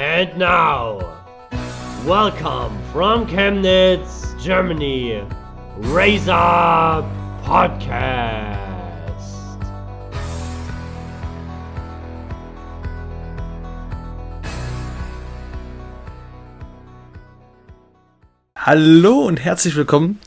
And 0.00 0.38
now, 0.38 1.00
welcome 2.06 2.78
from 2.92 3.26
Chemnitz, 3.26 4.32
Germany, 4.40 5.24
Up 6.28 7.04
Podcast. 7.44 8.60
Hallo 18.54 19.24
und 19.26 19.40
herzlich 19.40 19.74
willkommen 19.74 20.20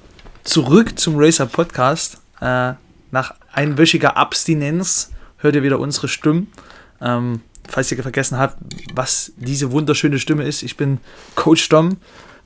zurück 0.44 1.00
zum 1.00 1.14
Racer 1.16 1.46
Podcast. 1.46 2.18
Äh, 2.42 2.74
nach 3.12 3.36
einwöchiger 3.54 4.18
Abstinenz 4.18 5.14
hört 5.38 5.56
ihr 5.56 5.64
wieder 5.64 5.80
unsere 5.80 6.10
Stimmen. 6.10 6.52
Ähm, 7.00 7.40
falls 7.68 7.92
ihr 7.92 8.02
vergessen 8.02 8.38
habt, 8.38 8.58
was 8.94 9.32
diese 9.38 9.72
wunderschöne 9.72 10.20
Stimme 10.20 10.44
ist, 10.44 10.64
ich 10.64 10.78
bin 10.78 11.00
Coach 11.36 11.68
Dom, 11.70 11.98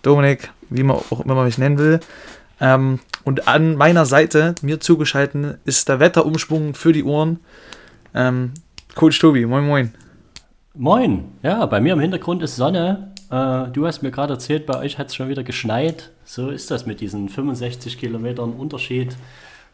Dominik, 0.02 0.52
wie 0.70 0.84
man 0.84 0.98
auch 0.98 1.22
immer 1.22 1.44
mich 1.44 1.58
nennen 1.58 1.78
will. 1.78 2.00
Ähm, 2.60 3.00
und 3.24 3.48
an 3.48 3.76
meiner 3.76 4.06
Seite, 4.06 4.56
mir 4.62 4.80
zugeschaltet, 4.80 5.60
ist 5.66 5.90
der 5.90 6.00
Wetterumschwung 6.00 6.74
für 6.74 6.94
die 6.94 7.04
Ohren. 7.04 7.40
Ähm, 8.14 8.54
Coach 8.94 9.20
Tobi, 9.20 9.46
moin 9.46 9.66
moin. 9.66 9.94
Moin, 10.74 11.26
ja, 11.42 11.66
bei 11.66 11.82
mir 11.82 11.94
im 11.94 12.00
Hintergrund 12.00 12.44
ist 12.44 12.56
Sonne. 12.56 13.14
Äh, 13.32 13.72
du 13.72 13.86
hast 13.86 14.04
mir 14.04 14.12
gerade 14.12 14.34
erzählt, 14.34 14.66
bei 14.66 14.78
euch 14.78 14.98
hat 14.98 15.08
es 15.08 15.16
schon 15.16 15.30
wieder 15.30 15.44
geschneit. 15.44 16.12
So 16.24 16.50
ist 16.50 16.72
das 16.72 16.86
mit 16.86 17.02
diesen 17.02 17.30
65 17.30 17.98
Kilometern 17.98 18.54
Unterschied. 18.54 19.16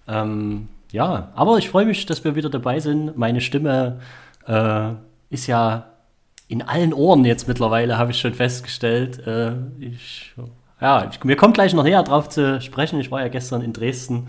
Ähm, 0.08 0.67
ja, 0.92 1.31
aber 1.36 1.58
ich 1.58 1.70
freue 1.70 1.86
mich, 1.86 2.05
dass 2.05 2.23
wir 2.23 2.36
wieder 2.36 2.50
dabei 2.50 2.80
sind. 2.80 3.17
Meine 3.17 3.42
Stimme 3.42 4.00
äh, 4.48 4.92
ist 5.31 5.47
ja 5.47 5.87
in 6.47 6.61
allen 6.61 6.93
Ohren 6.93 7.25
jetzt 7.25 7.47
mittlerweile, 7.47 7.97
habe 7.97 8.11
ich 8.11 8.19
schon 8.19 8.33
festgestellt. 8.33 9.25
Äh, 9.25 9.53
ich, 9.79 10.33
ja, 10.79 11.09
ich, 11.09 11.23
mir 11.23 11.37
kommt 11.37 11.55
gleich 11.55 11.73
noch 11.73 11.83
näher 11.83 12.03
drauf 12.03 12.29
zu 12.29 12.61
sprechen. 12.61 12.99
Ich 12.99 13.09
war 13.09 13.21
ja 13.21 13.29
gestern 13.29 13.61
in 13.61 13.71
Dresden. 13.73 14.27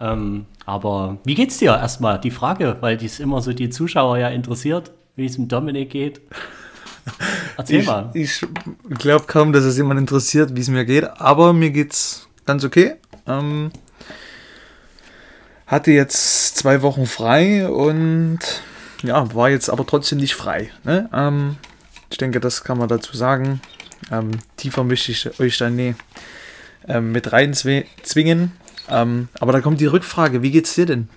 Ähm, 0.00 0.46
aber 0.64 1.18
wie 1.24 1.34
geht's 1.34 1.58
dir 1.58 1.72
erstmal? 1.72 2.20
Die 2.20 2.30
Frage, 2.30 2.76
weil 2.80 2.96
dies 2.96 3.18
immer 3.20 3.42
so 3.42 3.52
die 3.52 3.70
Zuschauer 3.70 4.18
ja 4.18 4.28
interessiert, 4.28 4.92
wie 5.16 5.26
es 5.26 5.36
mit 5.36 5.50
Dominik 5.50 5.90
geht. 5.90 6.20
Erzähl 7.56 7.80
ich, 7.80 7.86
mal. 7.86 8.10
Ich 8.14 8.46
glaube 8.90 9.26
kaum, 9.26 9.52
dass 9.52 9.64
es 9.64 9.76
jemand 9.76 9.98
interessiert, 9.98 10.56
wie 10.56 10.60
es 10.60 10.68
mir 10.68 10.84
geht, 10.84 11.04
aber 11.20 11.52
mir 11.52 11.70
geht's 11.70 12.28
ganz 12.46 12.64
okay. 12.64 12.94
Ähm, 13.26 13.70
hatte 15.66 15.90
jetzt 15.90 16.56
zwei 16.56 16.82
Wochen 16.82 17.06
frei 17.06 17.68
und 17.68 18.38
ja, 19.04 19.34
war 19.34 19.50
jetzt 19.50 19.68
aber 19.68 19.86
trotzdem 19.86 20.18
nicht 20.18 20.34
frei. 20.34 20.70
Ne? 20.82 21.08
Ähm, 21.12 21.56
ich 22.10 22.18
denke, 22.18 22.40
das 22.40 22.64
kann 22.64 22.78
man 22.78 22.88
dazu 22.88 23.16
sagen. 23.16 23.60
Ähm, 24.10 24.32
tiefer 24.56 24.84
möchte 24.84 25.12
ich 25.12 25.40
euch 25.40 25.58
dann 25.58 25.76
nie 25.76 25.94
ähm, 26.88 27.12
mit 27.12 27.32
rein 27.32 27.54
zwingen. 27.54 28.52
Ähm, 28.88 29.28
aber 29.38 29.52
da 29.52 29.60
kommt 29.60 29.80
die 29.80 29.86
Rückfrage: 29.86 30.42
Wie 30.42 30.50
geht's 30.50 30.74
dir 30.74 30.86
denn? 30.86 31.08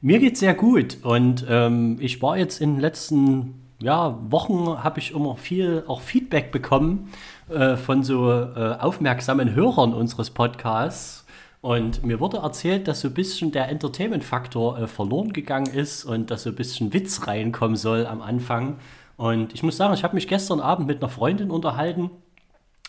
Mir 0.00 0.18
geht's 0.18 0.40
sehr 0.40 0.54
gut 0.54 0.98
und 1.02 1.44
ähm, 1.48 1.98
ich 2.00 2.22
war 2.22 2.38
jetzt 2.38 2.60
in 2.60 2.74
den 2.74 2.80
letzten 2.80 3.54
ja, 3.82 4.18
Wochen 4.30 4.82
habe 4.82 4.98
ich 4.98 5.12
immer 5.14 5.36
viel 5.36 5.84
auch 5.86 6.00
Feedback 6.00 6.52
bekommen 6.52 7.12
äh, 7.50 7.76
von 7.76 8.02
so 8.02 8.30
äh, 8.30 8.76
aufmerksamen 8.78 9.54
Hörern 9.54 9.94
unseres 9.94 10.30
Podcasts. 10.30 11.19
Und 11.62 12.04
mir 12.04 12.20
wurde 12.20 12.38
erzählt, 12.38 12.88
dass 12.88 13.00
so 13.00 13.08
ein 13.08 13.14
bisschen 13.14 13.52
der 13.52 13.68
Entertainment-Faktor 13.68 14.78
äh, 14.78 14.86
verloren 14.86 15.32
gegangen 15.32 15.72
ist 15.74 16.04
und 16.04 16.30
dass 16.30 16.44
so 16.44 16.50
ein 16.50 16.56
bisschen 16.56 16.92
Witz 16.94 17.26
reinkommen 17.26 17.76
soll 17.76 18.06
am 18.06 18.22
Anfang. 18.22 18.78
Und 19.16 19.52
ich 19.52 19.62
muss 19.62 19.76
sagen, 19.76 19.92
ich 19.92 20.02
habe 20.02 20.14
mich 20.14 20.26
gestern 20.26 20.60
Abend 20.60 20.86
mit 20.86 21.02
einer 21.02 21.10
Freundin 21.10 21.50
unterhalten. 21.50 22.10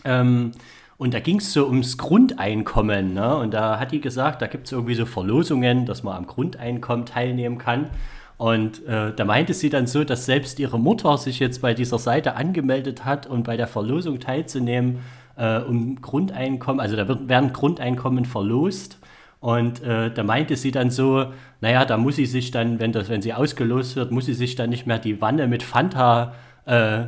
Ähm, 0.06 0.52
und 0.98 1.14
da 1.14 1.20
ging 1.20 1.40
es 1.40 1.52
so 1.52 1.66
ums 1.66 1.98
Grundeinkommen. 1.98 3.14
Ne? 3.14 3.36
Und 3.36 3.54
da 3.54 3.80
hat 3.80 3.92
die 3.92 4.00
gesagt, 4.00 4.42
da 4.42 4.48
gibt 4.48 4.68
es 4.68 4.72
irgendwie 4.72 4.96
so 4.96 5.06
Verlosungen, 5.06 5.86
dass 5.86 6.04
man 6.04 6.16
am 6.16 6.28
Grundeinkommen 6.28 7.06
teilnehmen 7.06 7.58
kann. 7.58 7.90
Und 8.38 8.86
äh, 8.88 9.14
da 9.14 9.26
meinte 9.26 9.54
sie 9.54 9.70
dann 9.70 9.86
so, 9.86 10.04
dass 10.04 10.26
selbst 10.26 10.60
ihre 10.60 10.80
Mutter 10.80 11.18
sich 11.18 11.40
jetzt 11.40 11.62
bei 11.62 11.74
dieser 11.74 12.00
Seite 12.00 12.36
angemeldet 12.36 13.04
hat 13.04 13.28
und 13.28 13.44
bei 13.44 13.58
der 13.58 13.68
Verlosung 13.68 14.20
teilzunehmen, 14.20 15.00
äh, 15.36 15.60
um 15.60 16.02
Grundeinkommen, 16.02 16.80
also 16.80 16.96
da 16.96 17.08
wird, 17.08 17.28
werden 17.30 17.54
Grundeinkommen 17.54 18.26
verlost. 18.26 19.00
Und 19.40 19.82
äh, 19.82 20.12
da 20.12 20.24
meinte 20.24 20.56
sie 20.56 20.72
dann 20.72 20.92
so, 20.92 21.34
naja, 21.62 21.84
da 21.86 21.98
muss 21.98 22.16
sie 22.16 22.28
sich 22.28 22.52
dann, 22.52 22.80
wenn, 22.80 22.92
das, 22.92 23.10
wenn 23.10 23.24
sie 23.24 23.34
ausgelost 23.34 23.96
wird, 23.96 24.12
muss 24.12 24.28
sie 24.28 24.36
sich 24.36 24.56
dann 24.56 24.70
nicht 24.70 24.86
mehr 24.86 25.00
die 25.00 25.20
Wanne 25.20 25.48
mit 25.48 25.64
Fanta 25.64 26.36
äh, 26.66 27.06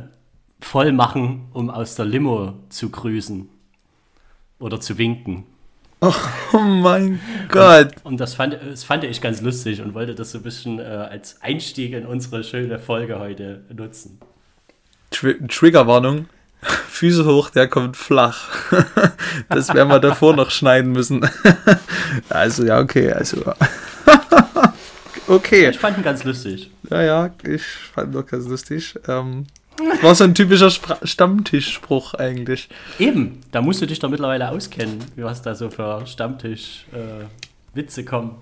voll 0.60 0.92
machen, 0.92 1.46
um 1.52 1.70
aus 1.70 1.94
der 1.94 2.06
Limo 2.06 2.54
zu 2.70 2.90
grüßen 2.90 3.48
oder 4.58 4.80
zu 4.80 4.98
winken. 4.98 5.44
Oh 6.52 6.58
mein 6.58 7.18
Gott. 7.48 7.96
Und, 8.04 8.12
und, 8.12 8.20
das, 8.20 8.34
fand, 8.34 8.54
das 8.54 8.84
fand 8.84 9.02
ich 9.02 9.20
ganz 9.20 9.40
lustig 9.40 9.80
und 9.80 9.94
wollte 9.94 10.14
das 10.14 10.30
so 10.30 10.38
ein 10.38 10.44
bisschen 10.44 10.78
äh, 10.78 10.82
als 10.82 11.42
Einstieg 11.42 11.94
in 11.94 12.06
unsere 12.06 12.44
schöne 12.44 12.78
Folge 12.78 13.18
heute 13.18 13.64
nutzen. 13.74 14.20
Tr 15.10 15.34
Triggerwarnung. 15.48 16.26
Füße 16.88 17.24
hoch, 17.24 17.50
der 17.50 17.68
kommt 17.68 17.96
flach. 17.96 18.48
das 19.48 19.72
werden 19.72 19.88
wir 19.88 20.00
davor 20.00 20.34
noch 20.34 20.50
schneiden 20.50 20.92
müssen. 20.92 21.28
also 22.28 22.64
ja, 22.64 22.80
okay, 22.80 23.12
also. 23.12 23.42
okay. 25.26 25.70
Ich 25.70 25.78
fand 25.78 25.98
ihn 25.98 26.04
ganz 26.04 26.24
lustig. 26.24 26.70
Ja, 26.90 27.02
ja, 27.02 27.30
ich 27.44 27.62
fand 27.62 28.14
ihn 28.14 28.20
auch 28.20 28.26
ganz 28.26 28.46
lustig. 28.46 28.94
Ähm, 29.08 29.46
das 29.76 30.02
war 30.02 30.14
so 30.14 30.24
ein 30.24 30.34
typischer 30.34 30.70
Stammtischspruch 30.70 32.14
eigentlich. 32.14 32.68
Eben, 32.98 33.40
da 33.50 33.60
musst 33.60 33.82
du 33.82 33.86
dich 33.86 33.98
doch 33.98 34.08
mittlerweile 34.08 34.48
auskennen, 34.50 34.98
was 35.16 35.42
da 35.42 35.54
so 35.54 35.70
für 35.70 36.06
Stammtisch-Witze 36.06 38.00
äh, 38.00 38.04
kommen. 38.04 38.36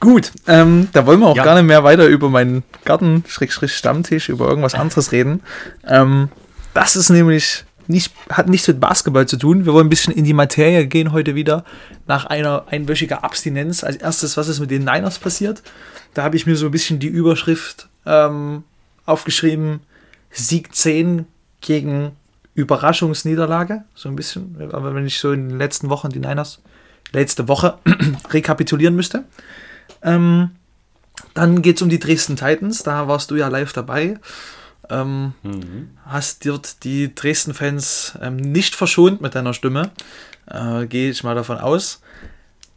Gut, 0.00 0.32
ähm, 0.46 0.88
da 0.92 1.06
wollen 1.06 1.20
wir 1.20 1.26
auch 1.26 1.36
ja. 1.36 1.44
gar 1.44 1.54
nicht 1.54 1.66
mehr 1.66 1.84
weiter 1.84 2.06
über 2.06 2.30
meinen 2.30 2.62
Garten-Stammtisch, 2.86 4.30
über 4.30 4.48
irgendwas 4.48 4.74
anderes 4.74 5.12
reden. 5.12 5.42
Ähm, 5.86 6.30
das 6.74 6.96
ist 6.96 7.10
nämlich 7.10 7.64
nicht, 7.86 8.12
hat 8.30 8.48
nichts 8.48 8.68
mit 8.68 8.80
Basketball 8.80 9.26
zu 9.26 9.36
tun. 9.36 9.66
Wir 9.66 9.72
wollen 9.72 9.86
ein 9.86 9.90
bisschen 9.90 10.14
in 10.14 10.24
die 10.24 10.32
Materie 10.32 10.86
gehen 10.86 11.12
heute 11.12 11.34
wieder, 11.34 11.64
nach 12.06 12.26
einer 12.26 12.66
einwöchiger 12.68 13.24
Abstinenz. 13.24 13.84
Als 13.84 13.96
erstes, 13.96 14.36
was 14.36 14.48
ist 14.48 14.60
mit 14.60 14.70
den 14.70 14.84
Niners 14.84 15.18
passiert? 15.18 15.62
Da 16.14 16.22
habe 16.22 16.36
ich 16.36 16.46
mir 16.46 16.56
so 16.56 16.66
ein 16.66 16.72
bisschen 16.72 16.98
die 16.98 17.08
Überschrift 17.08 17.88
ähm, 18.06 18.64
aufgeschrieben, 19.06 19.80
Sieg 20.30 20.74
10 20.74 21.26
gegen 21.60 22.12
Überraschungsniederlage, 22.54 23.84
so 23.94 24.08
ein 24.08 24.16
bisschen. 24.16 24.56
Aber 24.72 24.94
wenn 24.94 25.06
ich 25.06 25.18
so 25.18 25.32
in 25.32 25.48
den 25.48 25.58
letzten 25.58 25.88
Wochen 25.88 26.10
die 26.10 26.20
Niners, 26.20 26.60
letzte 27.12 27.48
Woche 27.48 27.78
rekapitulieren 28.30 28.94
müsste. 28.94 29.24
Ähm, 30.02 30.50
dann 31.34 31.62
geht 31.62 31.76
es 31.76 31.82
um 31.82 31.88
die 31.88 31.98
Dresden 31.98 32.36
Titans, 32.36 32.82
da 32.82 33.08
warst 33.08 33.30
du 33.30 33.36
ja 33.36 33.48
live 33.48 33.72
dabei. 33.72 34.18
Ähm, 34.90 35.34
mhm. 35.42 35.90
Hast 36.04 36.46
dort 36.46 36.84
die 36.84 37.14
Dresden-Fans 37.14 38.18
ähm, 38.20 38.36
nicht 38.36 38.74
verschont 38.74 39.20
mit 39.20 39.34
deiner 39.34 39.54
Stimme. 39.54 39.90
Äh, 40.46 40.86
Gehe 40.86 41.10
ich 41.10 41.22
mal 41.22 41.34
davon 41.34 41.58
aus. 41.58 42.02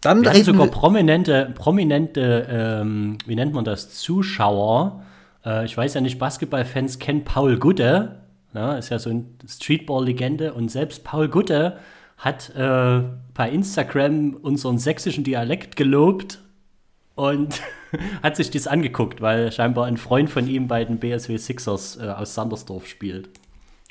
Dann 0.01 0.23
wir 0.23 0.43
sogar 0.43 0.67
prominente, 0.67 1.53
prominente 1.55 2.47
ähm, 2.49 3.17
wie 3.25 3.35
nennt 3.35 3.53
man 3.53 3.63
das, 3.63 3.89
Zuschauer, 3.89 5.01
äh, 5.45 5.65
ich 5.65 5.77
weiß 5.77 5.93
ja 5.93 6.01
nicht, 6.01 6.19
Basketballfans 6.19 6.99
kennen 6.99 7.23
Paul 7.23 7.57
Gutte, 7.57 8.19
na, 8.51 8.77
ist 8.77 8.89
ja 8.89 8.99
so 8.99 9.09
ein 9.09 9.37
Streetball-Legende 9.47 10.53
und 10.53 10.69
selbst 10.69 11.05
Paul 11.05 11.29
Gutte 11.29 11.77
hat 12.17 12.53
äh, 12.55 13.01
bei 13.33 13.49
Instagram 13.49 14.35
unseren 14.35 14.77
sächsischen 14.77 15.23
Dialekt 15.23 15.77
gelobt 15.77 16.42
und 17.15 17.61
hat 18.23 18.35
sich 18.35 18.51
das 18.51 18.67
angeguckt, 18.67 19.21
weil 19.21 19.51
scheinbar 19.51 19.85
ein 19.85 19.97
Freund 19.97 20.29
von 20.29 20.47
ihm 20.47 20.67
bei 20.67 20.83
den 20.85 20.99
BSW 20.99 21.37
Sixers 21.37 21.97
äh, 21.97 22.07
aus 22.09 22.33
Sandersdorf 22.33 22.87
spielt. 22.87 23.29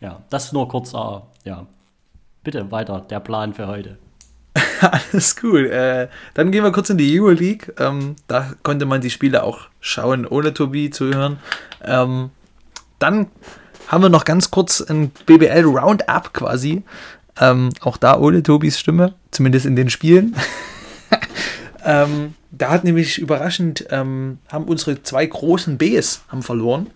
Ja, 0.00 0.22
das 0.30 0.52
nur 0.52 0.68
kurz, 0.68 0.94
äh, 0.94 1.20
ja. 1.44 1.66
Bitte 2.44 2.72
weiter, 2.72 3.06
der 3.08 3.20
Plan 3.20 3.54
für 3.54 3.68
heute. 3.68 3.98
Alles 4.80 5.36
cool. 5.42 5.66
Äh, 5.70 6.08
dann 6.34 6.50
gehen 6.50 6.64
wir 6.64 6.72
kurz 6.72 6.90
in 6.90 6.98
die 6.98 7.20
Euroleague. 7.20 7.72
Ähm, 7.78 8.16
da 8.26 8.52
konnte 8.64 8.84
man 8.84 9.00
die 9.00 9.10
Spiele 9.10 9.44
auch 9.44 9.68
schauen, 9.80 10.26
ohne 10.26 10.52
Tobi 10.52 10.90
zu 10.90 11.14
hören. 11.14 11.38
Ähm, 11.84 12.30
dann 12.98 13.28
haben 13.86 14.02
wir 14.02 14.08
noch 14.08 14.24
ganz 14.24 14.50
kurz 14.50 14.80
ein 14.80 15.10
BBL 15.26 15.64
Roundup 15.64 16.34
quasi. 16.34 16.82
Ähm, 17.40 17.70
auch 17.80 17.96
da 17.96 18.18
ohne 18.18 18.42
Tobis 18.42 18.78
Stimme, 18.78 19.14
zumindest 19.30 19.66
in 19.66 19.76
den 19.76 19.88
Spielen. 19.88 20.34
Ähm, 21.84 22.34
da 22.50 22.70
hat 22.70 22.84
nämlich 22.84 23.18
überraschend, 23.18 23.86
ähm, 23.90 24.38
haben 24.48 24.64
unsere 24.64 25.02
zwei 25.02 25.26
großen 25.26 25.78
Bs 25.78 26.22
haben 26.28 26.42
verloren, 26.42 26.88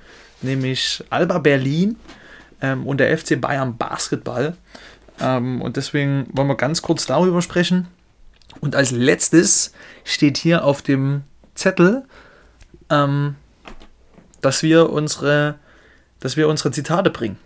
nämlich 0.42 1.02
Alba 1.10 1.38
Berlin 1.38 1.96
ähm, 2.60 2.86
und 2.86 2.98
der 2.98 3.16
FC 3.16 3.40
Bayern 3.40 3.76
Basketball. 3.76 4.56
Ähm, 5.20 5.62
und 5.62 5.76
deswegen 5.76 6.26
wollen 6.32 6.48
wir 6.48 6.56
ganz 6.56 6.82
kurz 6.82 7.06
darüber 7.06 7.42
sprechen. 7.42 7.88
Und 8.60 8.76
als 8.76 8.90
letztes 8.90 9.72
steht 10.04 10.36
hier 10.36 10.64
auf 10.64 10.82
dem 10.82 11.22
Zettel, 11.54 12.04
ähm, 12.90 13.34
dass 14.40 14.62
wir 14.62 14.90
unsere, 14.90 15.56
dass 16.20 16.36
wir 16.36 16.48
unsere 16.48 16.70
Zitate 16.70 17.10
bringen. 17.10 17.38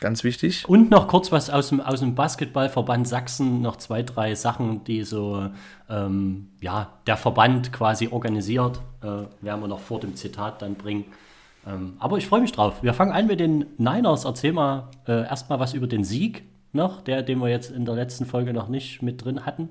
Ganz 0.00 0.24
wichtig. 0.24 0.68
Und 0.68 0.90
noch 0.90 1.08
kurz 1.08 1.32
was 1.32 1.48
aus 1.48 1.70
dem, 1.70 1.80
aus 1.80 2.00
dem 2.00 2.14
Basketballverband 2.14 3.08
Sachsen, 3.08 3.62
noch 3.62 3.76
zwei, 3.76 4.02
drei 4.02 4.34
Sachen, 4.34 4.84
die 4.84 5.04
so, 5.04 5.48
ähm, 5.88 6.48
ja, 6.60 6.92
der 7.06 7.16
Verband 7.16 7.72
quasi 7.72 8.08
organisiert, 8.08 8.80
äh, 9.02 9.06
werden 9.06 9.60
wir 9.60 9.68
noch 9.68 9.80
vor 9.80 10.00
dem 10.00 10.14
Zitat 10.14 10.60
dann 10.60 10.74
bringen. 10.74 11.06
Ähm, 11.66 11.94
aber 11.98 12.18
ich 12.18 12.26
freue 12.26 12.42
mich 12.42 12.52
drauf. 12.52 12.82
Wir 12.82 12.92
fangen 12.92 13.12
an 13.12 13.26
mit 13.26 13.40
den 13.40 13.66
Niners. 13.78 14.24
Erzähl 14.24 14.52
mal 14.52 14.90
äh, 15.08 15.24
erstmal 15.24 15.60
was 15.60 15.72
über 15.72 15.86
den 15.86 16.04
Sieg 16.04 16.42
noch, 16.72 17.00
der, 17.00 17.22
den 17.22 17.38
wir 17.38 17.48
jetzt 17.48 17.70
in 17.70 17.86
der 17.86 17.94
letzten 17.94 18.26
Folge 18.26 18.52
noch 18.52 18.68
nicht 18.68 19.00
mit 19.00 19.24
drin 19.24 19.46
hatten. 19.46 19.70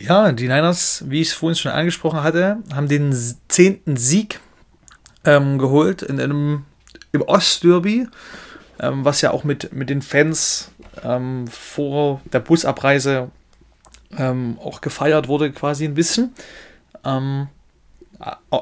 Ja, 0.00 0.32
die 0.32 0.48
Niners, 0.48 1.04
wie 1.06 1.20
ich 1.20 1.28
es 1.28 1.34
vorhin 1.34 1.54
schon 1.54 1.70
angesprochen 1.70 2.24
hatte, 2.24 2.58
haben 2.74 2.88
den 2.88 3.14
zehnten 3.46 3.96
Sieg 3.96 4.40
ähm, 5.24 5.58
geholt 5.58 6.02
in 6.02 6.20
einem 6.20 6.64
im 7.12 7.22
Ostderby 7.22 8.08
ähm, 8.82 9.04
was 9.04 9.20
ja 9.20 9.30
auch 9.30 9.44
mit, 9.44 9.72
mit 9.72 9.88
den 9.88 10.02
Fans 10.02 10.72
ähm, 11.02 11.46
vor 11.46 12.20
der 12.32 12.40
Busabreise 12.40 13.30
ähm, 14.18 14.58
auch 14.62 14.80
gefeiert 14.80 15.28
wurde, 15.28 15.52
quasi 15.52 15.84
ein 15.84 15.94
bisschen. 15.94 16.34
Ähm, 17.04 17.48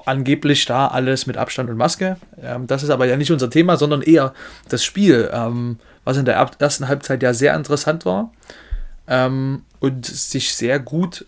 angeblich 0.07 0.65
da 0.65 0.87
alles 0.87 1.27
mit 1.27 1.37
Abstand 1.37 1.69
und 1.69 1.77
Maske. 1.77 2.17
Ähm, 2.41 2.67
das 2.67 2.83
ist 2.83 2.91
aber 2.91 3.07
ja 3.07 3.17
nicht 3.17 3.33
unser 3.33 3.51
Thema, 3.51 3.77
sondern 3.77 4.03
eher 4.03 4.35
das 4.69 4.85
Spiel, 4.85 5.29
ähm, 5.33 5.79
was 6.05 6.17
in 6.17 6.25
der 6.25 6.37
ersten 6.59 6.89
Halbzeit 6.89 7.23
ja 7.23 7.35
sehr 7.35 7.55
interessant 7.55 8.05
war 8.05 8.31
und 9.81 10.07
sich 10.07 10.55
sehr 10.55 10.79
gut 10.79 11.27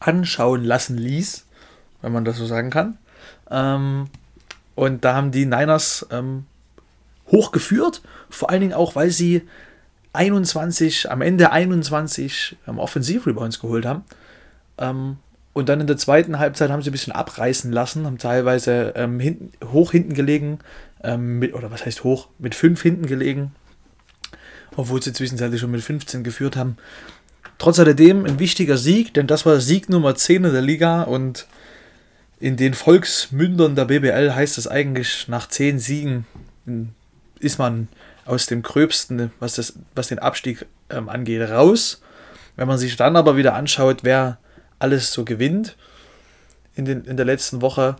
anschauen 0.00 0.64
lassen 0.64 0.98
ließ, 0.98 1.46
wenn 2.02 2.12
man 2.12 2.24
das 2.24 2.38
so 2.38 2.46
sagen 2.46 2.70
kann. 2.70 2.98
und 4.74 5.04
da 5.04 5.14
haben 5.14 5.30
die 5.30 5.46
Niners 5.46 6.08
hochgeführt. 7.30 8.02
Vor 8.28 8.50
allen 8.50 8.60
Dingen 8.60 8.74
auch, 8.74 8.94
weil 8.94 9.10
sie 9.10 9.42
21, 10.12 11.10
am 11.10 11.22
Ende 11.22 11.52
21 11.52 12.56
ähm, 12.66 12.78
Offensiv-Rebounds 12.78 13.60
geholt 13.60 13.86
haben. 13.86 14.04
Ähm, 14.78 15.18
und 15.52 15.68
dann 15.68 15.80
in 15.80 15.86
der 15.86 15.96
zweiten 15.96 16.38
Halbzeit 16.38 16.70
haben 16.70 16.82
sie 16.82 16.90
ein 16.90 16.92
bisschen 16.92 17.12
abreißen 17.12 17.72
lassen, 17.72 18.06
haben 18.06 18.18
teilweise 18.18 18.92
ähm, 18.96 19.18
hinten, 19.18 19.52
hoch 19.72 19.92
hinten 19.92 20.14
gelegen, 20.14 20.60
ähm, 21.02 21.38
mit, 21.38 21.54
oder 21.54 21.70
was 21.70 21.84
heißt 21.84 22.04
hoch, 22.04 22.28
mit 22.38 22.54
5 22.54 22.80
hinten 22.80 23.06
gelegen, 23.06 23.52
obwohl 24.76 25.02
sie 25.02 25.12
zwischenzeitlich 25.12 25.60
schon 25.60 25.70
mit 25.70 25.82
15 25.82 26.22
geführt 26.22 26.56
haben. 26.56 26.76
Trotz 27.58 27.78
alledem 27.78 28.24
ein 28.24 28.38
wichtiger 28.38 28.78
Sieg, 28.78 29.12
denn 29.14 29.26
das 29.26 29.44
war 29.44 29.60
Sieg 29.60 29.88
Nummer 29.88 30.14
10 30.14 30.44
in 30.44 30.52
der 30.52 30.62
Liga 30.62 31.02
und 31.02 31.46
in 32.38 32.56
den 32.56 32.72
Volksmündern 32.72 33.74
der 33.74 33.84
BBL 33.84 34.34
heißt 34.34 34.56
es 34.56 34.66
eigentlich 34.66 35.28
nach 35.28 35.46
10 35.46 35.78
Siegen 35.78 36.26
ist 37.40 37.58
man 37.58 37.88
aus 38.24 38.46
dem 38.46 38.62
Gröbsten, 38.62 39.32
was, 39.40 39.56
das, 39.56 39.74
was 39.94 40.08
den 40.08 40.18
Abstieg 40.18 40.66
ähm, 40.88 41.08
angeht, 41.08 41.48
raus. 41.50 42.00
Wenn 42.56 42.68
man 42.68 42.78
sich 42.78 42.96
dann 42.96 43.16
aber 43.16 43.36
wieder 43.36 43.54
anschaut, 43.54 44.04
wer 44.04 44.38
alles 44.78 45.12
so 45.12 45.24
gewinnt 45.24 45.76
in, 46.74 46.84
den, 46.84 47.04
in 47.04 47.16
der 47.16 47.26
letzten 47.26 47.60
Woche, 47.60 47.96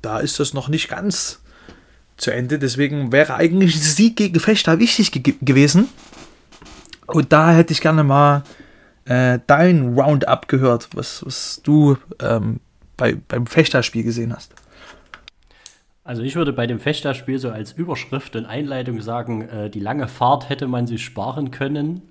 da 0.00 0.18
ist 0.18 0.38
das 0.38 0.54
noch 0.54 0.68
nicht 0.68 0.88
ganz 0.88 1.40
zu 2.16 2.30
Ende. 2.30 2.58
Deswegen 2.58 3.12
wäre 3.12 3.34
eigentlich 3.34 3.74
ein 3.74 3.80
Sieg 3.80 4.16
gegen 4.16 4.38
Fechter 4.40 4.78
wichtig 4.78 5.10
ge 5.10 5.34
gewesen. 5.40 5.88
Und 7.06 7.32
da 7.32 7.52
hätte 7.52 7.72
ich 7.72 7.80
gerne 7.80 8.04
mal 8.04 8.44
äh, 9.04 9.38
dein 9.46 9.98
Roundup 9.98 10.48
gehört, 10.48 10.88
was, 10.94 11.24
was 11.26 11.60
du 11.62 11.96
ähm, 12.20 12.60
bei, 12.96 13.16
beim 13.28 13.46
Fechterspiel 13.46 14.04
gesehen 14.04 14.34
hast. 14.34 14.54
Also 16.04 16.22
ich 16.22 16.34
würde 16.34 16.52
bei 16.52 16.66
dem 16.66 16.80
Fechter-Spiel 16.80 17.38
so 17.38 17.50
als 17.50 17.72
Überschrift 17.72 18.34
und 18.34 18.44
Einleitung 18.44 19.00
sagen, 19.00 19.42
äh, 19.48 19.70
die 19.70 19.80
lange 19.80 20.08
Fahrt 20.08 20.48
hätte 20.48 20.66
man 20.66 20.88
sich 20.88 21.04
sparen 21.04 21.52
können, 21.52 22.02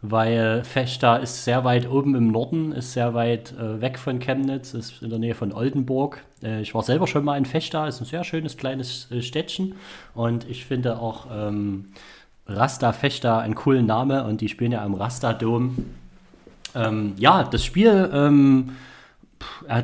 weil 0.00 0.64
Fechter 0.64 1.20
ist 1.20 1.44
sehr 1.44 1.62
weit 1.64 1.90
oben 1.90 2.14
im 2.14 2.32
Norden, 2.32 2.72
ist 2.72 2.94
sehr 2.94 3.12
weit 3.12 3.52
äh, 3.58 3.82
weg 3.82 3.98
von 3.98 4.18
Chemnitz, 4.18 4.72
ist 4.72 5.02
in 5.02 5.10
der 5.10 5.18
Nähe 5.18 5.34
von 5.34 5.52
Oldenburg. 5.52 6.24
Äh, 6.42 6.62
ich 6.62 6.74
war 6.74 6.82
selber 6.82 7.06
schon 7.06 7.24
mal 7.24 7.36
in 7.36 7.44
Fechter, 7.44 7.86
ist 7.86 8.00
ein 8.00 8.06
sehr 8.06 8.24
schönes 8.24 8.56
kleines 8.56 9.10
äh, 9.10 9.20
Städtchen 9.20 9.74
und 10.14 10.48
ich 10.48 10.64
finde 10.64 10.98
auch 10.98 11.26
ähm, 11.30 11.90
Rasta 12.46 12.94
Fechter 12.94 13.40
einen 13.40 13.54
coolen 13.54 13.84
Name 13.84 14.24
und 14.24 14.40
die 14.40 14.48
spielen 14.48 14.72
ja 14.72 14.82
am 14.82 14.94
Rasta-Dom. 14.94 15.84
Ähm, 16.74 17.12
ja, 17.18 17.44
das 17.44 17.62
Spiel... 17.62 18.10
Ähm, 18.10 18.70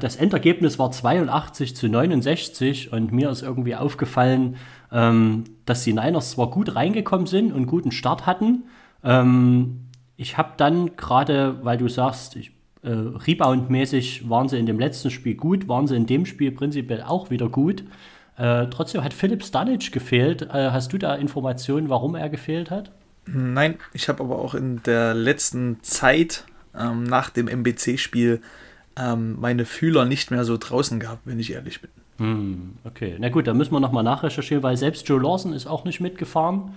das 0.01 0.17
Endergebnis 0.17 0.79
war 0.79 0.91
82 0.91 1.77
zu 1.77 1.89
69 1.89 2.93
und 2.93 3.13
mir 3.13 3.31
ist 3.31 3.43
irgendwie 3.43 3.77
aufgefallen, 3.77 4.57
ähm, 4.93 5.45
dass 5.67 5.85
die 5.85 5.93
Niners 5.93 6.33
zwar 6.33 6.51
gut 6.51 6.75
reingekommen 6.75 7.27
sind 7.27 7.53
und 7.53 7.67
guten 7.67 7.93
Start 7.93 8.27
hatten. 8.27 8.65
Ähm, 9.03 9.81
ich 10.17 10.39
habe 10.39 10.53
dann 10.57 10.97
gerade, 10.97 11.59
weil 11.63 11.79
du 11.79 11.89
sagst, 11.89 12.37
ich, 12.37 12.53
äh, 12.83 12.91
Rebound-mäßig 12.91 14.29
waren 14.29 14.49
sie 14.49 14.59
in 14.59 14.67
dem 14.67 14.79
letzten 14.79 15.11
Spiel 15.11 15.35
gut, 15.35 15.69
waren 15.69 15.87
sie 15.87 15.97
in 15.97 16.07
dem 16.07 16.27
Spiel 16.27 16.53
prinzipiell 16.53 17.03
auch 17.03 17.31
wieder 17.31 17.49
gut. 17.49 17.85
Äh, 18.37 18.67
trotzdem 18.69 19.03
hat 19.03 19.15
Philipp 19.15 19.45
Stanic 19.45 19.93
gefehlt. 19.93 20.43
Äh, 20.43 20.71
hast 20.71 20.93
du 20.93 20.99
da 20.99 21.15
Informationen, 21.15 21.89
warum 21.89 22.15
er 22.15 22.29
gefehlt 22.29 22.71
hat? 22.71 22.91
Nein, 23.27 23.77
ich 23.93 24.09
habe 24.09 24.23
aber 24.23 24.39
auch 24.39 24.55
in 24.55 24.83
der 24.83 25.15
letzten 25.15 25.83
Zeit 25.83 26.45
ähm, 26.79 27.05
nach 27.05 27.31
dem 27.31 27.49
MBC-Spiel 27.49 28.43
ähm, 28.99 29.37
meine 29.41 29.65
Fühler 29.65 30.05
nicht 30.05 30.31
mehr 30.31 30.45
so 30.45 30.57
draußen 30.57 31.01
gehabt, 31.01 31.23
wenn 31.25 31.39
ich 31.39 31.53
ehrlich 31.53 31.81
bin. 31.81 31.91
Hm, 32.19 32.75
okay, 32.85 33.17
na 33.19 33.29
gut, 33.29 33.47
da 33.47 33.55
müssen 33.55 33.73
wir 33.73 33.81
nochmal 33.81 34.05
nachrecherchieren, 34.05 34.63
weil 34.63 34.77
selbst 34.77 35.09
Joe 35.09 35.21
Lawson 35.21 35.53
ist 35.53 35.67
auch 35.67 35.85
nicht 35.85 36.01
mitgefahren, 36.01 36.75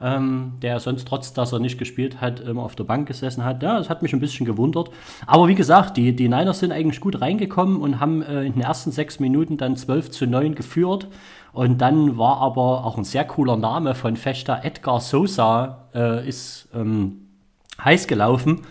ähm, 0.00 0.54
der 0.60 0.78
sonst 0.80 1.08
trotz, 1.08 1.32
dass 1.32 1.52
er 1.52 1.58
nicht 1.60 1.78
gespielt 1.78 2.20
hat, 2.20 2.40
immer 2.40 2.62
auf 2.62 2.76
der 2.76 2.84
Bank 2.84 3.08
gesessen 3.08 3.44
hat. 3.44 3.62
Ja, 3.62 3.78
das 3.78 3.88
hat 3.88 4.02
mich 4.02 4.12
ein 4.12 4.20
bisschen 4.20 4.44
gewundert. 4.44 4.90
Aber 5.26 5.48
wie 5.48 5.54
gesagt, 5.54 5.96
die, 5.96 6.14
die 6.14 6.28
Niners 6.28 6.58
sind 6.58 6.72
eigentlich 6.72 7.00
gut 7.00 7.20
reingekommen 7.20 7.80
und 7.80 8.00
haben 8.00 8.20
äh, 8.22 8.42
in 8.42 8.54
den 8.54 8.62
ersten 8.62 8.92
sechs 8.92 9.20
Minuten 9.20 9.56
dann 9.56 9.76
12 9.76 10.10
zu 10.10 10.26
9 10.26 10.54
geführt. 10.54 11.08
Und 11.52 11.78
dann 11.78 12.18
war 12.18 12.38
aber 12.38 12.84
auch 12.84 12.98
ein 12.98 13.04
sehr 13.04 13.24
cooler 13.24 13.56
Name 13.56 13.94
von 13.94 14.16
Fechter, 14.16 14.64
Edgar 14.64 15.00
Sosa, 15.00 15.86
äh, 15.94 16.28
ist 16.28 16.68
ähm, 16.74 17.28
heiß 17.82 18.06
gelaufen 18.06 18.62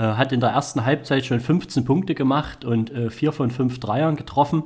hat 0.00 0.32
in 0.32 0.40
der 0.40 0.50
ersten 0.50 0.84
Halbzeit 0.84 1.24
schon 1.24 1.40
15 1.40 1.84
Punkte 1.84 2.14
gemacht 2.14 2.64
und 2.64 2.90
äh, 2.90 3.10
vier 3.10 3.32
von 3.32 3.50
fünf 3.50 3.78
Dreiern 3.80 4.16
getroffen. 4.16 4.64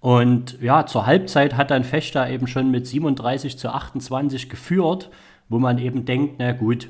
Und 0.00 0.60
ja, 0.62 0.86
zur 0.86 1.06
Halbzeit 1.06 1.56
hat 1.56 1.70
dann 1.70 1.84
Fechter 1.84 2.28
eben 2.30 2.46
schon 2.46 2.70
mit 2.70 2.86
37 2.86 3.58
zu 3.58 3.68
28 3.68 4.48
geführt, 4.48 5.10
wo 5.48 5.58
man 5.58 5.78
eben 5.78 6.04
denkt, 6.06 6.36
na 6.38 6.52
gut, 6.52 6.88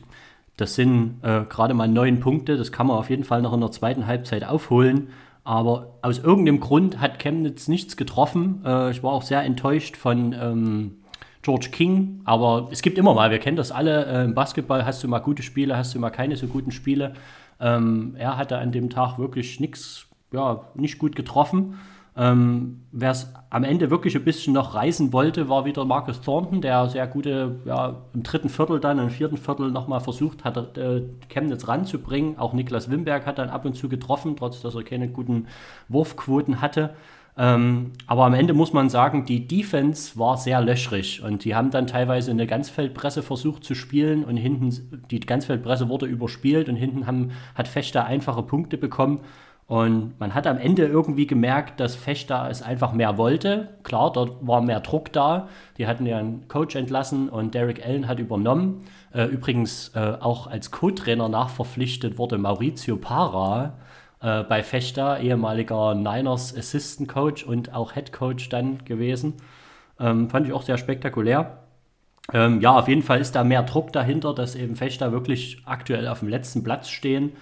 das 0.57 0.75
sind 0.75 1.21
äh, 1.23 1.45
gerade 1.49 1.75
mal 1.75 1.89
neun 1.89 2.21
Punkte, 2.21 2.57
das 2.57 2.71
kann 2.71 2.87
man 2.87 2.99
auf 2.99 3.11
jeden 3.11 3.25
Fall 3.25 3.43
noch 3.43 3.55
in 3.55 3.61
der 3.61 3.73
zweiten 3.73 4.07
Halbzeit 4.07 4.45
aufholen. 4.45 5.09
Aber 5.43 5.99
aus 6.03 6.19
irgendeinem 6.19 6.61
Grund 6.61 7.01
hat 7.01 7.19
Chemnitz 7.19 7.67
nichts 7.67 7.97
getroffen. 7.97 8.63
Äh, 8.65 8.91
ich 8.91 9.03
war 9.03 9.13
auch 9.13 9.23
sehr 9.23 9.43
enttäuscht 9.43 9.97
von 9.97 10.35
ähm, 10.39 10.97
George 11.43 11.71
King, 11.73 12.21
aber 12.27 12.69
es 12.71 12.83
gibt 12.83 12.99
immer 12.99 13.15
mal, 13.15 13.31
wir 13.31 13.39
kennen 13.39 13.57
das 13.57 13.73
alle, 13.73 14.05
äh, 14.05 14.25
im 14.25 14.35
Basketball 14.35 14.85
hast 14.85 15.03
du 15.03 15.09
mal 15.09 15.21
gute 15.21 15.43
Spiele, 15.43 15.77
hast 15.77 15.95
du 15.95 15.99
mal 15.99 16.11
keine 16.11 16.37
so 16.37 16.47
guten 16.47 16.71
Spiele. 16.71 17.15
Ähm, 17.61 18.15
er 18.19 18.37
hatte 18.37 18.59
an 18.59 18.73
dem 18.73 18.91
Tag 18.91 19.19
wirklich 19.19 19.61
nichts, 19.61 20.07
ja, 20.33 20.63
nicht 20.75 20.99
gut 20.99 21.15
getroffen. 21.15 21.79
Ähm, 22.17 22.83
Wer 22.93 23.13
es 23.13 23.33
am 23.51 23.63
Ende 23.63 23.91
wirklich 23.91 24.17
ein 24.17 24.25
bisschen 24.25 24.53
noch 24.53 24.75
reißen 24.75 25.13
wollte, 25.13 25.49
war 25.49 25.65
wieder 25.65 25.85
Marcus 25.85 26.21
Thornton, 26.21 26.61
der 26.61 26.89
sehr 26.89 27.07
gute, 27.07 27.61
ja, 27.65 28.03
im 28.13 28.23
dritten 28.23 28.49
Viertel 28.49 28.81
dann, 28.81 28.99
im 28.99 29.11
vierten 29.11 29.37
Viertel 29.37 29.71
nochmal 29.71 30.01
versucht 30.01 30.45
hat, 30.45 30.77
äh, 30.77 31.03
Chemnitz 31.29 31.69
ranzubringen. 31.69 32.37
Auch 32.39 32.53
Niklas 32.53 32.91
Wimberg 32.91 33.27
hat 33.27 33.39
dann 33.39 33.49
ab 33.49 33.65
und 33.65 33.75
zu 33.77 33.89
getroffen, 33.89 34.37
trotz 34.37 34.61
dass 34.61 34.75
er 34.75 34.83
keine 34.83 35.09
guten 35.09 35.47
Wurfquoten 35.89 36.61
hatte. 36.61 36.95
Ähm, 37.39 37.93
aber 38.07 38.25
am 38.25 38.35
Ende 38.35 38.55
muss 38.55 38.73
man 38.73 38.89
sagen, 38.89 39.25
die 39.25 39.47
Defense 39.47 40.19
war 40.19 40.37
sehr 40.37 40.61
löchrig 40.61 41.23
und 41.23 41.45
die 41.45 41.55
haben 41.55 41.71
dann 41.71 41.87
teilweise 41.87 42.31
eine 42.31 42.47
Ganzfeldpresse 42.47 43.23
versucht 43.23 43.65
zu 43.65 43.75
spielen 43.75 44.25
und 44.25 44.37
hinten, 44.37 45.03
die 45.11 45.21
Ganzfeldpresse 45.21 45.89
wurde 45.89 46.07
überspielt 46.07 46.69
und 46.69 46.77
hinten 46.77 47.07
haben, 47.07 47.31
hat 47.55 47.69
Fechter 47.69 48.05
einfache 48.05 48.43
Punkte 48.43 48.77
bekommen. 48.77 49.21
Und 49.71 50.19
man 50.19 50.35
hat 50.35 50.49
am 50.49 50.59
Ende 50.59 50.85
irgendwie 50.85 51.29
gemerkt, 51.29 51.79
dass 51.79 51.95
Fechter 51.95 52.49
es 52.51 52.61
einfach 52.61 52.93
mehr 52.93 53.17
wollte. 53.19 53.69
Klar, 53.85 54.13
dort 54.13 54.45
war 54.45 54.61
mehr 54.63 54.81
Druck 54.81 55.13
da. 55.13 55.47
Die 55.79 55.87
hatten 55.87 56.07
ja 56.07 56.19
einen 56.19 56.49
Coach 56.49 56.75
entlassen 56.75 57.29
und 57.29 57.55
Derek 57.55 57.87
Allen 57.87 58.09
hat 58.09 58.19
übernommen. 58.19 58.81
Äh, 59.15 59.27
übrigens 59.27 59.93
äh, 59.95 60.15
auch 60.19 60.49
als 60.49 60.73
Co-Trainer 60.73 61.29
nachverpflichtet 61.29 62.19
wurde 62.19 62.37
Maurizio 62.37 62.97
Para 62.97 63.75
äh, 64.21 64.43
bei 64.43 64.63
Fechter, 64.63 65.21
ehemaliger 65.21 65.95
Niners 65.95 66.57
Assistant 66.57 67.09
Coach 67.09 67.45
und 67.45 67.75
auch 67.75 67.95
Head 67.95 68.13
Coach 68.13 68.49
dann 68.49 68.85
gewesen. 68.85 69.35
Ähm, 69.99 70.31
fand 70.31 70.47
ich 70.47 70.53
auch 70.53 70.63
sehr 70.63 70.79
spektakulär. 70.79 71.59
Ähm, 72.33 72.61
ja, 72.61 72.79
auf 72.79 72.89
jeden 72.89 73.03
Fall 73.03 73.21
ist 73.21 73.35
da 73.35 73.45
mehr 73.45 73.63
Druck 73.63 73.93
dahinter, 73.93 74.35
dass 74.35 74.55
eben 74.55 74.77
Fechter 74.77 75.13
wirklich 75.13 75.63
aktuell 75.65 76.07
auf 76.07 76.21
dem 76.21 76.29
letzten 76.29 76.63
Platz 76.63 76.89
stehen. 76.89 77.33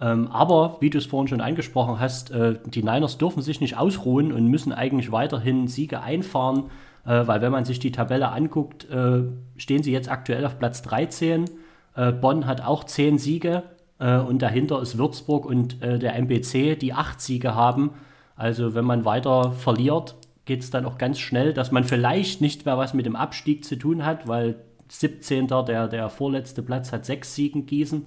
Ähm, 0.00 0.28
aber, 0.28 0.76
wie 0.80 0.90
du 0.90 0.98
es 0.98 1.06
vorhin 1.06 1.28
schon 1.28 1.40
angesprochen 1.40 1.98
hast, 1.98 2.30
äh, 2.30 2.54
die 2.66 2.82
Niners 2.82 3.18
dürfen 3.18 3.42
sich 3.42 3.60
nicht 3.60 3.76
ausruhen 3.76 4.32
und 4.32 4.46
müssen 4.46 4.72
eigentlich 4.72 5.10
weiterhin 5.10 5.66
Siege 5.66 6.00
einfahren. 6.00 6.70
äh, 7.06 7.26
weil 7.26 7.40
wenn 7.40 7.52
man 7.52 7.64
sich 7.64 7.78
die 7.78 7.90
Tabelle 7.92 8.28
anguckt, 8.28 8.88
äh, 8.90 9.22
stehen 9.56 9.82
sie 9.82 9.92
jetzt 9.92 10.10
aktuell 10.10 10.44
auf 10.44 10.58
Platz 10.58 10.82
13. 10.82 11.46
Äh, 11.96 12.12
Bonn 12.12 12.46
hat 12.46 12.60
auch 12.60 12.84
10 12.84 13.18
Siege 13.18 13.62
äh, 13.98 14.18
und 14.18 14.42
dahinter 14.42 14.80
ist 14.80 14.98
Würzburg 14.98 15.46
und 15.46 15.82
äh, 15.82 15.98
der 15.98 16.16
MBC, 16.16 16.76
die 16.76 16.92
8 16.92 17.20
Siege 17.20 17.54
haben. 17.54 17.90
Also 18.36 18.74
wenn 18.74 18.84
man 18.84 19.04
weiter 19.04 19.52
verliert, 19.52 20.16
geht 20.44 20.62
es 20.62 20.70
dann 20.70 20.86
auch 20.86 20.98
ganz 20.98 21.18
schnell, 21.18 21.52
dass 21.52 21.72
man 21.72 21.84
vielleicht 21.84 22.40
nicht 22.40 22.64
mehr 22.64 22.78
was 22.78 22.94
mit 22.94 23.06
dem 23.06 23.16
Abstieg 23.16 23.64
zu 23.64 23.76
tun 23.76 24.04
hat, 24.04 24.26
weil 24.28 24.56
17. 24.88 25.46
der, 25.48 25.88
der 25.88 26.08
vorletzte 26.08 26.62
Platz 26.62 26.92
hat 26.92 27.04
6 27.04 27.34
Siegen 27.34 27.66
Gießen. 27.66 28.06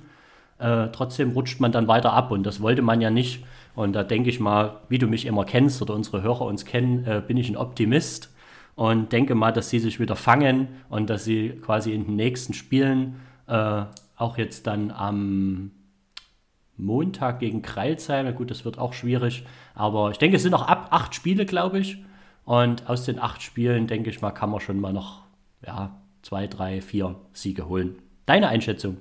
Äh, 0.58 0.88
trotzdem 0.92 1.32
rutscht 1.32 1.60
man 1.60 1.72
dann 1.72 1.88
weiter 1.88 2.14
ab 2.14 2.32
und 2.32 2.44
das 2.44 2.62
wollte 2.62 2.82
man 2.82 3.02
ja 3.02 3.10
nicht. 3.10 3.44
Und 3.76 3.94
da 3.94 4.04
denke 4.04 4.30
ich 4.30 4.40
mal, 4.40 4.82
wie 4.90 4.98
du 4.98 5.08
mich 5.08 5.26
immer 5.26 5.46
kennst 5.46 5.82
oder 5.82 5.94
unsere 5.94 6.24
Hörer 6.24 6.42
uns 6.42 6.66
kennen, 6.66 7.06
äh, 7.06 7.22
bin 7.26 7.38
ich 7.38 7.50
ein 7.50 7.58
Optimist 7.58 8.34
und 8.76 9.12
denke 9.12 9.36
mal, 9.36 9.52
dass 9.52 9.70
sie 9.70 9.80
sich 9.80 10.00
wieder 10.00 10.16
fangen 10.16 10.68
und 10.90 11.10
dass 11.10 11.24
sie 11.24 11.50
quasi 11.62 11.94
in 11.94 12.06
den 12.06 12.16
nächsten 12.16 12.54
Spielen 12.54 13.18
äh, 13.48 13.84
auch 14.18 14.38
jetzt 14.38 14.68
dann 14.68 14.92
am 14.92 15.72
Montag 16.78 17.40
gegen 17.40 17.62
Kreilsheim, 17.62 18.34
gut, 18.36 18.50
das 18.50 18.66
wird 18.66 18.78
auch 18.78 18.94
schwierig, 18.94 19.46
aber 19.75 20.12
ich 20.12 20.18
denke, 20.18 20.38
es 20.38 20.44
sind 20.44 20.51
noch 20.51 20.68
ab 20.68 20.88
acht 20.92 21.13
Spiele, 21.13 21.46
glaube 21.46 21.80
ich. 21.80 21.98
Und 22.44 22.90
aus 22.90 23.06
den 23.06 23.20
acht 23.20 23.42
Spielen, 23.42 23.88
denke 23.88 24.10
ich 24.10 24.22
mal, 24.22 24.32
kann 24.32 24.50
man 24.50 24.60
schon 24.60 24.80
mal 24.80 24.94
noch 24.94 25.22
ja, 25.66 25.96
zwei, 26.24 26.48
drei, 26.48 26.82
vier 26.82 27.16
Siege 27.34 27.68
holen. 27.68 27.98
Deine 28.25 28.48
Einschätzung? 28.48 28.98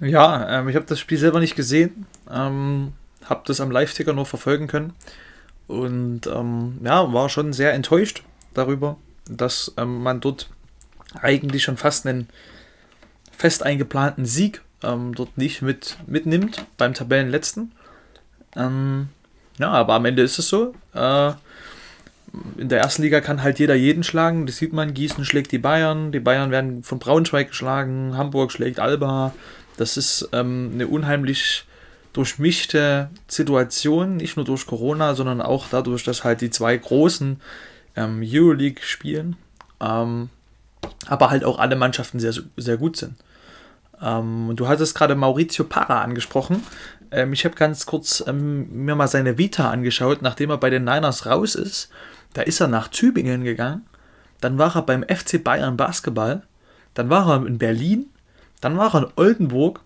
Ja, 0.00 0.60
ähm, 0.60 0.68
ich 0.68 0.76
habe 0.76 0.86
das 0.86 0.98
Spiel 0.98 1.18
selber 1.18 1.40
nicht 1.40 1.56
gesehen, 1.56 2.06
ähm, 2.30 2.92
habe 3.24 3.42
das 3.46 3.60
am 3.60 3.70
Live-Ticker 3.70 4.12
nur 4.12 4.26
verfolgen 4.26 4.66
können 4.66 4.94
und 5.66 6.26
ähm, 6.26 6.78
ja, 6.82 7.12
war 7.12 7.28
schon 7.28 7.52
sehr 7.52 7.74
enttäuscht 7.74 8.22
darüber, 8.54 8.96
dass 9.26 9.74
ähm, 9.76 10.02
man 10.02 10.20
dort 10.20 10.48
eigentlich 11.20 11.62
schon 11.62 11.76
fast 11.76 12.06
einen 12.06 12.28
fest 13.30 13.62
eingeplanten 13.62 14.24
Sieg 14.24 14.62
ähm, 14.82 15.14
dort 15.14 15.36
nicht 15.36 15.62
mit, 15.62 15.96
mitnimmt 16.06 16.64
beim 16.76 16.94
Tabellenletzten. 16.94 17.72
Ähm, 18.56 19.08
ja, 19.58 19.70
aber 19.70 19.94
am 19.94 20.04
Ende 20.04 20.22
ist 20.22 20.38
es 20.38 20.48
so. 20.48 20.74
Äh, 20.94 21.32
in 22.56 22.68
der 22.68 22.80
ersten 22.80 23.02
Liga 23.02 23.20
kann 23.20 23.42
halt 23.42 23.58
jeder 23.58 23.74
jeden 23.74 24.04
schlagen. 24.04 24.46
Das 24.46 24.56
sieht 24.56 24.72
man. 24.72 24.94
Gießen 24.94 25.24
schlägt 25.24 25.52
die 25.52 25.58
Bayern. 25.58 26.12
Die 26.12 26.20
Bayern 26.20 26.50
werden 26.50 26.82
von 26.82 26.98
Braunschweig 26.98 27.48
geschlagen. 27.48 28.16
Hamburg 28.16 28.52
schlägt 28.52 28.78
Alba. 28.78 29.34
Das 29.76 29.96
ist 29.96 30.28
ähm, 30.32 30.70
eine 30.74 30.86
unheimlich 30.86 31.64
durchmischte 32.12 33.10
Situation. 33.28 34.16
Nicht 34.16 34.36
nur 34.36 34.44
durch 34.44 34.66
Corona, 34.66 35.14
sondern 35.14 35.40
auch 35.40 35.66
dadurch, 35.70 36.04
dass 36.04 36.24
halt 36.24 36.40
die 36.40 36.50
zwei 36.50 36.76
großen 36.76 37.40
ähm, 37.96 38.22
Euroleague 38.24 38.82
spielen. 38.82 39.36
Ähm, 39.80 40.30
aber 41.06 41.30
halt 41.30 41.44
auch 41.44 41.58
alle 41.58 41.76
Mannschaften 41.76 42.20
sehr, 42.20 42.34
sehr 42.56 42.76
gut 42.76 42.96
sind. 42.96 43.14
Ähm, 44.02 44.52
du 44.56 44.68
hattest 44.68 44.94
gerade 44.94 45.14
Maurizio 45.14 45.64
Parra 45.64 46.02
angesprochen. 46.02 46.64
Ähm, 47.10 47.32
ich 47.32 47.44
habe 47.44 47.54
ganz 47.54 47.86
kurz 47.86 48.22
ähm, 48.26 48.84
mir 48.84 48.94
mal 48.94 49.08
seine 49.08 49.38
Vita 49.38 49.70
angeschaut, 49.70 50.22
nachdem 50.22 50.50
er 50.50 50.58
bei 50.58 50.70
den 50.70 50.84
Niners 50.84 51.26
raus 51.26 51.54
ist. 51.54 51.90
Da 52.32 52.42
ist 52.42 52.60
er 52.60 52.68
nach 52.68 52.88
Tübingen 52.88 53.44
gegangen. 53.44 53.86
Dann 54.40 54.58
war 54.58 54.74
er 54.76 54.82
beim 54.82 55.02
FC 55.02 55.42
Bayern 55.42 55.76
Basketball. 55.76 56.42
Dann 56.94 57.10
war 57.10 57.28
er 57.28 57.46
in 57.46 57.58
Berlin. 57.58 58.06
Dann 58.60 58.78
war 58.78 58.94
er 58.94 59.02
in 59.02 59.12
Oldenburg. 59.16 59.80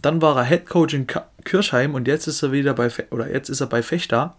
Dann 0.00 0.22
war 0.22 0.36
er 0.36 0.44
Head 0.44 0.66
Coach 0.66 0.94
in 0.94 1.06
Kirchheim 1.44 1.94
und 1.94 2.06
jetzt 2.06 2.28
ist 2.28 2.42
er 2.42 2.52
wieder 2.52 2.74
bei 2.74 2.88
Fe 2.88 3.06
oder 3.10 3.30
jetzt 3.30 3.48
ist 3.48 3.60
er 3.60 3.66
bei 3.66 3.82
Fechter. 3.82 4.36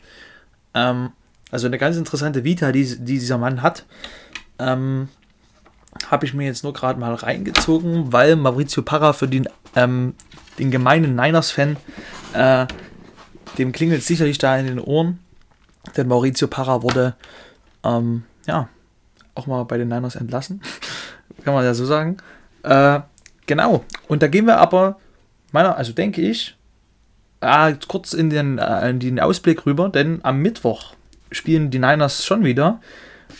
Ähm, 0.73 1.11
also 1.51 1.67
eine 1.67 1.77
ganz 1.77 1.97
interessante 1.97 2.43
Vita, 2.43 2.71
die, 2.71 2.85
die 2.85 3.19
dieser 3.19 3.37
Mann 3.37 3.61
hat. 3.61 3.85
Ähm, 4.57 5.09
habe 6.09 6.25
ich 6.25 6.33
mir 6.33 6.45
jetzt 6.45 6.63
nur 6.63 6.73
gerade 6.73 6.99
mal 6.99 7.13
reingezogen, 7.13 8.11
weil 8.11 8.35
Maurizio 8.35 8.81
Parra 8.83 9.13
für 9.13 9.27
den, 9.27 9.47
ähm, 9.75 10.15
den 10.57 10.71
gemeinen 10.71 11.15
Niners-Fan, 11.15 11.77
äh, 12.33 12.65
dem 13.57 13.71
klingelt 13.71 14.03
sicherlich 14.03 14.37
da 14.37 14.57
in 14.57 14.67
den 14.67 14.79
Ohren. 14.79 15.19
Denn 15.95 16.07
Maurizio 16.07 16.47
Parra 16.47 16.83
wurde, 16.83 17.15
ähm, 17.83 18.23
ja, 18.47 18.69
auch 19.35 19.47
mal 19.47 19.63
bei 19.63 19.77
den 19.77 19.87
Niners 19.87 20.15
entlassen. 20.15 20.61
Kann 21.43 21.53
man 21.53 21.63
ja 21.63 21.73
so 21.73 21.85
sagen. 21.85 22.17
Äh, 22.63 22.99
genau. 23.45 23.85
Und 24.07 24.23
da 24.23 24.27
gehen 24.27 24.45
wir 24.45 24.57
aber, 24.57 24.99
meiner, 25.51 25.77
also 25.77 25.93
denke 25.93 26.21
ich, 26.21 26.57
äh, 27.41 27.73
kurz 27.87 28.13
in 28.13 28.29
den, 28.29 28.57
äh, 28.57 28.89
in 28.89 28.99
den 28.99 29.19
Ausblick 29.19 29.65
rüber, 29.65 29.89
denn 29.89 30.19
am 30.23 30.39
Mittwoch 30.39 30.93
spielen 31.31 31.71
die 31.71 31.79
Niners 31.79 32.25
schon 32.25 32.43
wieder. 32.43 32.81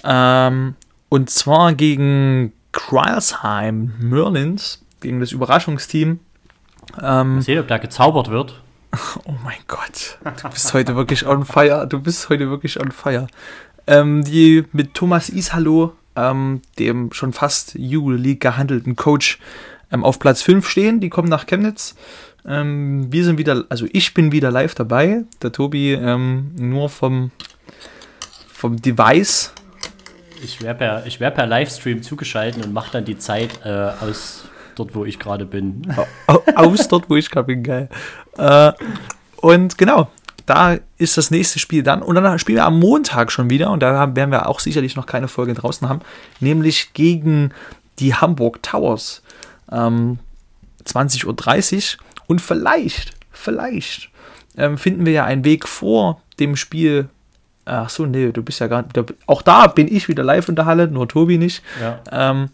Ähm, 0.04 0.76
und 1.10 1.30
zwar 1.30 1.74
gegen 1.74 2.54
Cryosheim 2.72 3.94
Merlins, 4.00 4.84
gegen 5.02 5.20
das 5.20 5.32
Überraschungsteam. 5.32 6.20
Ähm, 7.02 7.42
sehen, 7.42 7.60
ob 7.60 7.68
da 7.68 7.78
gezaubert 7.78 8.30
wird. 8.30 8.62
Oh 9.26 9.36
mein 9.44 9.60
Gott, 9.68 10.18
du 10.24 10.50
bist 10.50 10.74
heute 10.74 10.96
wirklich 10.96 11.28
on 11.28 11.46
fire. 11.46 11.86
Du 11.88 12.00
bist 12.00 12.30
heute 12.30 12.50
wirklich 12.50 12.80
on 12.80 12.92
fire. 12.92 13.28
Ähm, 13.86 14.24
die 14.24 14.66
mit 14.72 14.96
Thomas 14.96 15.30
Ishalo, 15.30 15.94
ähm, 16.16 16.62
dem 16.80 17.14
schon 17.14 17.32
fast 17.32 17.76
EU-League 17.80 18.42
gehandelten 18.42 18.96
Coach, 18.96 19.40
ähm, 19.92 20.04
auf 20.04 20.18
Platz 20.20 20.42
5 20.42 20.68
stehen. 20.68 21.00
Die 21.00 21.10
kommen 21.10 21.30
nach 21.30 21.46
Chemnitz. 21.46 21.96
Ähm, 22.48 23.12
wir 23.12 23.24
sind 23.24 23.38
wieder, 23.38 23.66
also 23.70 23.86
ich 23.92 24.14
bin 24.14 24.32
wieder 24.32 24.52
live 24.52 24.76
dabei. 24.76 25.24
Der 25.42 25.52
Tobi 25.52 25.94
ähm, 25.94 26.52
nur 26.58 26.90
vom, 26.90 27.32
vom 28.52 28.82
Device 28.82 29.54
ich 30.44 30.62
wäre 30.62 30.76
per, 30.76 31.04
wär 31.06 31.32
per 31.32 31.46
Livestream 31.46 32.02
zugeschaltet 32.02 32.66
und 32.66 32.74
mache 32.74 32.92
dann 32.92 33.06
die 33.06 33.18
Zeit 33.18 33.60
äh, 33.66 33.70
aus 33.70 34.46
dort, 34.76 34.96
wo 34.96 35.06
ich 35.06 35.20
gerade 35.20 35.46
bin. 35.46 35.82
aus 36.56 36.88
dort, 36.88 37.10
wo 37.10 37.16
ich 37.16 37.30
gerade 37.30 37.48
bin, 37.48 37.64
geil. 37.64 37.90
Äh, 38.38 38.72
und 39.38 39.78
genau, 39.78 40.10
da 40.46 40.78
ist 40.98 41.18
das 41.18 41.32
nächste 41.32 41.60
Spiel 41.60 41.84
dann. 41.84 42.02
Und 42.02 42.16
dann 42.16 42.40
spielen 42.40 42.58
wir 42.58 42.66
am 42.66 42.80
Montag 42.80 43.32
schon 43.32 43.50
wieder. 43.50 43.70
Und 43.72 43.82
da 43.82 44.16
werden 44.16 44.32
wir 44.32 44.48
auch 44.48 44.60
sicherlich 44.60 44.96
noch 44.96 45.06
keine 45.06 45.28
Folge 45.28 45.54
draußen 45.54 45.88
haben. 45.88 46.02
Nämlich 46.40 46.94
gegen 46.94 47.54
die 48.00 48.16
Hamburg 48.16 48.64
Towers. 48.64 49.22
Ähm, 49.72 50.20
20.30 50.86 51.98
Uhr. 51.98 52.06
Und 52.28 52.42
vielleicht, 52.42 53.12
vielleicht 53.32 54.10
ähm, 54.58 54.78
finden 54.78 55.06
wir 55.06 55.14
ja 55.14 55.26
einen 55.26 55.46
Weg 55.46 55.68
vor 55.68 56.22
dem 56.40 56.56
Spiel 56.56 57.10
Ach 57.70 57.90
so, 57.90 58.06
nee, 58.06 58.32
du 58.32 58.44
bist 58.44 58.60
ja 58.60 58.68
gar 58.68 58.82
nicht. 58.82 58.98
Auch 59.28 59.42
da 59.42 59.68
bin 59.68 59.88
ich 59.88 60.08
wieder 60.08 60.24
live 60.24 60.50
in 60.50 60.56
der 60.56 60.66
Halle, 60.66 60.88
nur 60.88 61.08
Tobi 61.08 61.38
nicht. 61.38 61.64
Ja. 61.82 62.00
Ähm, 62.12 62.50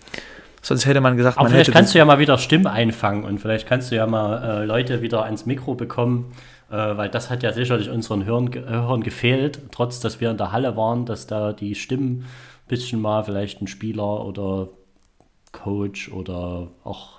sonst 0.62 0.86
hätte 0.86 1.02
man 1.02 1.16
gesagt, 1.16 1.38
Aber 1.38 1.46
man 1.46 1.54
vielleicht 1.54 1.72
kannst 1.72 1.94
du 1.94 2.00
ja 2.00 2.06
mal 2.06 2.20
wieder 2.20 2.38
Stimmen 2.38 2.68
einfangen 2.68 3.24
und 3.24 3.40
vielleicht 3.40 3.68
kannst 3.68 3.92
du 3.92 3.96
ja 3.96 4.08
mal 4.08 4.62
äh, 4.62 4.66
Leute 4.66 5.02
wieder 5.02 5.24
ans 5.24 5.46
Mikro 5.46 5.76
bekommen, 5.76 6.34
äh, 6.70 6.76
weil 6.76 7.10
das 7.10 7.30
hat 7.30 7.44
ja 7.44 7.54
sicherlich 7.54 7.90
unseren 7.90 8.26
Hörern, 8.26 8.52
Hörern 8.54 9.02
gefehlt, 9.02 9.60
trotz 9.72 10.00
dass 10.00 10.20
wir 10.20 10.32
in 10.32 10.38
der 10.38 10.52
Halle 10.52 10.76
waren, 10.76 11.06
dass 11.06 11.28
da 11.28 11.54
die 11.54 11.76
Stimmen 11.76 12.26
ein 12.66 12.68
bisschen 12.68 13.00
mal 13.00 13.24
vielleicht 13.24 13.62
ein 13.62 13.68
Spieler 13.68 14.26
oder 14.26 14.70
Coach 15.52 16.12
oder 16.12 16.68
auch 16.84 17.12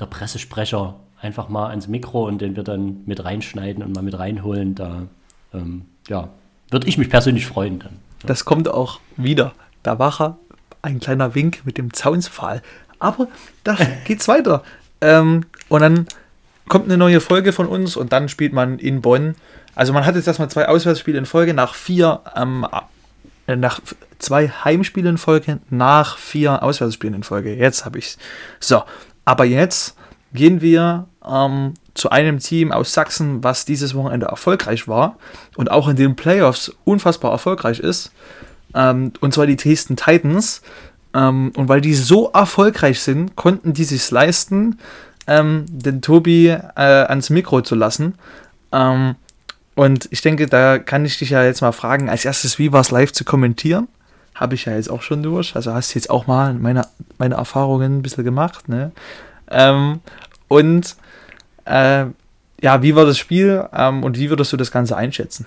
der 0.00 0.06
Pressesprecher 0.06 0.94
einfach 1.20 1.48
mal 1.48 1.70
ans 1.70 1.88
Mikro 1.88 2.26
und 2.26 2.40
den 2.40 2.56
wir 2.56 2.62
dann 2.62 3.02
mit 3.06 3.24
reinschneiden 3.24 3.82
und 3.82 3.94
mal 3.94 4.02
mit 4.02 4.18
reinholen. 4.18 4.74
Da 4.74 5.06
ähm, 5.52 5.86
ja, 6.08 6.28
würde 6.70 6.88
ich 6.88 6.98
mich 6.98 7.10
persönlich 7.10 7.46
freuen 7.46 7.78
dann. 7.78 7.98
Das 8.24 8.44
kommt 8.44 8.68
auch 8.68 9.00
wieder. 9.16 9.52
Da 9.82 9.98
war 9.98 10.20
er, 10.20 10.38
ein 10.82 11.00
kleiner 11.00 11.34
Wink 11.34 11.62
mit 11.64 11.78
dem 11.78 11.92
Zaunspfahl. 11.92 12.62
Aber 12.98 13.28
da 13.64 13.76
geht's 14.04 14.28
weiter. 14.28 14.62
Ähm, 15.00 15.44
und 15.68 15.80
dann 15.80 16.06
kommt 16.68 16.86
eine 16.86 16.96
neue 16.96 17.20
Folge 17.20 17.52
von 17.52 17.66
uns 17.66 17.96
und 17.96 18.12
dann 18.12 18.28
spielt 18.28 18.52
man 18.52 18.78
in 18.78 19.02
Bonn. 19.02 19.34
Also 19.74 19.92
man 19.92 20.06
hat 20.06 20.14
jetzt 20.14 20.26
erstmal 20.26 20.50
zwei 20.50 20.68
Auswärtsspiele 20.68 21.18
in 21.18 21.26
Folge, 21.26 21.52
nach 21.52 21.74
vier, 21.74 22.20
ähm, 22.36 22.66
äh, 23.46 23.56
nach 23.56 23.80
zwei 24.18 24.48
Heimspielen 24.48 25.10
in 25.10 25.18
Folge, 25.18 25.58
nach 25.70 26.16
vier 26.16 26.62
Auswärtsspielen 26.62 27.14
in 27.14 27.22
Folge. 27.22 27.54
Jetzt 27.54 27.84
habe 27.84 27.98
ich's. 27.98 28.18
So, 28.60 28.84
aber 29.24 29.44
jetzt 29.44 29.96
gehen 30.34 30.60
wir 30.60 31.06
ähm, 31.26 31.74
zu 31.94 32.10
einem 32.10 32.40
Team 32.40 32.72
aus 32.72 32.92
Sachsen, 32.92 33.42
was 33.42 33.64
dieses 33.64 33.94
Wochenende 33.94 34.26
erfolgreich 34.26 34.88
war 34.88 35.16
und 35.56 35.70
auch 35.70 35.88
in 35.88 35.96
den 35.96 36.16
Playoffs 36.16 36.72
unfassbar 36.84 37.32
erfolgreich 37.32 37.78
ist. 37.78 38.12
Ähm, 38.74 39.12
und 39.20 39.32
zwar 39.32 39.46
die 39.46 39.56
Dresden 39.56 39.96
Titans. 39.96 40.62
Ähm, 41.14 41.52
und 41.56 41.68
weil 41.68 41.80
die 41.80 41.94
so 41.94 42.30
erfolgreich 42.32 43.00
sind, 43.00 43.36
konnten 43.36 43.72
die 43.72 43.84
sich 43.84 44.10
leisten, 44.10 44.78
ähm, 45.26 45.64
den 45.68 46.02
Tobi 46.02 46.48
äh, 46.48 46.60
ans 46.76 47.30
Mikro 47.30 47.62
zu 47.62 47.76
lassen. 47.76 48.14
Ähm, 48.72 49.14
und 49.76 50.08
ich 50.10 50.20
denke, 50.20 50.46
da 50.46 50.78
kann 50.78 51.04
ich 51.04 51.18
dich 51.18 51.30
ja 51.30 51.44
jetzt 51.44 51.60
mal 51.60 51.72
fragen, 51.72 52.08
als 52.08 52.24
erstes, 52.24 52.58
wie 52.58 52.72
war 52.72 52.80
es 52.80 52.90
live 52.90 53.12
zu 53.12 53.24
kommentieren? 53.24 53.88
Habe 54.34 54.56
ich 54.56 54.64
ja 54.64 54.74
jetzt 54.74 54.90
auch 54.90 55.02
schon 55.02 55.22
durch. 55.22 55.54
Also 55.54 55.72
hast 55.72 55.94
du 55.94 55.98
jetzt 55.98 56.10
auch 56.10 56.26
mal 56.26 56.54
meine, 56.54 56.86
meine 57.18 57.36
Erfahrungen 57.36 57.98
ein 57.98 58.02
bisschen 58.02 58.24
gemacht. 58.24 58.68
Ne? 58.68 58.90
Ähm, 59.50 60.00
und 60.48 60.96
äh, 61.64 62.06
ja, 62.62 62.82
wie 62.82 62.96
war 62.96 63.04
das 63.04 63.18
Spiel 63.18 63.68
ähm, 63.74 64.04
und 64.04 64.18
wie 64.18 64.30
würdest 64.30 64.52
du 64.52 64.56
das 64.56 64.70
Ganze 64.70 64.96
einschätzen? 64.96 65.46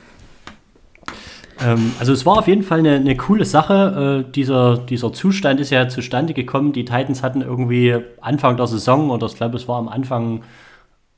Ähm, 1.59 1.91
also 1.99 2.13
es 2.13 2.25
war 2.25 2.37
auf 2.37 2.47
jeden 2.47 2.63
Fall 2.63 2.79
eine, 2.79 2.95
eine 2.95 3.15
coole 3.15 3.45
Sache. 3.45 4.25
Äh, 4.27 4.31
dieser, 4.31 4.77
dieser 4.77 5.13
Zustand 5.13 5.59
ist 5.59 5.69
ja 5.69 5.87
zustande 5.89 6.33
gekommen. 6.33 6.73
Die 6.73 6.85
Titans 6.85 7.23
hatten 7.23 7.41
irgendwie 7.41 7.97
Anfang 8.21 8.57
der 8.57 8.67
Saison, 8.67 9.09
oder 9.09 9.27
ich 9.27 9.35
glaube, 9.35 9.57
es 9.57 9.67
war 9.67 9.77
am 9.77 9.87
Anfang, 9.87 10.43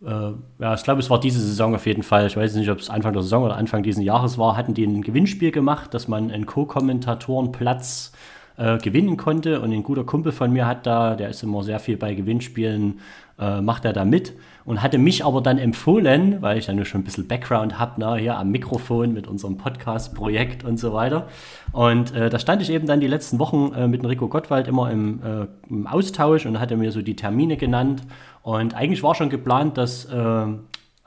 äh, 0.05 0.31
ja, 0.59 0.73
ich 0.73 0.83
glaube, 0.83 1.01
es 1.01 1.09
war 1.09 1.19
diese 1.19 1.39
Saison 1.39 1.75
auf 1.75 1.85
jeden 1.85 2.03
Fall. 2.03 2.27
Ich 2.27 2.37
weiß 2.37 2.55
nicht, 2.55 2.69
ob 2.69 2.79
es 2.79 2.89
Anfang 2.89 3.13
der 3.13 3.21
Saison 3.21 3.43
oder 3.43 3.57
Anfang 3.57 3.83
dieses 3.83 4.03
Jahres 4.03 4.37
war, 4.37 4.55
hatten 4.55 4.73
die 4.73 4.85
ein 4.85 5.01
Gewinnspiel 5.01 5.51
gemacht, 5.51 5.93
dass 5.93 6.07
man 6.07 6.31
einen 6.31 6.45
Co-Kommentatorenplatz 6.45 8.13
äh, 8.57 8.77
gewinnen 8.77 9.17
konnte. 9.17 9.59
Und 9.59 9.73
ein 9.73 9.83
guter 9.83 10.05
Kumpel 10.05 10.31
von 10.31 10.51
mir 10.51 10.67
hat 10.67 10.85
da, 10.85 11.15
der 11.15 11.29
ist 11.29 11.43
immer 11.43 11.63
sehr 11.63 11.79
viel 11.79 11.97
bei 11.97 12.13
Gewinnspielen, 12.13 12.99
äh, 13.39 13.61
macht 13.61 13.85
er 13.85 13.93
da 13.93 14.05
mit 14.05 14.33
und 14.65 14.83
hatte 14.83 14.97
mich 14.97 15.25
aber 15.25 15.41
dann 15.41 15.57
empfohlen, 15.57 16.41
weil 16.41 16.57
ich 16.57 16.67
dann 16.67 16.83
schon 16.85 17.01
ein 17.01 17.03
bisschen 17.03 17.27
Background 17.27 17.79
habe, 17.79 17.99
ne, 17.99 18.17
hier 18.17 18.37
am 18.37 18.51
Mikrofon 18.51 19.13
mit 19.13 19.27
unserem 19.27 19.57
Podcast-Projekt 19.57 20.63
und 20.63 20.77
so 20.77 20.93
weiter. 20.93 21.27
Und 21.71 22.13
äh, 22.13 22.29
da 22.29 22.37
stand 22.37 22.61
ich 22.61 22.69
eben 22.69 22.85
dann 22.85 22.99
die 22.99 23.07
letzten 23.07 23.39
Wochen 23.39 23.73
äh, 23.73 23.87
mit 23.87 24.05
Rico 24.05 24.27
Gottwald 24.27 24.67
immer 24.67 24.91
im, 24.91 25.21
äh, 25.23 25.47
im, 25.69 25.87
Austausch 25.87 26.45
und 26.45 26.59
hatte 26.59 26.77
mir 26.77 26.91
so 26.91 27.01
die 27.01 27.15
Termine 27.15 27.57
genannt. 27.57 28.03
Und 28.43 28.75
eigentlich 28.75 29.01
war 29.01 29.15
schon 29.15 29.29
geplant, 29.29 29.77
dass 29.77 30.05
äh, 30.05 30.45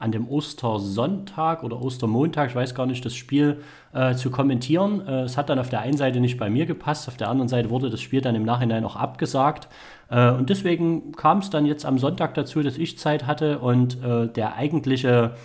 an 0.03 0.11
dem 0.11 0.27
Ostersonntag 0.27 1.63
oder 1.63 1.81
Ostermontag, 1.81 2.49
ich 2.49 2.55
weiß 2.55 2.75
gar 2.75 2.85
nicht, 2.85 3.05
das 3.05 3.15
Spiel 3.15 3.61
äh, 3.93 4.15
zu 4.15 4.31
kommentieren. 4.31 5.07
Äh, 5.07 5.21
es 5.21 5.37
hat 5.37 5.49
dann 5.49 5.59
auf 5.59 5.69
der 5.69 5.79
einen 5.79 5.95
Seite 5.95 6.19
nicht 6.19 6.37
bei 6.37 6.49
mir 6.49 6.65
gepasst, 6.65 7.07
auf 7.07 7.15
der 7.15 7.29
anderen 7.29 7.47
Seite 7.47 7.69
wurde 7.69 7.89
das 7.89 8.01
Spiel 8.01 8.19
dann 8.19 8.35
im 8.35 8.43
Nachhinein 8.43 8.83
auch 8.83 8.97
abgesagt. 8.97 9.69
Äh, 10.09 10.31
und 10.31 10.49
deswegen 10.49 11.13
kam 11.13 11.37
es 11.37 11.49
dann 11.49 11.65
jetzt 11.65 11.85
am 11.85 11.97
Sonntag 11.97 12.33
dazu, 12.33 12.61
dass 12.61 12.77
ich 12.77 12.99
Zeit 12.99 13.27
hatte 13.27 13.59
und 13.59 14.03
äh, 14.03 14.27
der 14.27 14.57
eigentliche 14.57 15.35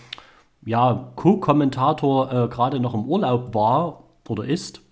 ja, 0.66 1.12
Co-Kommentator 1.14 2.32
äh, 2.32 2.48
gerade 2.48 2.80
noch 2.80 2.94
im 2.94 3.04
Urlaub 3.04 3.54
war 3.54 4.02
oder 4.28 4.44
ist. 4.44 4.82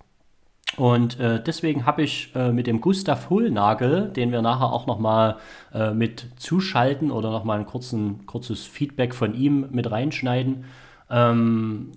Und 0.76 1.18
äh, 1.18 1.42
deswegen 1.42 1.86
habe 1.86 2.02
ich 2.02 2.34
äh, 2.34 2.52
mit 2.52 2.66
dem 2.66 2.80
Gustav 2.80 3.30
Hullnagel, 3.30 4.10
den 4.10 4.30
wir 4.30 4.42
nachher 4.42 4.72
auch 4.72 4.86
nochmal 4.86 5.36
äh, 5.72 5.92
mit 5.92 6.26
zuschalten 6.36 7.10
oder 7.10 7.30
nochmal 7.30 7.60
ein 7.60 7.66
kurzen, 7.66 8.26
kurzes 8.26 8.64
Feedback 8.64 9.14
von 9.14 9.34
ihm 9.34 9.66
mit 9.70 9.90
reinschneiden, 9.90 10.64
ähm, 11.10 11.92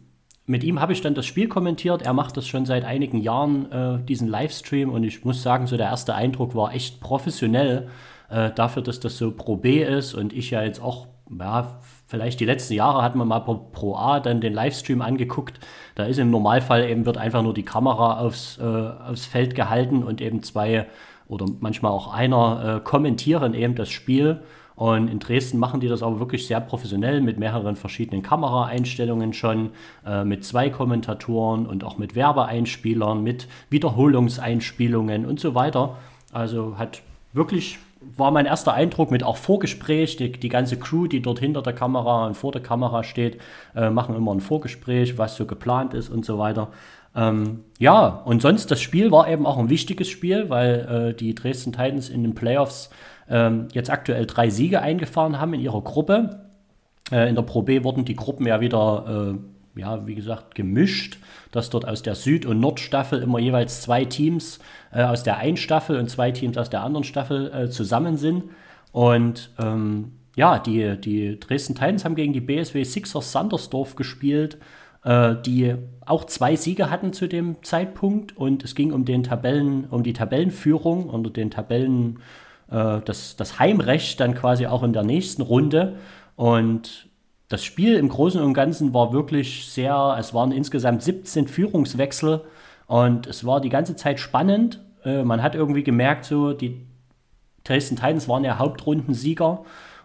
mit 0.49 0.63
ihm 0.63 0.81
habe 0.81 0.93
ich 0.93 1.01
dann 1.01 1.13
das 1.13 1.27
Spiel 1.27 1.47
kommentiert. 1.47 2.01
Er 2.01 2.13
macht 2.13 2.35
das 2.35 2.47
schon 2.47 2.65
seit 2.65 2.83
einigen 2.83 3.21
Jahren, 3.21 3.71
äh, 3.71 4.03
diesen 4.03 4.27
Livestream. 4.27 4.89
Und 4.89 5.03
ich 5.03 5.23
muss 5.23 5.43
sagen, 5.43 5.67
so 5.67 5.77
der 5.77 5.85
erste 5.85 6.15
Eindruck 6.15 6.55
war 6.55 6.73
echt 6.73 6.99
professionell 7.01 7.87
äh, 8.31 8.49
dafür, 8.55 8.81
dass 8.81 8.99
das 8.99 9.19
so 9.19 9.29
Pro 9.29 9.57
B 9.57 9.83
ist. 9.83 10.15
Und 10.15 10.33
ich 10.33 10.49
ja 10.49 10.63
jetzt 10.63 10.81
auch, 10.81 11.05
ja, 11.29 11.79
vielleicht 12.09 12.39
die 12.39 12.45
letzten 12.45 12.73
Jahre 12.73 13.03
hat 13.03 13.15
man 13.15 13.27
mal 13.27 13.39
pro, 13.39 13.55
pro 13.71 13.95
A 13.95 14.19
dann 14.19 14.41
den 14.41 14.53
Livestream 14.53 15.01
angeguckt. 15.01 15.59
Da 15.95 16.05
ist 16.05 16.17
im 16.17 16.31
Normalfall 16.31 16.89
eben, 16.89 17.05
wird 17.05 17.17
einfach 17.17 17.43
nur 17.43 17.53
die 17.53 17.63
Kamera 17.63 18.19
aufs, 18.19 18.57
äh, 18.57 18.63
aufs 18.63 19.27
Feld 19.27 19.55
gehalten 19.55 20.03
und 20.03 20.19
eben 20.19 20.43
zwei 20.43 20.87
oder 21.27 21.45
manchmal 21.59 21.91
auch 21.91 22.11
einer 22.11 22.77
äh, 22.77 22.79
kommentieren 22.83 23.53
eben 23.53 23.75
das 23.75 23.89
Spiel. 23.89 24.41
Und 24.75 25.09
in 25.09 25.19
Dresden 25.19 25.59
machen 25.59 25.81
die 25.81 25.87
das 25.87 26.01
aber 26.01 26.19
wirklich 26.19 26.47
sehr 26.47 26.61
professionell 26.61 27.21
mit 27.21 27.37
mehreren 27.37 27.75
verschiedenen 27.75 28.23
Kameraeinstellungen 28.23 29.33
schon, 29.33 29.71
äh, 30.05 30.23
mit 30.23 30.43
zwei 30.45 30.69
Kommentatoren 30.69 31.67
und 31.67 31.83
auch 31.83 31.97
mit 31.97 32.15
Werbeeinspielern, 32.15 33.21
mit 33.21 33.47
Wiederholungseinspielungen 33.69 35.25
und 35.25 35.39
so 35.39 35.53
weiter. 35.53 35.97
Also 36.31 36.77
hat 36.79 37.01
wirklich 37.33 37.77
war 38.19 38.31
mein 38.31 38.45
erster 38.45 38.73
Eindruck 38.73 39.09
mit 39.11 39.23
auch 39.23 39.37
Vorgespräch. 39.37 40.17
Die, 40.17 40.31
die, 40.31 40.49
ganze 40.49 40.77
Crew, 40.77 41.07
die 41.07 41.21
dort 41.21 41.39
hinter 41.39 41.61
der 41.61 41.73
Kamera 41.73 42.27
und 42.27 42.35
vor 42.35 42.51
der 42.51 42.61
Kamera 42.61 43.03
steht, 43.03 43.39
äh, 43.75 43.89
machen 43.89 44.15
immer 44.15 44.33
ein 44.33 44.41
Vorgespräch, 44.41 45.17
was 45.17 45.35
so 45.35 45.45
geplant 45.45 45.93
ist 45.93 46.09
und 46.09 46.25
so 46.25 46.37
weiter. 46.37 46.69
Ähm, 47.15 47.63
ja, 47.79 48.07
und 48.07 48.41
sonst 48.41 48.69
das 48.69 48.81
Spiel 48.81 49.11
war 49.11 49.27
eben 49.27 49.45
auch 49.45 49.57
ein 49.57 49.69
wichtiges 49.69 50.09
Spiel, 50.09 50.49
weil 50.49 51.09
äh, 51.09 51.13
die 51.15 51.33
Dresden 51.33 51.71
Titans 51.71 52.09
in 52.09 52.23
den 52.23 52.35
Playoffs 52.35 52.89
ähm, 53.29 53.67
jetzt 53.73 53.89
aktuell 53.89 54.25
drei 54.25 54.49
Siege 54.49 54.81
eingefahren 54.81 55.39
haben 55.39 55.53
in 55.53 55.61
ihrer 55.61 55.81
Gruppe. 55.81 56.47
Äh, 57.11 57.29
in 57.29 57.35
der 57.35 57.41
Pro 57.41 57.61
B 57.61 57.83
wurden 57.83 58.05
die 58.05 58.15
Gruppen 58.15 58.45
ja 58.45 58.61
wieder, 58.61 59.33
äh, 59.33 59.37
ja, 59.79 60.05
wie 60.07 60.15
gesagt, 60.15 60.55
gemischt, 60.55 61.17
dass 61.51 61.69
dort 61.69 61.87
aus 61.87 62.03
der 62.03 62.15
Süd- 62.15 62.45
und 62.45 62.59
Nordstaffel 62.59 63.21
immer 63.21 63.39
jeweils 63.39 63.81
zwei 63.81 64.05
Teams 64.05 64.59
äh, 64.91 65.03
aus 65.03 65.23
der 65.23 65.37
einen 65.37 65.57
Staffel 65.57 65.97
und 65.97 66.09
zwei 66.09 66.31
Teams 66.31 66.57
aus 66.57 66.69
der 66.69 66.83
anderen 66.83 67.03
Staffel 67.03 67.51
äh, 67.51 67.69
zusammen 67.69 68.17
sind. 68.17 68.43
Und 68.91 69.51
ähm, 69.59 70.13
ja, 70.35 70.59
die, 70.59 70.99
die 70.99 71.39
Dresden 71.39 71.75
Titans 71.75 72.05
haben 72.05 72.15
gegen 72.15 72.33
die 72.33 72.41
BSW 72.41 72.83
Sixers 72.83 73.31
Sandersdorf 73.31 73.95
gespielt, 73.95 74.57
äh, 75.03 75.35
die 75.45 75.75
auch 76.05 76.25
zwei 76.25 76.55
Siege 76.55 76.89
hatten 76.89 77.13
zu 77.13 77.27
dem 77.27 77.63
Zeitpunkt. 77.63 78.37
Und 78.37 78.63
es 78.63 78.75
ging 78.75 78.91
um, 78.91 79.05
den 79.05 79.23
Tabellen, 79.23 79.85
um 79.85 80.03
die 80.03 80.13
Tabellenführung 80.13 81.09
unter 81.09 81.29
den 81.29 81.51
Tabellen 81.51 82.19
äh, 82.71 82.99
das, 83.03 83.35
das 83.35 83.59
Heimrecht 83.59 84.19
dann 84.19 84.35
quasi 84.35 84.67
auch 84.67 84.83
in 84.83 84.93
der 84.93 85.03
nächsten 85.03 85.41
Runde. 85.41 85.97
Und 86.35 87.08
das 87.49 87.63
Spiel 87.63 87.95
im 87.95 88.09
Großen 88.09 88.41
und 88.41 88.53
Ganzen 88.53 88.93
war 88.93 89.11
wirklich 89.11 89.67
sehr, 89.69 90.15
es 90.19 90.33
waren 90.33 90.51
insgesamt 90.51 91.03
17 91.03 91.47
Führungswechsel 91.47 92.41
und 92.87 93.27
es 93.27 93.45
war 93.45 93.59
die 93.59 93.69
ganze 93.69 93.95
Zeit 93.95 94.19
spannend. 94.19 94.79
Äh, 95.03 95.23
man 95.23 95.43
hat 95.43 95.55
irgendwie 95.55 95.83
gemerkt, 95.83 96.25
so 96.25 96.53
die 96.53 96.85
Dresden 97.63 97.95
Titans 97.95 98.27
waren 98.27 98.43
ja 98.43 98.57
Hauptrundensieger 98.57 99.63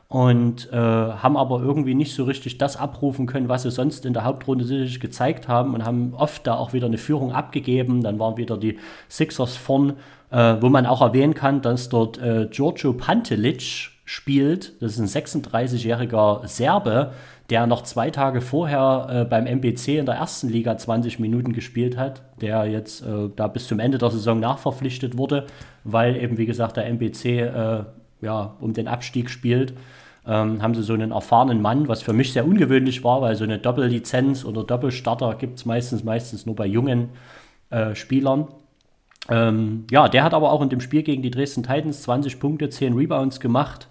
und 0.09 0.73
äh, 0.73 0.77
haben 0.77 1.37
aber 1.37 1.61
irgendwie 1.61 1.95
nicht 1.95 2.15
so 2.15 2.25
richtig 2.25 2.59
das 2.59 2.77
abrufen 2.77 3.27
können, 3.27 3.49
was 3.49 3.63
sie 3.63 3.71
sonst 3.71 4.05
in 4.05 4.13
der 4.13 4.25
Hauptrunde 4.25 4.65
sich 4.65 5.01
gezeigt 5.01 5.49
haben 5.49 5.75
und 5.75 5.85
haben 5.85 6.15
oft 6.15 6.47
da 6.47 6.57
auch 6.57 6.73
wieder 6.73 6.87
eine 6.87 6.99
Führung 6.99 7.33
abgegeben. 7.33 8.03
Dann 8.03 8.19
waren 8.19 8.37
wieder 8.37 8.57
die 8.57 8.79
Sixers 9.09 9.57
vorn 9.57 9.95
äh, 10.35 10.61
wo 10.61 10.69
man 10.69 10.85
auch 10.85 11.01
erwähnen 11.01 11.35
kann, 11.35 11.63
dass 11.63 11.89
dort 11.89 12.19
äh, 12.19 12.49
Giorgio 12.51 12.93
Pantelic 12.93 13.91
spielt. 14.05 14.83
Das 14.83 14.99
ist 14.99 15.17
ein 15.17 15.23
36-jähriger 15.23 16.47
Serbe, 16.49 17.13
der 17.51 17.67
noch 17.67 17.83
zwei 17.83 18.11
Tage 18.11 18.41
vorher 18.41 19.07
äh, 19.11 19.25
beim 19.25 19.47
MBC 19.47 19.99
in 19.99 20.07
der 20.07 20.15
ersten 20.15 20.49
Liga 20.49 20.77
20 20.77 21.19
Minuten 21.19 21.53
gespielt 21.53 21.97
hat, 21.97 22.23
der 22.41 22.65
jetzt 22.67 23.03
äh, 23.03 23.29
da 23.37 23.49
bis 23.49 23.67
zum 23.67 23.81
Ende 23.81 23.99
der 23.99 24.11
Saison 24.11 24.41
nachverpflichtet 24.41 25.19
wurde, 25.19 25.47
weil 25.85 26.17
eben, 26.17 26.39
wie 26.39 26.47
gesagt, 26.47 26.77
der 26.77 26.87
MBC 26.87 27.25
äh, 27.25 27.85
ja, 28.23 28.55
um 28.61 28.73
den 28.73 28.89
Abstieg 28.89 29.31
spielt. 29.31 29.75
Ähm, 30.27 30.63
haben 30.63 30.75
sie 30.75 30.83
so 30.83 30.95
einen 30.95 31.11
erfahrenen 31.11 31.61
Mann, 31.61 31.87
was 31.87 32.03
für 32.03 32.15
mich 32.15 32.33
sehr 32.33 32.47
ungewöhnlich 32.47 33.05
war, 33.05 33.21
weil 33.21 33.37
so 33.37 33.45
eine 33.45 33.59
Doppellizenz 33.59 34.47
oder 34.47 34.65
Doppelstarter 34.65 35.35
gibt 35.35 35.59
es 35.59 35.67
meistens, 35.67 36.03
meistens 36.03 36.47
nur 36.47 36.57
bei 36.57 36.65
jungen 36.65 37.11
äh, 37.69 37.95
Spielern. 37.95 38.49
Ähm, 39.29 39.87
ja, 39.91 40.09
der 40.09 40.25
hat 40.25 40.33
aber 40.33 40.51
auch 40.51 40.63
in 40.63 40.71
dem 40.71 40.81
Spiel 40.81 41.03
gegen 41.03 41.23
die 41.23 41.31
Dresden 41.31 41.63
Titans 41.63 42.03
20 42.03 42.41
Punkte, 42.41 42.71
10 42.71 42.95
Rebounds 42.95 43.39
gemacht. 43.39 43.89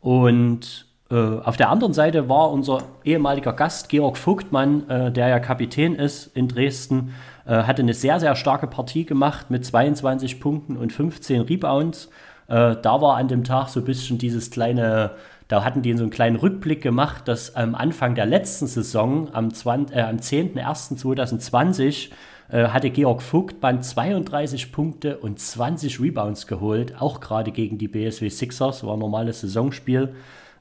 Und 0.00 0.86
auf 1.16 1.56
der 1.56 1.68
anderen 1.68 1.92
Seite 1.92 2.28
war 2.28 2.50
unser 2.50 2.84
ehemaliger 3.04 3.52
Gast 3.52 3.88
Georg 3.88 4.16
Vogtmann, 4.16 4.88
äh, 4.88 5.12
der 5.12 5.28
ja 5.28 5.40
Kapitän 5.40 5.94
ist 5.94 6.34
in 6.34 6.48
Dresden, 6.48 7.12
äh, 7.44 7.64
hatte 7.64 7.82
eine 7.82 7.92
sehr, 7.94 8.18
sehr 8.18 8.34
starke 8.34 8.66
Partie 8.66 9.04
gemacht 9.04 9.50
mit 9.50 9.66
22 9.66 10.40
Punkten 10.40 10.76
und 10.76 10.92
15 10.92 11.42
Rebounds. 11.42 12.08
Äh, 12.48 12.76
da 12.80 13.00
war 13.00 13.16
an 13.16 13.28
dem 13.28 13.44
Tag 13.44 13.68
so 13.68 13.80
ein 13.80 13.84
bisschen 13.84 14.18
dieses 14.18 14.50
kleine, 14.50 15.10
da 15.48 15.64
hatten 15.64 15.82
die 15.82 15.92
so 15.94 16.02
einen 16.02 16.10
kleinen 16.10 16.36
Rückblick 16.36 16.82
gemacht, 16.82 17.28
dass 17.28 17.56
am 17.56 17.74
Anfang 17.74 18.14
der 18.14 18.26
letzten 18.26 18.66
Saison, 18.66 19.28
am, 19.34 19.48
äh, 19.92 20.00
am 20.00 20.16
10.01.2020, 20.16 22.10
äh, 22.50 22.68
hatte 22.68 22.90
Georg 22.90 23.22
Vogtband 23.22 23.84
32 23.84 24.72
Punkte 24.72 25.18
und 25.18 25.38
20 25.38 26.00
Rebounds 26.00 26.46
geholt, 26.46 27.00
auch 27.00 27.20
gerade 27.20 27.50
gegen 27.50 27.76
die 27.76 27.88
BSW 27.88 28.28
Sixers, 28.28 28.84
war 28.84 28.94
ein 28.94 28.98
normales 28.98 29.40
Saisonspiel. 29.42 30.14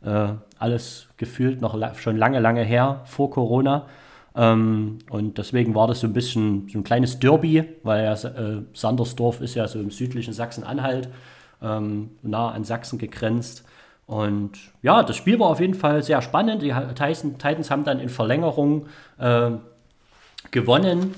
Äh, 0.04 0.34
alles 0.58 1.08
gefühlt 1.18 1.62
noch 1.62 1.76
la 1.76 1.94
schon 1.96 2.18
lange, 2.18 2.40
lange 2.40 2.64
her, 2.64 3.02
vor 3.06 3.30
Corona. 3.30 3.88
Ähm, 4.36 5.00
und 5.10 5.38
deswegen 5.38 5.76
war 5.76 5.88
das 5.88 6.00
so 6.00 6.08
ein 6.08 6.14
bisschen 6.14 6.70
so 6.70 6.80
ein 6.80 6.84
kleines 6.84 7.20
Derby, 7.20 7.64
weil 7.84 8.06
ja, 8.06 8.14
äh, 8.14 8.62
Sandersdorf 8.74 9.42
ist 9.42 9.56
ja 9.56 9.68
so 9.68 9.80
im 9.80 9.92
südlichen 9.92 10.34
Sachsen-Anhalt, 10.34 11.10
ähm, 11.62 12.12
nah 12.22 12.52
an 12.52 12.64
Sachsen 12.64 12.98
gegrenzt. 12.98 13.66
Und 14.08 14.52
ja, 14.82 15.04
das 15.04 15.16
Spiel 15.16 15.40
war 15.40 15.48
auf 15.48 15.60
jeden 15.60 15.74
Fall 15.74 16.04
sehr 16.04 16.22
spannend. 16.22 16.62
Die 16.62 16.74
Titans 16.96 17.72
haben 17.72 17.84
dann 17.84 18.00
in 18.00 18.10
Verlängerung 18.10 18.88
äh, 19.18 19.52
gewonnen 20.52 21.16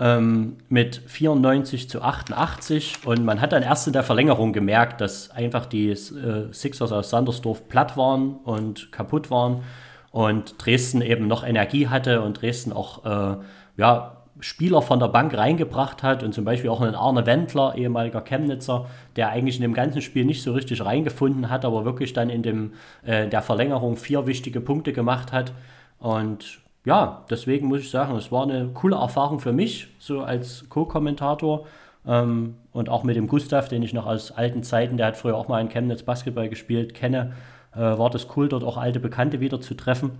ähm, 0.00 0.56
mit 0.70 1.02
94 1.06 1.88
zu 1.88 2.00
88 2.00 3.00
und 3.04 3.24
man 3.24 3.40
hat 3.40 3.52
dann 3.52 3.62
erst 3.62 3.86
in 3.86 3.92
der 3.92 4.02
Verlängerung 4.02 4.52
gemerkt, 4.54 5.00
dass 5.02 5.30
einfach 5.30 5.66
die 5.66 5.90
äh, 5.90 6.52
Sixers 6.52 6.90
aus 6.90 7.10
Sandersdorf 7.10 7.68
platt 7.68 7.96
waren 7.98 8.36
und 8.44 8.90
kaputt 8.92 9.30
waren 9.30 9.62
und 10.10 10.54
Dresden 10.58 11.02
eben 11.02 11.28
noch 11.28 11.44
Energie 11.44 11.88
hatte 11.88 12.22
und 12.22 12.40
Dresden 12.40 12.72
auch 12.72 13.04
äh, 13.04 13.36
ja, 13.76 14.16
Spieler 14.40 14.80
von 14.80 15.00
der 15.00 15.08
Bank 15.08 15.36
reingebracht 15.36 16.02
hat 16.02 16.22
und 16.22 16.32
zum 16.32 16.46
Beispiel 16.46 16.70
auch 16.70 16.80
einen 16.80 16.94
Arne 16.94 17.26
Wendler, 17.26 17.74
ehemaliger 17.76 18.22
Chemnitzer, 18.22 18.86
der 19.16 19.28
eigentlich 19.28 19.56
in 19.56 19.62
dem 19.62 19.74
ganzen 19.74 20.00
Spiel 20.00 20.24
nicht 20.24 20.42
so 20.42 20.54
richtig 20.54 20.82
reingefunden 20.82 21.50
hat, 21.50 21.66
aber 21.66 21.84
wirklich 21.84 22.14
dann 22.14 22.30
in 22.30 22.42
dem, 22.42 22.72
äh, 23.04 23.28
der 23.28 23.42
Verlängerung 23.42 23.96
vier 23.96 24.26
wichtige 24.26 24.62
Punkte 24.62 24.94
gemacht 24.94 25.32
hat. 25.32 25.52
Und 25.98 26.60
ja, 26.84 27.24
deswegen 27.28 27.68
muss 27.68 27.80
ich 27.80 27.90
sagen, 27.90 28.16
es 28.16 28.32
war 28.32 28.44
eine 28.44 28.68
coole 28.72 28.96
Erfahrung 28.96 29.40
für 29.40 29.52
mich, 29.52 29.88
so 29.98 30.22
als 30.22 30.68
Co-Kommentator. 30.68 31.66
Ähm, 32.06 32.56
und 32.72 32.88
auch 32.88 33.04
mit 33.04 33.16
dem 33.16 33.28
Gustav, 33.28 33.68
den 33.68 33.82
ich 33.82 33.92
noch 33.92 34.06
aus 34.06 34.32
alten 34.32 34.62
Zeiten, 34.62 34.96
der 34.96 35.06
hat 35.08 35.16
früher 35.16 35.36
auch 35.36 35.48
mal 35.48 35.60
in 35.60 35.68
Chemnitz 35.68 36.02
Basketball 36.02 36.48
gespielt, 36.48 36.94
kenne, 36.94 37.34
äh, 37.74 37.78
war 37.78 38.10
das 38.10 38.28
cool, 38.36 38.48
dort 38.48 38.64
auch 38.64 38.78
alte 38.78 39.00
Bekannte 39.00 39.40
wieder 39.40 39.60
zu 39.60 39.74
treffen. 39.74 40.12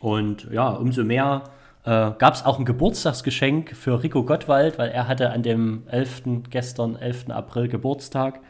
Und 0.00 0.48
ja, 0.50 0.70
umso 0.70 1.04
mehr 1.04 1.44
äh, 1.84 2.10
gab 2.18 2.34
es 2.34 2.44
auch 2.44 2.58
ein 2.58 2.64
Geburtstagsgeschenk 2.64 3.76
für 3.76 4.02
Rico 4.02 4.24
Gottwald, 4.24 4.78
weil 4.78 4.90
er 4.90 5.08
hatte 5.08 5.30
an 5.30 5.42
dem 5.42 5.84
11. 5.88 6.50
gestern, 6.50 6.96
11. 6.96 7.30
April 7.30 7.68
Geburtstag. 7.68 8.40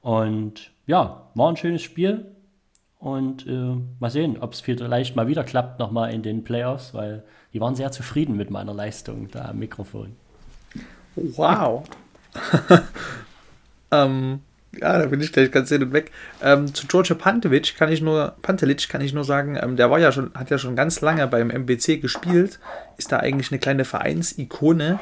Und 0.00 0.72
ja, 0.86 1.28
war 1.34 1.48
ein 1.48 1.56
schönes 1.56 1.82
Spiel. 1.82 2.26
Und 3.00 3.46
äh, 3.46 3.76
mal 3.98 4.10
sehen, 4.10 4.36
ob 4.40 4.52
es 4.52 4.60
vielleicht 4.60 5.16
mal 5.16 5.26
wieder 5.26 5.42
klappt, 5.42 5.78
nochmal 5.78 6.12
in 6.12 6.22
den 6.22 6.44
Playoffs, 6.44 6.92
weil 6.92 7.22
die 7.54 7.60
waren 7.60 7.74
sehr 7.74 7.90
zufrieden 7.90 8.36
mit 8.36 8.50
meiner 8.50 8.74
Leistung 8.74 9.28
da 9.30 9.46
am 9.46 9.58
Mikrofon. 9.58 10.14
Wow. 11.16 11.88
ähm, 13.90 14.40
ja, 14.78 14.98
da 14.98 15.06
bin 15.06 15.20
ich 15.20 15.32
gleich 15.32 15.50
ganz 15.50 15.70
hin 15.70 15.82
und 15.82 15.94
weg. 15.94 16.12
Ähm, 16.42 16.72
zu 16.74 16.86
George 16.86 17.14
Pantelic 17.14 17.74
kann 17.76 17.90
ich 17.90 18.02
nur, 18.02 18.36
Pantelic 18.42 18.88
kann 18.90 19.00
ich 19.00 19.14
nur 19.14 19.24
sagen, 19.24 19.58
ähm, 19.60 19.76
der 19.76 19.90
war 19.90 19.98
ja 19.98 20.12
schon, 20.12 20.32
hat 20.34 20.50
ja 20.50 20.58
schon 20.58 20.76
ganz 20.76 21.00
lange 21.00 21.26
beim 21.26 21.50
MBC 21.50 22.02
gespielt, 22.02 22.60
ist 22.98 23.10
da 23.10 23.16
eigentlich 23.16 23.50
eine 23.50 23.58
kleine 23.58 23.86
Vereinsikone. 23.86 25.00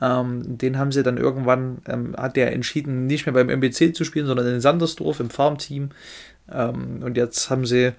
Ähm, 0.00 0.58
den 0.58 0.78
haben 0.78 0.90
sie 0.90 1.02
dann 1.02 1.18
irgendwann, 1.18 1.78
ähm, 1.86 2.16
hat 2.16 2.36
der 2.36 2.52
entschieden, 2.52 3.06
nicht 3.06 3.26
mehr 3.26 3.34
beim 3.34 3.48
MBC 3.48 3.94
zu 3.94 4.04
spielen, 4.04 4.26
sondern 4.26 4.46
in 4.46 4.60
Sandersdorf 4.60 5.20
im 5.20 5.30
Farmteam. 5.30 5.90
Ähm, 6.50 7.02
und 7.02 7.16
jetzt 7.16 7.50
haben 7.50 7.66
sie 7.66 7.92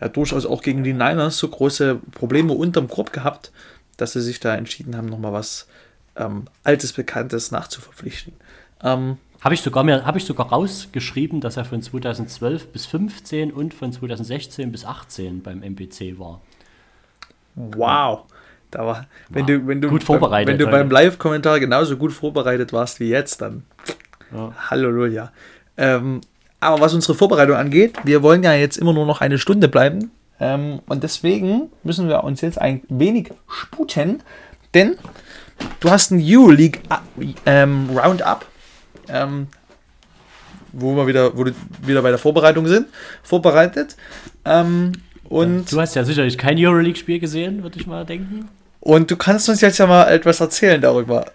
ja 0.00 0.08
durchaus 0.08 0.46
auch 0.46 0.62
gegen 0.62 0.84
die 0.84 0.92
Niners 0.92 1.38
so 1.38 1.48
große 1.48 2.00
Probleme 2.12 2.52
unterm 2.52 2.88
Korb 2.88 3.12
gehabt, 3.12 3.52
dass 3.96 4.12
sie 4.12 4.20
sich 4.20 4.40
da 4.40 4.54
entschieden 4.54 4.96
haben, 4.96 5.06
nochmal 5.06 5.32
was 5.32 5.66
ähm, 6.16 6.46
Altes, 6.64 6.92
Bekanntes 6.92 7.50
nachzuverpflichten. 7.50 8.34
Ähm, 8.82 9.18
habe 9.40 9.54
ich, 9.54 9.62
sogar 9.62 9.84
hab 10.04 10.16
ich 10.16 10.24
sogar 10.24 10.50
rausgeschrieben, 10.50 11.40
dass 11.40 11.56
er 11.56 11.64
von 11.64 11.82
2012 11.82 12.68
bis 12.68 12.86
15 12.86 13.52
und 13.52 13.74
von 13.74 13.92
2016 13.92 14.70
bis 14.70 14.84
18 14.84 15.42
beim 15.42 15.62
MPC 15.62 16.18
war. 16.18 16.40
Wow. 17.56 18.24
Da 18.70 18.86
war, 18.86 19.06
wenn 19.28 19.42
wow. 19.42 19.46
du, 19.48 19.66
wenn 19.66 19.80
du, 19.80 19.88
gut 19.88 20.04
vorbereitet, 20.04 20.48
wenn 20.48 20.58
du 20.58 20.70
beim 20.70 20.90
Live-Kommentar 20.90 21.60
genauso 21.60 21.96
gut 21.96 22.12
vorbereitet 22.12 22.72
warst 22.72 23.00
wie 23.00 23.08
jetzt, 23.08 23.42
dann 23.42 23.64
ja. 24.32 24.52
Halleluja. 24.70 25.32
Ähm, 25.76 26.20
aber 26.62 26.80
was 26.80 26.94
unsere 26.94 27.14
Vorbereitung 27.14 27.56
angeht, 27.56 27.94
wir 28.04 28.22
wollen 28.22 28.42
ja 28.42 28.54
jetzt 28.54 28.76
immer 28.76 28.92
nur 28.92 29.06
noch 29.06 29.20
eine 29.20 29.38
Stunde 29.38 29.68
bleiben. 29.68 30.10
Ähm, 30.40 30.80
und 30.86 31.02
deswegen 31.02 31.70
müssen 31.82 32.08
wir 32.08 32.24
uns 32.24 32.40
jetzt 32.40 32.60
ein 32.60 32.82
wenig 32.88 33.30
sputen, 33.48 34.22
denn 34.74 34.96
du 35.80 35.90
hast 35.90 36.10
ein 36.10 36.20
Euroleague 36.22 36.80
ähm, 37.46 37.90
Roundup 37.96 38.46
ähm, 39.08 39.48
wo 40.72 40.96
wir 40.96 41.06
wieder, 41.06 41.36
wo 41.36 41.44
wieder 41.82 42.02
bei 42.02 42.10
der 42.10 42.18
Vorbereitung 42.18 42.66
sind, 42.66 42.86
vorbereitet. 43.22 43.96
Ähm, 44.44 44.92
und 45.28 45.70
du 45.70 45.80
hast 45.80 45.94
ja 45.94 46.04
sicherlich 46.04 46.38
kein 46.38 46.58
Euroleague-Spiel 46.58 47.18
gesehen, 47.18 47.62
würde 47.62 47.78
ich 47.78 47.86
mal 47.86 48.04
denken. 48.04 48.48
Und 48.80 49.10
du 49.10 49.16
kannst 49.16 49.48
uns 49.48 49.60
jetzt 49.60 49.78
ja 49.78 49.86
mal 49.86 50.08
etwas 50.08 50.40
erzählen 50.40 50.80
darüber. 50.80 51.26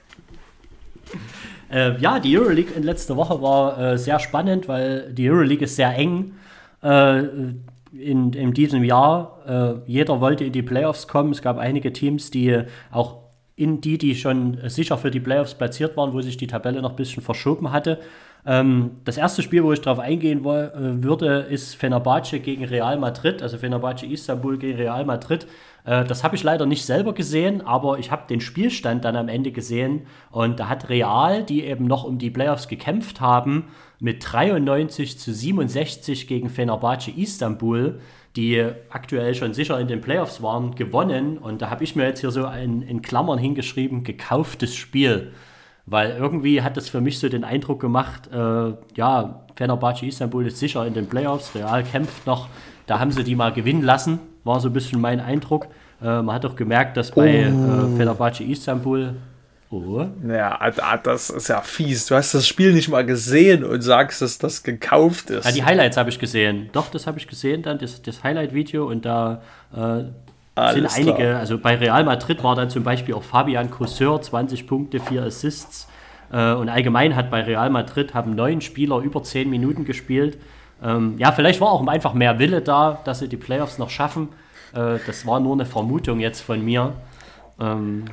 Äh, 1.69 1.99
ja, 1.99 2.19
die 2.19 2.37
Euroleague 2.37 2.73
in 2.75 2.83
letzter 2.83 3.15
Woche 3.15 3.41
war 3.41 3.79
äh, 3.79 3.97
sehr 3.97 4.19
spannend, 4.19 4.67
weil 4.67 5.11
die 5.13 5.29
Euroleague 5.29 5.65
ist 5.65 5.75
sehr 5.75 5.93
eng 5.95 6.33
äh, 6.81 7.19
in, 7.19 8.33
in 8.33 8.53
diesem 8.53 8.83
Jahr. 8.83 9.39
Äh, 9.85 9.91
jeder 9.91 10.21
wollte 10.21 10.45
in 10.45 10.53
die 10.53 10.61
Playoffs 10.61 11.07
kommen. 11.07 11.31
Es 11.31 11.41
gab 11.41 11.57
einige 11.57 11.91
Teams, 11.91 12.31
die 12.31 12.63
auch 12.91 13.17
in 13.55 13.81
die, 13.81 13.97
die 13.97 14.15
schon 14.15 14.57
sicher 14.67 14.97
für 14.97 15.11
die 15.11 15.19
Playoffs 15.19 15.55
platziert 15.55 15.97
waren, 15.97 16.13
wo 16.13 16.21
sich 16.21 16.37
die 16.37 16.47
Tabelle 16.47 16.81
noch 16.81 16.91
ein 16.91 16.95
bisschen 16.95 17.23
verschoben 17.23 17.71
hatte. 17.71 17.99
Ähm, 18.45 18.91
das 19.03 19.17
erste 19.17 19.41
Spiel, 19.41 19.63
wo 19.63 19.73
ich 19.73 19.81
darauf 19.81 19.99
eingehen 19.99 20.45
äh, 20.45 21.03
würde, 21.03 21.47
ist 21.49 21.75
Fenerbahce 21.75 22.39
gegen 22.39 22.63
Real 22.63 22.97
Madrid, 22.97 23.41
also 23.41 23.57
Fenerbahce 23.57 24.05
Istanbul 24.05 24.57
gegen 24.57 24.77
Real 24.77 25.03
Madrid. 25.05 25.47
Äh, 25.87 26.05
das 26.05 26.23
habe 26.23 26.35
ich 26.35 26.43
leider 26.43 26.67
nicht 26.67 26.85
selber 26.85 27.13
gesehen, 27.13 27.65
aber 27.65 27.97
ich 27.97 28.11
habe 28.11 28.27
den 28.29 28.41
Spielstand 28.41 29.03
dann 29.05 29.15
am 29.15 29.29
Ende 29.29 29.51
gesehen 29.51 30.05
und 30.29 30.59
da 30.59 30.69
hat 30.69 30.89
Real, 30.89 31.43
die 31.43 31.63
eben 31.63 31.85
noch 31.85 32.03
um 32.03 32.19
die 32.19 32.29
Playoffs 32.29 32.67
gekämpft 32.67 33.21
haben, 33.21 33.69
mit 33.99 34.23
93 34.23 35.17
zu 35.17 35.33
67 35.33 36.27
gegen 36.27 36.49
Fenerbahce 36.49 37.09
Istanbul 37.09 37.99
die 38.37 38.63
aktuell 38.89 39.33
schon 39.33 39.53
sicher 39.53 39.79
in 39.79 39.87
den 39.87 39.99
Playoffs 39.99 40.41
waren, 40.43 40.75
gewonnen. 40.75 41.39
Und 41.39 41.61
da 41.61 41.71
habe 41.71 41.83
ich 41.83 41.95
mir 41.95 42.05
jetzt 42.05 42.21
hier 42.21 42.31
so 42.31 42.45
in, 42.45 42.83
in 42.83 43.01
Klammern 43.01 43.39
hingeschrieben, 43.39 44.03
gekauftes 44.03 44.75
Spiel. 44.75 45.33
Weil 45.87 46.11
irgendwie 46.11 46.61
hat 46.61 46.77
das 46.77 46.87
für 46.87 47.01
mich 47.01 47.17
so 47.17 47.29
den 47.29 47.43
Eindruck 47.43 47.79
gemacht, 47.79 48.29
äh, 48.31 48.73
ja, 48.95 49.45
Fenerbahce 49.55 50.05
Istanbul 50.05 50.45
ist 50.45 50.59
sicher 50.59 50.85
in 50.85 50.93
den 50.93 51.07
Playoffs, 51.07 51.55
Real 51.55 51.83
kämpft 51.83 52.27
noch. 52.27 52.47
Da 52.85 52.99
haben 52.99 53.11
sie 53.11 53.23
die 53.23 53.35
mal 53.35 53.51
gewinnen 53.51 53.81
lassen, 53.81 54.19
war 54.47 54.59
so 54.59 54.69
ein 54.69 54.73
bisschen 54.73 54.99
mein 54.99 55.19
Eindruck. 55.19 55.67
Äh, 56.01 56.21
man 56.21 56.35
hat 56.35 56.45
auch 56.45 56.55
gemerkt, 56.55 56.97
dass 56.97 57.11
bei 57.11 57.51
oh. 57.51 57.93
äh, 57.93 57.97
Fenerbahce 57.97 58.43
Istanbul 58.43 59.13
Oh. 59.69 60.05
Ja, 60.25 60.57
das 61.03 61.29
ist 61.29 61.49
ja 61.49 61.59
fies. 61.59 62.05
Du 62.05 62.15
hast 62.15 62.33
das 62.33 62.47
Spiel 62.47 62.71
nicht 62.71 62.87
mal 62.87 63.05
gesehen 63.05 63.65
und 63.65 63.81
sagst, 63.81 64.21
dass 64.21 64.37
das 64.37 64.63
gekauft 64.63 65.29
ist. 65.29 65.45
Ja, 65.45 65.51
die 65.51 65.65
Highlights 65.65 65.97
habe 65.97 66.09
ich 66.09 66.19
gesehen. 66.19 66.69
Doch, 66.71 66.89
das 66.89 67.05
habe 67.05 67.19
ich 67.19 67.27
gesehen, 67.27 67.63
dann 67.63 67.77
das, 67.77 68.01
das 68.01 68.23
Highlight-Video 68.23 68.87
und 68.87 69.03
da 69.03 69.41
äh, 69.75 70.05
sind 70.71 70.87
einige, 70.95 71.13
klar. 71.15 71.39
also 71.39 71.57
bei 71.57 71.75
Real 71.75 72.05
Madrid 72.05 72.43
war 72.43 72.55
dann 72.55 72.69
zum 72.69 72.83
Beispiel 72.83 73.13
auch 73.13 73.23
Fabian 73.23 73.69
Cousseur, 73.69 74.21
20 74.21 74.67
Punkte, 74.67 75.01
4 75.01 75.23
Assists. 75.23 75.89
Äh, 76.31 76.53
und 76.53 76.69
allgemein 76.69 77.17
hat 77.17 77.29
bei 77.29 77.41
Real 77.41 77.69
Madrid 77.69 78.13
haben 78.13 78.35
neun 78.35 78.61
Spieler 78.61 78.99
über 78.99 79.21
10 79.21 79.49
Minuten 79.49 79.83
gespielt. 79.83 80.37
Ähm, 80.83 81.15
ja, 81.17 81.31
vielleicht 81.31 81.59
war 81.61 81.69
auch 81.69 81.85
einfach 81.87 82.13
mehr 82.13 82.39
Wille 82.39 82.61
da, 82.61 82.99
dass 83.03 83.19
sie 83.19 83.27
die 83.27 83.37
Playoffs 83.37 83.77
noch 83.77 83.89
schaffen. 83.89 84.29
Äh, 84.73 84.99
das 85.05 85.25
war 85.25 85.39
nur 85.39 85.53
eine 85.53 85.65
Vermutung 85.65 86.19
jetzt 86.19 86.41
von 86.41 86.63
mir. 86.63 86.93
Ähm, 87.59 88.05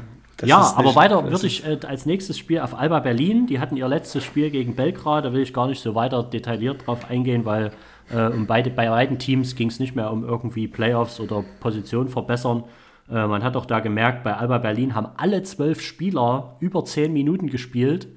ja, 0.43 0.73
aber 0.77 0.95
weiter 0.95 1.31
würde 1.31 1.47
ich 1.47 1.65
äh, 1.65 1.79
als 1.87 2.07
nächstes 2.07 2.39
Spiel 2.39 2.61
auf 2.61 2.79
Alba 2.79 3.01
Berlin. 3.01 3.47
Die 3.47 3.61
hatten 3.61 3.77
ihr 3.77 3.87
letztes 3.87 4.25
Spiel 4.25 4.51
gegen 4.51 4.75
Belgrad. 4.75 5.25
Da 5.25 5.33
will 5.33 5.43
ich 5.43 5.55
gar 5.55 5.69
nicht 5.69 5.81
so 5.81 5.95
weiter 5.95 6.23
detailliert 6.23 6.87
drauf 6.87 7.09
eingehen, 7.09 7.45
weil 7.45 7.71
äh, 8.11 8.27
um 8.27 8.47
beide, 8.47 8.71
bei 8.71 8.89
beiden 8.89 9.19
Teams 9.19 9.55
ging 9.55 9.69
es 9.69 9.79
nicht 9.79 9.95
mehr 9.95 10.11
um 10.11 10.25
irgendwie 10.25 10.67
Playoffs 10.67 11.21
oder 11.21 11.45
Position 11.61 12.09
verbessern. 12.09 12.65
Äh, 13.09 13.27
man 13.27 13.45
hat 13.45 13.57
auch 13.57 13.67
da 13.67 13.81
gemerkt, 13.81 14.25
bei 14.25 14.35
Alba 14.35 14.59
Berlin 14.59 14.95
haben 14.95 15.09
alle 15.17 15.43
zwölf 15.43 15.81
Spieler 15.81 16.57
über 16.61 16.85
zehn 16.85 17.13
Minuten 17.13 17.49
gespielt. 17.49 18.09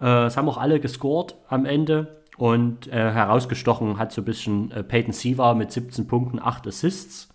Äh, 0.00 0.24
es 0.24 0.36
haben 0.36 0.48
auch 0.48 0.58
alle 0.58 0.80
gescored 0.80 1.36
am 1.48 1.66
Ende. 1.66 2.19
Und 2.40 2.86
äh, 2.86 2.92
herausgestochen 2.92 3.98
hat 3.98 4.12
so 4.12 4.22
ein 4.22 4.24
bisschen 4.24 4.70
äh, 4.70 4.82
Peyton 4.82 5.12
Siva 5.12 5.52
mit 5.52 5.70
17 5.72 6.06
Punkten, 6.06 6.38
8 6.40 6.66
Assists. 6.68 7.28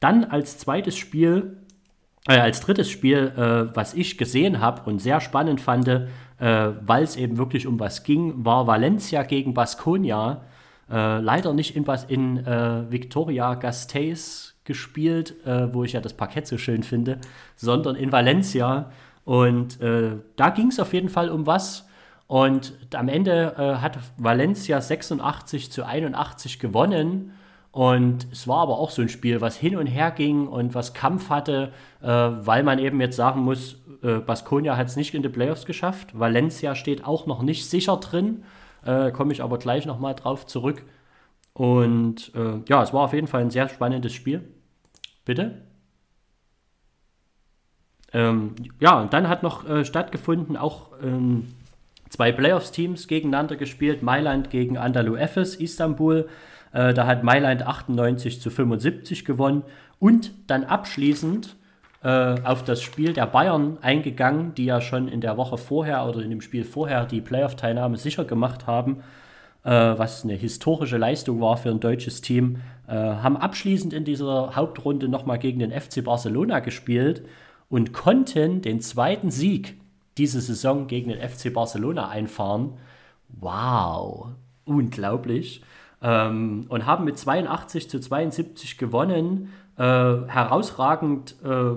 Dann 0.00 0.24
als 0.24 0.58
zweites 0.58 0.96
Spiel 0.96 1.56
äh, 2.28 2.38
als 2.38 2.60
drittes 2.60 2.90
Spiel, 2.90 3.32
äh, 3.36 3.74
was 3.76 3.94
ich 3.94 4.18
gesehen 4.18 4.60
habe 4.60 4.82
und 4.90 4.98
sehr 4.98 5.20
spannend 5.20 5.60
fand, 5.60 5.86
äh, 5.86 6.08
weil 6.38 7.04
es 7.04 7.14
eben 7.14 7.38
wirklich 7.38 7.68
um 7.68 7.78
was 7.78 8.02
ging, 8.02 8.44
war 8.44 8.66
Valencia 8.66 9.22
gegen 9.22 9.54
Basconia. 9.54 10.42
Äh, 10.90 11.20
leider 11.20 11.54
nicht 11.54 11.76
in, 11.76 11.84
Bas 11.84 12.04
in 12.04 12.44
äh, 12.44 12.90
Victoria 12.90 13.54
Gasteiz 13.54 14.56
gespielt, 14.64 15.46
äh, 15.46 15.72
wo 15.72 15.84
ich 15.84 15.92
ja 15.92 16.00
das 16.00 16.14
Parkett 16.14 16.48
so 16.48 16.58
schön 16.58 16.82
finde, 16.82 17.20
sondern 17.54 17.94
in 17.94 18.10
Valencia. 18.10 18.90
Und 19.24 19.78
da 19.80 20.50
ging 20.50 20.68
es 20.68 20.80
auf 20.80 20.92
jeden 20.92 21.08
Fall 21.08 21.28
um 21.28 21.46
was. 21.46 21.86
Und 22.30 22.78
am 22.94 23.08
Ende 23.08 23.56
hat 23.82 23.98
Valencia 24.16 24.80
86 24.80 25.72
zu 25.72 25.84
81 25.84 26.60
gewonnen. 26.60 27.32
Und 27.72 28.26
es 28.32 28.48
war 28.48 28.58
aber 28.58 28.78
auch 28.78 28.90
so 28.90 29.02
ein 29.02 29.08
Spiel, 29.08 29.40
was 29.40 29.56
hin 29.56 29.76
und 29.76 29.86
her 29.86 30.10
ging 30.10 30.48
und 30.48 30.74
was 30.74 30.92
Kampf 30.92 31.30
hatte, 31.30 31.72
äh, 32.02 32.06
weil 32.06 32.64
man 32.64 32.78
eben 32.80 33.00
jetzt 33.00 33.16
sagen 33.16 33.42
muss, 33.42 33.80
äh, 34.02 34.18
Baskonia 34.18 34.76
hat 34.76 34.88
es 34.88 34.96
nicht 34.96 35.14
in 35.14 35.22
die 35.22 35.28
Playoffs 35.28 35.66
geschafft. 35.66 36.18
Valencia 36.18 36.74
steht 36.74 37.04
auch 37.04 37.26
noch 37.26 37.42
nicht 37.42 37.68
sicher 37.68 37.96
drin. 37.98 38.42
Äh, 38.84 39.12
Komme 39.12 39.32
ich 39.32 39.42
aber 39.42 39.58
gleich 39.58 39.86
nochmal 39.86 40.14
drauf 40.14 40.46
zurück. 40.46 40.84
Und 41.52 42.32
äh, 42.34 42.60
ja, 42.68 42.82
es 42.82 42.92
war 42.92 43.02
auf 43.02 43.12
jeden 43.12 43.28
Fall 43.28 43.42
ein 43.42 43.50
sehr 43.50 43.68
spannendes 43.68 44.12
Spiel. 44.12 44.52
Bitte? 45.24 45.62
Ähm, 48.12 48.56
ja, 48.80 49.00
und 49.00 49.12
dann 49.12 49.28
hat 49.28 49.44
noch 49.44 49.68
äh, 49.68 49.84
stattgefunden, 49.84 50.56
auch 50.56 50.90
ähm, 51.02 51.46
zwei 52.10 52.32
Playoffs-Teams 52.32 53.08
gegeneinander 53.08 53.56
gespielt. 53.56 54.02
Mailand 54.02 54.50
gegen 54.50 54.76
Andalu 54.76 55.16
Efes, 55.16 55.54
Istanbul. 55.54 56.28
Äh, 56.72 56.92
da 56.92 57.06
hat 57.06 57.22
Mailand 57.22 57.66
98 57.66 58.40
zu 58.40 58.50
75 58.50 59.24
gewonnen. 59.24 59.62
Und 59.98 60.32
dann 60.46 60.64
abschließend 60.64 61.56
äh, 62.02 62.08
auf 62.44 62.62
das 62.64 62.82
Spiel 62.82 63.14
der 63.14 63.26
Bayern 63.26 63.78
eingegangen, 63.80 64.54
die 64.54 64.66
ja 64.66 64.80
schon 64.80 65.08
in 65.08 65.20
der 65.20 65.36
Woche 65.36 65.56
vorher 65.56 66.06
oder 66.06 66.20
in 66.20 66.30
dem 66.30 66.40
Spiel 66.42 66.64
vorher 66.64 67.06
die 67.06 67.20
Playoff-Teilnahme 67.20 67.96
sicher 67.96 68.24
gemacht 68.24 68.66
haben. 68.66 69.02
äh, 69.64 69.70
was 69.70 70.24
eine 70.24 70.34
historische 70.34 70.96
Leistung 70.96 71.40
war 71.40 71.56
für 71.56 71.70
ein 71.70 71.80
deutsches 71.80 72.20
Team. 72.20 72.58
Äh, 72.88 72.94
haben 72.94 73.36
abschließend 73.36 73.92
in 73.92 74.04
dieser 74.04 74.56
Hauptrunde 74.56 75.08
nochmal 75.08 75.38
gegen 75.38 75.58
den 75.58 75.72
FC 75.72 76.02
Barcelona 76.02 76.60
gespielt 76.60 77.22
und 77.68 77.92
konnten 77.92 78.62
den 78.62 78.80
zweiten 78.80 79.30
Sieg 79.30 79.79
diese 80.20 80.42
Saison 80.42 80.86
gegen 80.86 81.08
den 81.08 81.26
FC 81.26 81.50
Barcelona 81.52 82.10
einfahren. 82.10 82.74
Wow, 83.28 84.28
unglaublich. 84.66 85.62
Ähm, 86.02 86.66
und 86.68 86.84
haben 86.84 87.06
mit 87.06 87.18
82 87.18 87.88
zu 87.88 88.00
72 88.00 88.76
gewonnen. 88.76 89.50
Äh, 89.78 89.82
herausragend 89.82 91.36
äh, 91.42 91.72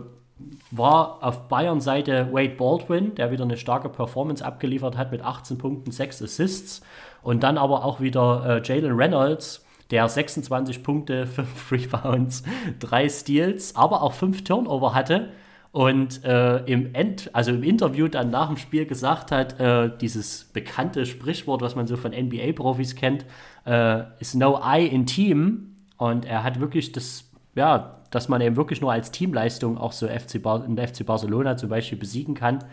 war 0.71 1.23
auf 1.23 1.47
Bayern-Seite 1.47 2.33
Wade 2.33 2.55
Baldwin, 2.55 3.15
der 3.15 3.31
wieder 3.31 3.45
eine 3.45 3.55
starke 3.55 3.87
Performance 3.87 4.43
abgeliefert 4.43 4.97
hat 4.97 5.13
mit 5.13 5.21
18 5.21 5.57
Punkten, 5.57 5.91
6 5.91 6.21
Assists. 6.23 6.81
Und 7.21 7.43
dann 7.43 7.57
aber 7.57 7.85
auch 7.85 8.01
wieder 8.01 8.57
äh, 8.57 8.61
Jalen 8.61 8.93
Reynolds, 8.93 9.65
der 9.89 10.09
26 10.09 10.83
Punkte, 10.83 11.27
5 11.27 11.71
Rebounds, 11.71 12.43
3 12.81 13.07
Steals, 13.07 13.73
aber 13.77 14.01
auch 14.01 14.11
5 14.11 14.43
Turnover 14.43 14.93
hatte. 14.93 15.29
Und 15.73 16.23
äh, 16.23 16.57
im, 16.65 16.93
End, 16.93 17.31
also 17.33 17.49
im 17.49 17.63
Interview 17.63 18.07
dann 18.07 18.29
nach 18.29 18.47
dem 18.47 18.57
Spiel 18.57 18.85
gesagt 18.85 19.31
hat, 19.31 19.59
äh, 19.59 19.89
dieses 19.99 20.43
bekannte 20.43 21.07
Sprichwort, 21.07 21.63
was 21.63 21.75
man 21.75 21.87
so 21.87 21.97
von 21.97 22.11
NBA-Profis 22.11 22.95
kennt, 22.95 23.25
äh, 23.65 24.03
ist 24.19 24.35
no 24.35 24.61
I 24.63 24.85
in 24.85 25.07
Team. 25.07 25.75
Und 25.97 26.25
er 26.25 26.43
hat 26.43 26.59
wirklich 26.59 26.91
das, 26.91 27.27
ja, 27.55 28.01
dass 28.11 28.29
man 28.29 28.39
eben 28.41 28.55
wirklich 28.55 28.81
nur 28.81 28.91
als 28.91 29.09
Teamleistung 29.09 29.79
auch 29.79 29.93
so 29.93 30.07
FC 30.07 30.39
Bar 30.43 30.63
in 30.63 30.77
FC 30.77 31.03
Barcelona 31.03 31.57
zum 31.57 31.69
Beispiel 31.69 31.97
besiegen 31.97 32.35
kann. 32.35 32.63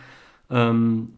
Ähm, 0.50 1.14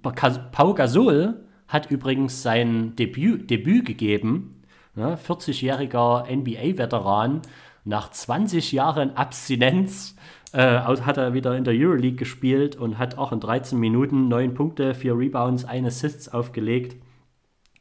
Pau 0.52 0.74
Gasol 0.74 1.34
hat 1.66 1.90
übrigens 1.90 2.42
sein 2.42 2.94
Debüt, 2.94 3.50
Debüt 3.50 3.86
gegeben, 3.86 4.62
ne, 4.94 5.18
40-jähriger 5.18 6.30
NBA-Veteran, 6.30 7.42
nach 7.84 8.12
20 8.12 8.70
Jahren 8.70 9.16
Abstinenz 9.16 10.14
äh, 10.52 10.78
hat 10.80 11.16
er 11.16 11.34
wieder 11.34 11.56
in 11.56 11.64
der 11.64 11.74
Euroleague 11.74 12.16
gespielt 12.16 12.76
und 12.76 12.98
hat 12.98 13.18
auch 13.18 13.32
in 13.32 13.40
13 13.40 13.78
Minuten 13.78 14.28
9 14.28 14.54
Punkte, 14.54 14.94
4 14.94 15.16
Rebounds, 15.16 15.64
1 15.64 15.86
Assists 15.86 16.28
aufgelegt. 16.28 16.96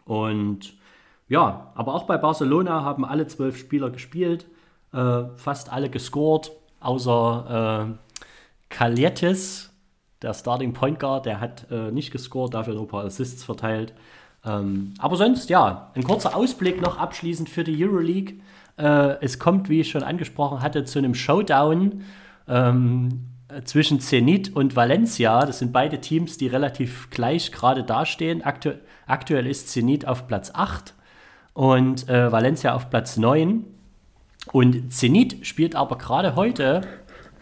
Und 0.06 0.74
ja, 1.28 1.72
aber 1.76 1.94
auch 1.94 2.04
bei 2.04 2.18
Barcelona 2.18 2.84
haben 2.84 3.06
alle 3.06 3.28
zwölf 3.28 3.58
Spieler 3.58 3.90
gespielt, 3.90 4.48
äh, 4.94 5.24
fast 5.36 5.72
alle 5.72 5.90
gescored, 5.90 6.52
außer 6.80 7.88
äh, 7.90 8.70
Kalietis, 8.70 9.72
der 10.22 10.34
Starting 10.34 10.74
Point 10.74 11.00
Guard, 11.00 11.26
der 11.26 11.40
hat 11.40 11.68
äh, 11.72 11.92
nicht 11.92 12.12
gescored, 12.12 12.54
dafür 12.54 12.74
nur 12.74 12.84
ein 12.84 12.88
paar 12.90 13.06
Assists 13.06 13.44
verteilt. 13.44 13.94
Ähm, 14.46 14.94
aber 14.98 15.16
sonst, 15.18 15.50
ja, 15.50 15.92
ein 15.94 16.04
kurzer 16.04 16.36
Ausblick 16.36 16.82
noch 16.82 16.98
abschließend 16.98 17.50
für 17.50 17.64
die 17.64 17.84
Euroleague. 17.84 18.36
Äh, 18.78 19.18
es 19.22 19.40
kommt, 19.40 19.70
wie 19.70 19.82
ich 19.82 19.90
schon 19.90 20.04
angesprochen 20.04 20.62
hatte, 20.62 20.84
zu 20.86 21.00
einem 21.00 21.14
Showdown 21.14 22.04
ähm, 22.48 23.32
zwischen 23.66 24.00
Zenit 24.00 24.56
und 24.56 24.76
Valencia. 24.76 25.46
Das 25.46 25.60
sind 25.60 25.74
beide 25.74 26.00
Teams, 26.00 26.38
die 26.38 26.48
relativ 26.48 27.10
gleich 27.10 27.52
gerade 27.52 27.84
dastehen. 27.84 28.44
Aktu 28.44 28.72
aktuell 29.08 29.48
ist 29.48 29.70
Zenit 29.70 30.08
auf 30.08 30.28
Platz 30.28 30.52
8 30.54 30.94
und 31.54 32.08
äh, 32.08 32.32
Valencia 32.32 32.74
auf 32.74 32.90
Platz 32.90 33.18
9. 33.18 33.66
Und 34.54 34.94
Zenit 34.94 35.46
spielt 35.46 35.76
aber 35.76 35.98
gerade 35.98 36.36
heute, 36.36 36.82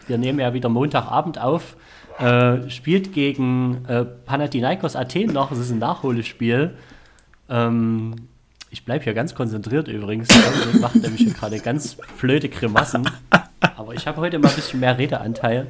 wir 0.06 0.18
nehmen 0.18 0.40
ja 0.40 0.52
wieder 0.52 0.68
Montagabend 0.68 1.40
auf, 1.40 1.76
äh, 2.18 2.68
spielt 2.68 3.12
gegen 3.12 3.84
äh, 3.86 4.04
Panathinaikos 4.04 4.96
Athen 4.96 5.32
noch. 5.32 5.52
Es 5.52 5.58
ist 5.58 5.70
ein 5.70 5.78
Nachholespiel. 5.78 6.76
Ähm, 7.48 8.16
ich 8.70 8.84
bleibe 8.84 9.04
hier 9.04 9.14
ganz 9.14 9.34
konzentriert 9.34 9.88
übrigens. 9.88 10.28
Macht 10.80 10.96
nämlich 10.96 11.32
gerade 11.34 11.58
ganz 11.60 11.96
blöde 12.20 12.48
Grimassen. 12.48 13.08
Aber 13.80 13.94
ich 13.94 14.06
habe 14.06 14.20
heute 14.20 14.38
mal 14.38 14.50
ein 14.50 14.54
bisschen 14.54 14.78
mehr 14.78 14.98
Redeanteil. 14.98 15.66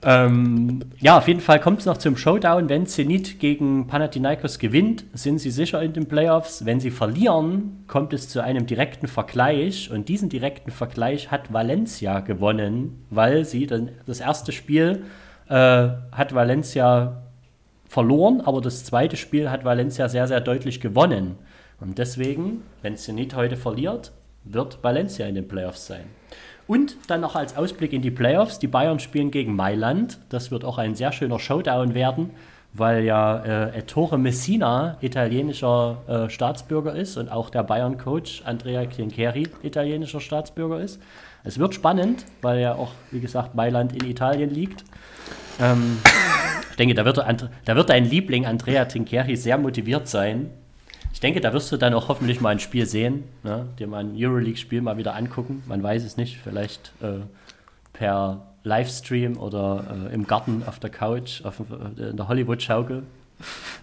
Ähm, 0.00 0.78
ja, 1.00 1.18
auf 1.18 1.26
jeden 1.26 1.40
Fall 1.40 1.58
kommt 1.58 1.80
es 1.80 1.86
noch 1.86 1.96
zum 1.96 2.16
Showdown. 2.16 2.68
Wenn 2.68 2.86
Zenit 2.86 3.40
gegen 3.40 3.88
Panathinaikos 3.88 4.60
gewinnt, 4.60 5.04
sind 5.12 5.40
sie 5.40 5.50
sicher 5.50 5.82
in 5.82 5.92
den 5.92 6.06
Playoffs. 6.06 6.64
Wenn 6.66 6.78
sie 6.78 6.92
verlieren, 6.92 7.82
kommt 7.88 8.12
es 8.12 8.28
zu 8.28 8.44
einem 8.44 8.66
direkten 8.66 9.08
Vergleich. 9.08 9.90
Und 9.90 10.08
diesen 10.08 10.28
direkten 10.28 10.70
Vergleich 10.70 11.32
hat 11.32 11.52
Valencia 11.52 12.20
gewonnen, 12.20 13.04
weil 13.10 13.44
sie 13.44 13.66
dann 13.66 13.90
das 14.06 14.20
erste 14.20 14.52
Spiel 14.52 15.02
äh, 15.48 15.88
hat 16.12 16.32
Valencia 16.32 17.24
verloren, 17.88 18.40
aber 18.40 18.60
das 18.60 18.84
zweite 18.84 19.16
Spiel 19.16 19.50
hat 19.50 19.64
Valencia 19.64 20.08
sehr, 20.08 20.28
sehr 20.28 20.40
deutlich 20.40 20.80
gewonnen. 20.80 21.38
Und 21.80 21.98
deswegen, 21.98 22.62
wenn 22.82 22.96
Zenit 22.96 23.34
heute 23.34 23.56
verliert, 23.56 24.12
wird 24.44 24.78
Valencia 24.82 25.26
in 25.26 25.34
den 25.34 25.48
Playoffs 25.48 25.86
sein. 25.86 26.04
Und 26.68 26.98
dann 27.06 27.22
noch 27.22 27.34
als 27.34 27.56
Ausblick 27.56 27.94
in 27.94 28.02
die 28.02 28.10
Playoffs. 28.10 28.58
Die 28.58 28.66
Bayern 28.66 29.00
spielen 29.00 29.30
gegen 29.30 29.56
Mailand. 29.56 30.18
Das 30.28 30.50
wird 30.50 30.64
auch 30.66 30.76
ein 30.76 30.94
sehr 30.94 31.12
schöner 31.12 31.38
Showdown 31.38 31.94
werden, 31.94 32.30
weil 32.74 33.04
ja 33.04 33.38
äh, 33.38 33.78
Ettore 33.78 34.18
Messina 34.18 34.98
italienischer 35.00 35.96
äh, 36.06 36.30
Staatsbürger 36.30 36.94
ist 36.94 37.16
und 37.16 37.30
auch 37.30 37.48
der 37.48 37.62
Bayern-Coach 37.62 38.42
Andrea 38.44 38.84
Trincheri 38.84 39.48
italienischer 39.62 40.20
Staatsbürger 40.20 40.78
ist. 40.78 41.00
Es 41.42 41.58
wird 41.58 41.74
spannend, 41.74 42.26
weil 42.42 42.60
ja 42.60 42.74
auch, 42.74 42.92
wie 43.12 43.20
gesagt, 43.20 43.54
Mailand 43.54 43.94
in 43.96 44.06
Italien 44.06 44.50
liegt. 44.50 44.84
Ähm, 45.58 45.98
ich 46.70 46.76
denke, 46.76 46.94
da 46.94 47.06
wird, 47.06 47.16
da 47.16 47.76
wird 47.76 47.88
dein 47.88 48.04
Liebling 48.04 48.44
Andrea 48.44 48.84
Trincheri 48.84 49.36
sehr 49.36 49.56
motiviert 49.56 50.06
sein, 50.06 50.50
ich 51.18 51.20
denke, 51.20 51.40
da 51.40 51.52
wirst 51.52 51.72
du 51.72 51.76
dann 51.76 51.94
auch 51.94 52.06
hoffentlich 52.06 52.40
mal 52.40 52.50
ein 52.50 52.60
Spiel 52.60 52.86
sehen, 52.86 53.24
ne? 53.42 53.66
dir 53.76 53.88
mal 53.88 54.04
ein 54.04 54.12
Euroleague-Spiel 54.14 54.80
mal 54.82 54.98
wieder 54.98 55.16
angucken. 55.16 55.64
Man 55.66 55.82
weiß 55.82 56.04
es 56.04 56.16
nicht, 56.16 56.38
vielleicht 56.38 56.92
äh, 57.02 57.22
per 57.92 58.46
Livestream 58.62 59.36
oder 59.36 60.08
äh, 60.12 60.14
im 60.14 60.28
Garten 60.28 60.62
auf 60.64 60.78
der 60.78 60.90
Couch, 60.90 61.44
auf, 61.44 61.58
äh, 61.58 62.10
in 62.10 62.16
der 62.16 62.28
Hollywood-Schaukel. 62.28 63.02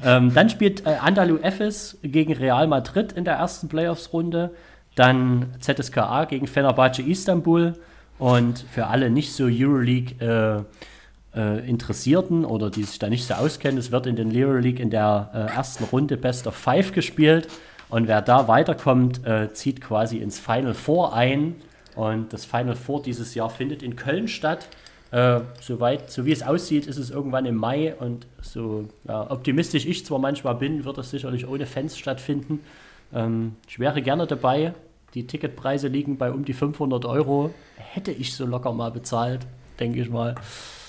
ähm, 0.05 0.33
dann 0.33 0.49
spielt 0.49 0.85
äh, 0.85 0.91
Andalu 1.01 1.39
Efes 1.39 1.97
gegen 2.03 2.31
Real 2.31 2.67
Madrid 2.67 3.11
in 3.11 3.25
der 3.25 3.33
ersten 3.33 3.67
Playoffs-Runde. 3.67 4.51
Dann 4.95 5.47
ZSKA 5.59 6.23
gegen 6.23 6.47
Fenerbahce 6.47 7.01
Istanbul. 7.01 7.73
Und 8.17 8.59
für 8.59 8.87
alle 8.87 9.09
nicht 9.09 9.33
so 9.33 9.49
Euroleague 9.49 10.25
äh, 10.25 10.63
äh, 11.35 11.67
Interessierten 11.67 12.45
oder 12.45 12.69
die 12.69 12.83
sich 12.83 12.99
da 12.99 13.09
nicht 13.09 13.27
so 13.27 13.33
auskennen, 13.33 13.77
es 13.77 13.91
wird 13.91 14.07
in 14.07 14.15
den 14.15 14.31
Leo 14.31 14.53
League 14.53 14.79
in 14.79 14.89
der 14.89 15.29
äh, 15.33 15.55
ersten 15.55 15.83
Runde 15.85 16.17
Best 16.17 16.47
of 16.47 16.55
Five 16.55 16.91
gespielt 16.91 17.47
und 17.89 18.07
wer 18.07 18.21
da 18.21 18.47
weiterkommt, 18.47 19.25
äh, 19.25 19.53
zieht 19.53 19.81
quasi 19.81 20.17
ins 20.17 20.39
Final 20.39 20.73
Four 20.73 21.13
ein 21.13 21.55
und 21.95 22.33
das 22.33 22.45
Final 22.45 22.75
Four 22.75 23.01
dieses 23.01 23.35
Jahr 23.35 23.49
findet 23.49 23.83
in 23.83 23.95
Köln 23.95 24.27
statt. 24.27 24.67
Äh, 25.11 25.41
soweit, 25.61 26.11
so 26.11 26.25
wie 26.25 26.31
es 26.31 26.43
aussieht, 26.43 26.87
ist 26.87 26.97
es 26.97 27.11
irgendwann 27.11 27.45
im 27.45 27.55
Mai 27.55 27.95
und 27.95 28.27
so 28.41 28.85
ja, 29.07 29.29
optimistisch 29.29 29.85
ich 29.85 30.05
zwar 30.05 30.19
manchmal 30.19 30.55
bin, 30.55 30.83
wird 30.83 30.97
es 30.97 31.11
sicherlich 31.11 31.47
ohne 31.47 31.65
Fans 31.65 31.97
stattfinden. 31.97 32.59
Ähm, 33.13 33.55
ich 33.67 33.79
wäre 33.79 34.01
gerne 34.01 34.27
dabei. 34.27 34.73
Die 35.13 35.27
Ticketpreise 35.27 35.87
liegen 35.87 36.17
bei 36.17 36.31
um 36.31 36.43
die 36.43 36.53
500 36.53 37.05
Euro. 37.05 37.51
Hätte 37.77 38.11
ich 38.11 38.35
so 38.35 38.45
locker 38.45 38.73
mal 38.73 38.91
bezahlt, 38.91 39.47
denke 39.79 40.01
ich 40.01 40.09
mal. 40.09 40.35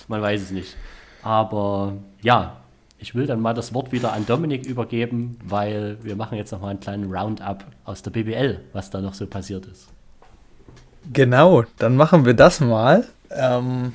Man 0.09 0.23
weiß 0.23 0.42
es 0.42 0.51
nicht. 0.51 0.77
Aber 1.23 1.95
ja, 2.23 2.57
ich 2.99 3.14
will 3.14 3.27
dann 3.27 3.40
mal 3.40 3.55
das 3.55 3.75
Wort 3.75 3.92
wieder 3.92 4.12
an 4.12 4.27
Dominik 4.27 4.66
übergeben, 4.66 5.38
weil 5.45 5.99
wir 6.03 6.16
machen 6.16 6.38
jetzt 6.38 6.53
noch 6.53 6.61
mal 6.61 6.71
einen 6.71 6.81
kleinen 6.81 7.12
Roundup 7.12 7.64
aus 7.85 8.03
der 8.03 8.11
BBL, 8.11 8.61
was 8.73 8.90
da 8.90 9.01
noch 9.01 9.14
so 9.14 9.27
passiert 9.27 9.66
ist. 9.66 9.88
Genau, 11.12 11.64
dann 11.79 11.97
machen 11.97 12.25
wir 12.25 12.35
das 12.35 12.61
mal. 12.61 13.07
Ähm, 13.31 13.92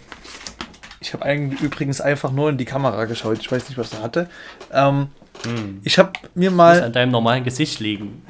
ich 1.00 1.13
habe 1.13 1.26
eigentlich 1.26 1.62
übrigens 1.62 2.00
einfach 2.00 2.32
nur 2.32 2.50
in 2.50 2.58
die 2.58 2.65
Kamera 2.65 3.06
geschaut. 3.06 3.39
Ich 3.39 3.52
weiß 3.52 3.69
nicht, 3.69 3.78
was 3.78 3.93
er 3.93 4.04
hatte. 4.04 4.30
Ähm, 4.71 5.08
hm. 5.43 5.82
Ich 5.84 5.97
habe 5.97 6.13
mir 6.36 6.52
mal. 6.52 6.76
Muss 6.76 6.86
an 6.86 6.93
deinem 6.93 7.12
normalen 7.12 7.43
Gesicht 7.43 7.80
liegen. 7.80 8.24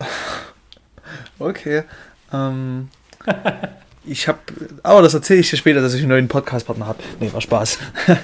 okay. 1.38 1.84
Ähm, 2.32 2.88
ich 4.08 4.28
habe, 4.28 4.38
aber 4.82 5.02
das 5.02 5.14
erzähle 5.14 5.40
ich 5.40 5.50
dir 5.50 5.56
später, 5.56 5.80
dass 5.80 5.94
ich 5.94 6.00
einen 6.00 6.10
neuen 6.10 6.28
Podcast-Partner 6.28 6.86
habe. 6.86 7.02
Nee, 7.20 7.32
war 7.32 7.40
Spaß. 7.40 7.78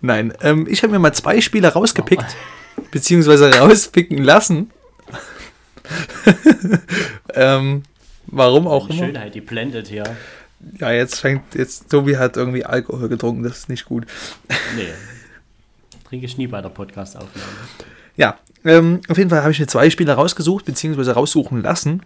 Nein, 0.00 0.32
ähm, 0.42 0.66
ich 0.68 0.82
habe 0.82 0.92
mir 0.92 0.98
mal 0.98 1.12
zwei 1.12 1.40
Spiele 1.40 1.68
rausgepickt, 1.68 2.36
beziehungsweise 2.90 3.52
rauspicken 3.58 4.18
lassen. 4.18 4.70
ähm, 7.34 7.82
warum 8.26 8.66
auch 8.66 8.88
die 8.88 8.96
immer. 8.96 9.06
Schönheit, 9.06 9.34
die 9.34 9.40
blendet 9.40 9.88
hier. 9.88 10.04
Ja, 10.78 10.90
jetzt 10.90 11.20
fängt, 11.20 11.54
jetzt, 11.54 11.88
Tobi 11.90 12.16
hat 12.16 12.36
irgendwie 12.36 12.64
Alkohol 12.64 13.08
getrunken, 13.08 13.44
das 13.44 13.58
ist 13.58 13.68
nicht 13.68 13.84
gut. 13.84 14.06
Nee. 14.76 14.88
Trinke 16.08 16.26
ich 16.26 16.36
nie 16.36 16.46
bei 16.46 16.60
der 16.60 16.70
Podcast-Aufnahme. 16.70 17.52
Ja, 18.16 18.38
ähm, 18.68 19.00
auf 19.08 19.16
jeden 19.16 19.30
Fall 19.30 19.40
habe 19.40 19.52
ich 19.52 19.60
mir 19.60 19.66
zwei 19.66 19.88
Spiele 19.90 20.12
rausgesucht, 20.12 20.66
beziehungsweise 20.66 21.12
raussuchen 21.12 21.62
lassen. 21.62 22.02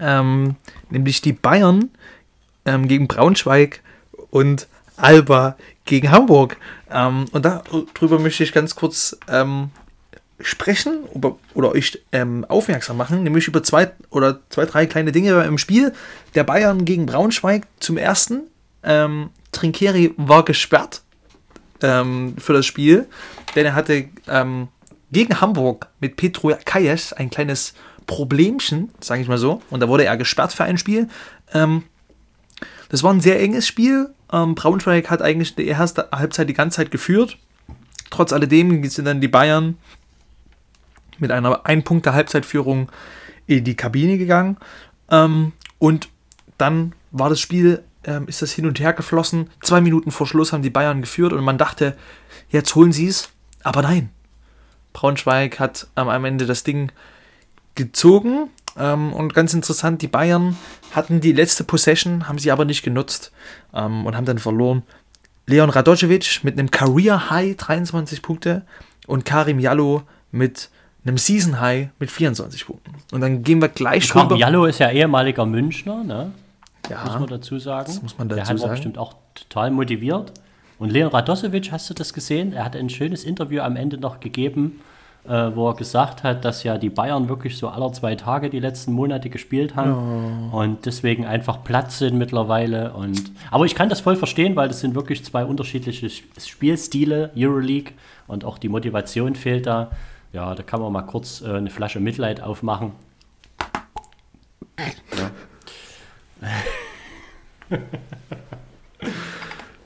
Ähm, 0.00 0.56
nämlich 0.88 1.20
die 1.20 1.32
Bayern 1.32 1.90
ähm, 2.64 2.88
gegen 2.88 3.06
Braunschweig 3.06 3.82
und 4.30 4.66
Alba 4.96 5.56
gegen 5.84 6.10
Hamburg. 6.10 6.56
Ähm, 6.90 7.26
und 7.32 7.44
darüber 7.44 8.18
möchte 8.18 8.44
ich 8.44 8.52
ganz 8.52 8.74
kurz 8.74 9.18
ähm, 9.28 9.70
sprechen 10.40 11.04
über, 11.14 11.38
oder 11.54 11.72
euch 11.72 12.00
ähm, 12.12 12.46
aufmerksam 12.48 12.96
machen, 12.96 13.22
nämlich 13.22 13.46
über 13.46 13.62
zwei 13.62 13.90
oder 14.08 14.40
zwei, 14.48 14.64
drei 14.64 14.86
kleine 14.86 15.12
Dinge 15.12 15.42
im 15.42 15.58
Spiel. 15.58 15.92
Der 16.34 16.44
Bayern 16.44 16.84
gegen 16.84 17.06
Braunschweig 17.06 17.66
zum 17.78 17.96
ersten. 17.96 18.42
Trinkeri 19.52 20.14
war 20.16 20.42
gesperrt 20.46 21.02
für 21.80 22.52
das 22.54 22.64
Spiel, 22.64 23.06
denn 23.54 23.66
er 23.66 23.74
hatte 23.74 24.08
gegen 25.12 25.40
Hamburg 25.40 25.88
mit 26.00 26.16
Petro 26.16 26.52
Kayes 26.64 27.12
ein 27.12 27.30
kleines 27.30 27.74
Problemchen, 28.06 28.90
sage 29.00 29.22
ich 29.22 29.28
mal 29.28 29.38
so, 29.38 29.62
und 29.70 29.80
da 29.80 29.88
wurde 29.88 30.04
er 30.04 30.16
gesperrt 30.16 30.52
für 30.52 30.64
ein 30.64 30.78
Spiel. 30.78 31.08
Ähm, 31.52 31.84
das 32.88 33.02
war 33.02 33.12
ein 33.12 33.20
sehr 33.20 33.40
enges 33.40 33.66
Spiel. 33.66 34.10
Ähm, 34.32 34.54
Braunschweig 34.54 35.10
hat 35.10 35.22
eigentlich 35.22 35.54
die 35.54 35.66
erste 35.66 36.08
Halbzeit 36.12 36.48
die 36.48 36.54
ganze 36.54 36.76
Zeit 36.76 36.90
geführt. 36.90 37.38
Trotz 38.10 38.32
alledem 38.32 38.82
sind 38.88 39.04
dann 39.04 39.20
die 39.20 39.28
Bayern 39.28 39.78
mit 41.18 41.30
einer 41.30 41.64
ein 41.66 41.84
Punkt 41.84 42.06
der 42.06 42.14
Halbzeitführung 42.14 42.90
in 43.46 43.64
die 43.64 43.76
Kabine 43.76 44.18
gegangen. 44.18 44.56
Ähm, 45.10 45.52
und 45.78 46.08
dann 46.58 46.94
war 47.10 47.28
das 47.28 47.40
Spiel, 47.40 47.84
ähm, 48.04 48.26
ist 48.26 48.42
das 48.42 48.52
hin 48.52 48.66
und 48.66 48.80
her 48.80 48.92
geflossen. 48.92 49.50
Zwei 49.62 49.80
Minuten 49.80 50.10
vor 50.10 50.26
Schluss 50.26 50.52
haben 50.52 50.62
die 50.62 50.70
Bayern 50.70 51.00
geführt 51.00 51.32
und 51.32 51.44
man 51.44 51.58
dachte, 51.58 51.96
jetzt 52.48 52.74
holen 52.74 52.92
sie 52.92 53.06
es. 53.06 53.30
Aber 53.62 53.82
nein. 53.82 54.10
Braunschweig 54.92 55.58
hat 55.58 55.86
am 55.94 56.24
Ende 56.24 56.46
das 56.46 56.64
Ding 56.64 56.92
gezogen. 57.74 58.48
Ähm, 58.78 59.12
und 59.12 59.34
ganz 59.34 59.54
interessant, 59.54 60.02
die 60.02 60.08
Bayern 60.08 60.56
hatten 60.92 61.20
die 61.20 61.32
letzte 61.32 61.64
Possession, 61.64 62.28
haben 62.28 62.38
sie 62.38 62.50
aber 62.50 62.64
nicht 62.64 62.82
genutzt 62.82 63.32
ähm, 63.74 64.06
und 64.06 64.16
haben 64.16 64.26
dann 64.26 64.38
verloren. 64.38 64.82
Leon 65.46 65.70
Radojevic 65.70 66.40
mit 66.44 66.58
einem 66.58 66.70
Career 66.70 67.30
High 67.30 67.56
23 67.56 68.22
Punkte 68.22 68.62
und 69.06 69.24
Karim 69.24 69.58
Jallo 69.58 70.02
mit 70.30 70.70
einem 71.04 71.18
Season 71.18 71.60
High 71.60 71.88
mit 71.98 72.10
24 72.10 72.66
Punkten. 72.66 72.94
Und 73.10 73.20
dann 73.20 73.42
gehen 73.42 73.60
wir 73.60 73.68
gleich 73.68 74.04
schon. 74.06 74.22
Karim 74.22 74.36
Jallo 74.36 74.66
ist 74.66 74.78
ja 74.78 74.90
ehemaliger 74.90 75.46
Münchner, 75.46 76.04
ne? 76.04 76.32
Ja, 76.88 77.04
muss 77.04 77.14
man 77.14 77.26
dazu 77.28 77.58
sagen. 77.58 77.86
Das 77.86 78.02
muss 78.02 78.18
man 78.18 78.28
dazu 78.28 78.36
Der 78.36 78.48
hat 78.48 78.58
sagen. 78.58 78.70
bestimmt 78.70 78.98
auch 78.98 79.14
total 79.34 79.70
motiviert. 79.70 80.32
Und 80.80 80.90
Leon 80.90 81.12
Radosevic, 81.12 81.70
hast 81.70 81.88
du 81.88 81.94
das 81.94 82.12
gesehen? 82.12 82.52
Er 82.52 82.64
hat 82.64 82.74
ein 82.74 82.90
schönes 82.90 83.22
Interview 83.22 83.60
am 83.60 83.76
Ende 83.76 83.98
noch 83.98 84.18
gegeben 84.18 84.80
äh, 85.28 85.54
wo 85.54 85.68
er 85.68 85.74
gesagt 85.74 86.22
hat, 86.22 86.44
dass 86.44 86.62
ja 86.62 86.78
die 86.78 86.88
Bayern 86.88 87.28
wirklich 87.28 87.58
so 87.58 87.68
aller 87.68 87.92
zwei 87.92 88.14
Tage 88.14 88.48
die 88.48 88.60
letzten 88.60 88.92
Monate 88.92 89.28
gespielt 89.28 89.76
haben 89.76 90.50
oh. 90.52 90.58
und 90.60 90.86
deswegen 90.86 91.26
einfach 91.26 91.62
Platz 91.62 91.98
sind 91.98 92.16
mittlerweile. 92.16 92.94
Und, 92.94 93.30
aber 93.50 93.66
ich 93.66 93.74
kann 93.74 93.88
das 93.90 94.00
voll 94.00 94.16
verstehen, 94.16 94.56
weil 94.56 94.68
das 94.68 94.80
sind 94.80 94.94
wirklich 94.94 95.24
zwei 95.24 95.44
unterschiedliche 95.44 96.08
Spielstile, 96.08 97.30
Euroleague 97.36 97.92
und 98.26 98.44
auch 98.44 98.58
die 98.58 98.68
Motivation 98.68 99.34
fehlt 99.34 99.66
da. 99.66 99.90
Ja, 100.32 100.54
da 100.54 100.62
kann 100.62 100.80
man 100.80 100.92
mal 100.92 101.02
kurz 101.02 101.42
äh, 101.42 101.52
eine 101.52 101.70
Flasche 101.70 102.00
Mitleid 102.00 102.42
aufmachen. 102.42 102.92
Ja. 107.70 107.78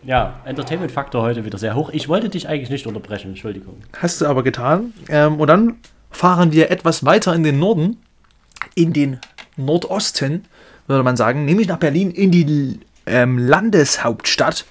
Ja, 0.06 0.40
Entertainment-Faktor 0.44 1.22
heute 1.22 1.44
wieder 1.44 1.56
sehr 1.56 1.74
hoch. 1.74 1.90
Ich 1.90 2.08
wollte 2.08 2.28
dich 2.28 2.48
eigentlich 2.48 2.68
nicht 2.68 2.86
unterbrechen, 2.86 3.28
Entschuldigung. 3.28 3.76
Hast 3.96 4.20
du 4.20 4.26
aber 4.26 4.42
getan. 4.42 4.92
Ähm, 5.08 5.40
und 5.40 5.48
dann 5.48 5.76
fahren 6.10 6.52
wir 6.52 6.70
etwas 6.70 7.04
weiter 7.04 7.34
in 7.34 7.42
den 7.42 7.58
Norden, 7.58 7.96
in 8.74 8.92
den 8.92 9.18
Nordosten, 9.56 10.44
würde 10.86 11.02
man 11.02 11.16
sagen, 11.16 11.46
nämlich 11.46 11.68
nach 11.68 11.78
Berlin 11.78 12.10
in 12.10 12.30
die 12.30 12.80
ähm, 13.06 13.38
Landeshauptstadt. 13.38 14.66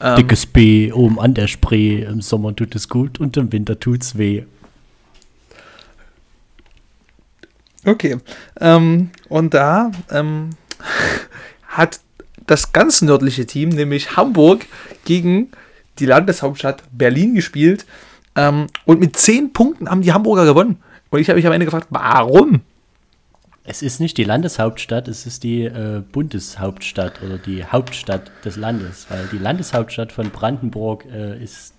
Ähm, 0.00 0.16
Dickes 0.16 0.46
B 0.46 0.92
oben 0.92 1.20
an 1.20 1.34
der 1.34 1.46
Spree. 1.46 2.02
Im 2.02 2.22
Sommer 2.22 2.56
tut 2.56 2.74
es 2.74 2.88
gut 2.88 3.20
und 3.20 3.36
im 3.36 3.52
Winter 3.52 3.78
tut's 3.78 4.16
weh. 4.16 4.44
Okay. 7.84 8.18
Ähm, 8.60 9.10
und 9.28 9.52
da 9.52 9.90
ähm, 10.10 10.50
hat 11.68 12.00
das 12.50 12.72
ganz 12.72 13.02
nördliche 13.02 13.46
Team, 13.46 13.68
nämlich 13.68 14.16
Hamburg, 14.16 14.66
gegen 15.04 15.50
die 15.98 16.06
Landeshauptstadt 16.06 16.82
Berlin 16.92 17.34
gespielt. 17.34 17.86
Ähm, 18.34 18.66
und 18.84 19.00
mit 19.00 19.16
zehn 19.16 19.52
Punkten 19.52 19.88
haben 19.88 20.02
die 20.02 20.12
Hamburger 20.12 20.44
gewonnen. 20.44 20.82
Und 21.10 21.20
ich 21.20 21.28
habe 21.28 21.36
mich 21.36 21.46
am 21.46 21.52
Ende 21.52 21.66
gefragt, 21.66 21.88
warum? 21.90 22.60
Es 23.64 23.82
ist 23.82 24.00
nicht 24.00 24.16
die 24.16 24.24
Landeshauptstadt, 24.24 25.08
es 25.08 25.26
ist 25.26 25.42
die 25.42 25.64
äh, 25.64 26.02
Bundeshauptstadt 26.12 27.22
oder 27.22 27.36
die 27.36 27.64
Hauptstadt 27.64 28.30
des 28.44 28.56
Landes, 28.56 29.06
weil 29.10 29.26
die 29.30 29.38
Landeshauptstadt 29.38 30.10
von 30.10 30.30
Brandenburg 30.30 31.04
äh, 31.12 31.42
ist 31.42 31.77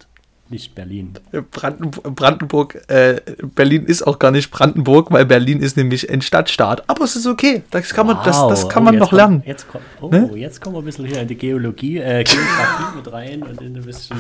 nicht 0.52 0.76
Berlin. 0.76 1.14
Brandenburg, 1.52 2.16
Brandenburg 2.16 2.82
äh, 2.90 3.22
Berlin 3.56 3.86
ist 3.86 4.02
auch 4.04 4.20
gar 4.20 4.32
nicht 4.32 4.52
Brandenburg, 4.52 5.12
weil 5.12 5.26
Berlin 5.26 5.62
ist 5.62 5.78
nämlich 5.78 6.10
ein 6.10 6.22
Stadtstaat. 6.22 6.90
Aber 6.90 7.04
es 7.04 7.16
ist 7.16 7.28
okay. 7.28 7.64
Das 7.72 7.94
kann 7.94 8.08
man, 8.08 8.18
wow. 8.18 8.26
das, 8.26 8.48
das 8.48 8.70
kann 8.70 8.84
oh, 8.84 8.86
man 8.86 8.96
noch 8.96 9.10
kommt, 9.10 9.18
lernen. 9.18 9.44
Jetzt, 9.46 9.68
kommt, 9.68 9.84
oh, 10.02 10.10
ne? 10.10 10.32
jetzt 10.36 10.62
kommen 10.62 10.76
wir 10.76 10.82
ein 10.82 10.86
bisschen 10.86 11.06
hier 11.06 11.22
in 11.22 11.28
die 11.28 11.36
Geologie, 11.36 11.98
äh, 11.98 12.24
Geografie 12.24 12.96
mit 12.96 13.12
rein 13.12 13.44
und 13.44 13.62
in 13.62 13.76
ein 13.76 13.84
bisschen 13.84 14.18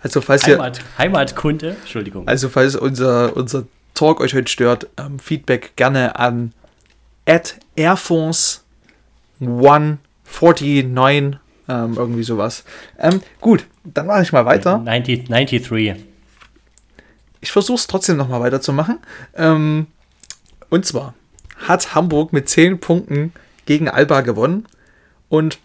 also, 0.00 0.20
falls 0.20 0.46
Heimat, 0.46 0.78
ihr, 0.78 0.98
Heimatkunde. 0.98 1.76
Entschuldigung. 1.80 2.28
Also 2.28 2.48
falls 2.48 2.76
unser, 2.76 3.36
unser 3.36 3.64
Talk 3.94 4.20
euch 4.20 4.34
heute 4.34 4.50
stört, 4.50 4.88
ähm, 4.98 5.18
Feedback 5.18 5.76
gerne 5.76 6.18
an 6.18 6.52
at 7.26 7.56
airforce 7.76 8.64
149 9.40 11.38
ähm, 11.68 11.94
irgendwie 11.96 12.22
sowas. 12.22 12.64
Ähm, 12.98 13.22
gut, 13.40 13.66
dann 13.84 14.06
mache 14.06 14.22
ich 14.22 14.32
mal 14.32 14.46
weiter. 14.46 14.78
90, 14.78 15.26
93. 15.28 16.04
Ich 17.40 17.52
versuche 17.52 17.76
es 17.76 17.86
trotzdem 17.86 18.16
nochmal 18.16 18.40
weiterzumachen. 18.40 18.98
Ähm, 19.34 19.86
und 20.70 20.86
zwar 20.86 21.14
hat 21.56 21.94
Hamburg 21.94 22.32
mit 22.32 22.48
10 22.48 22.80
Punkten 22.80 23.32
gegen 23.66 23.88
Alba 23.88 24.22
gewonnen. 24.22 24.66
Und 25.28 25.58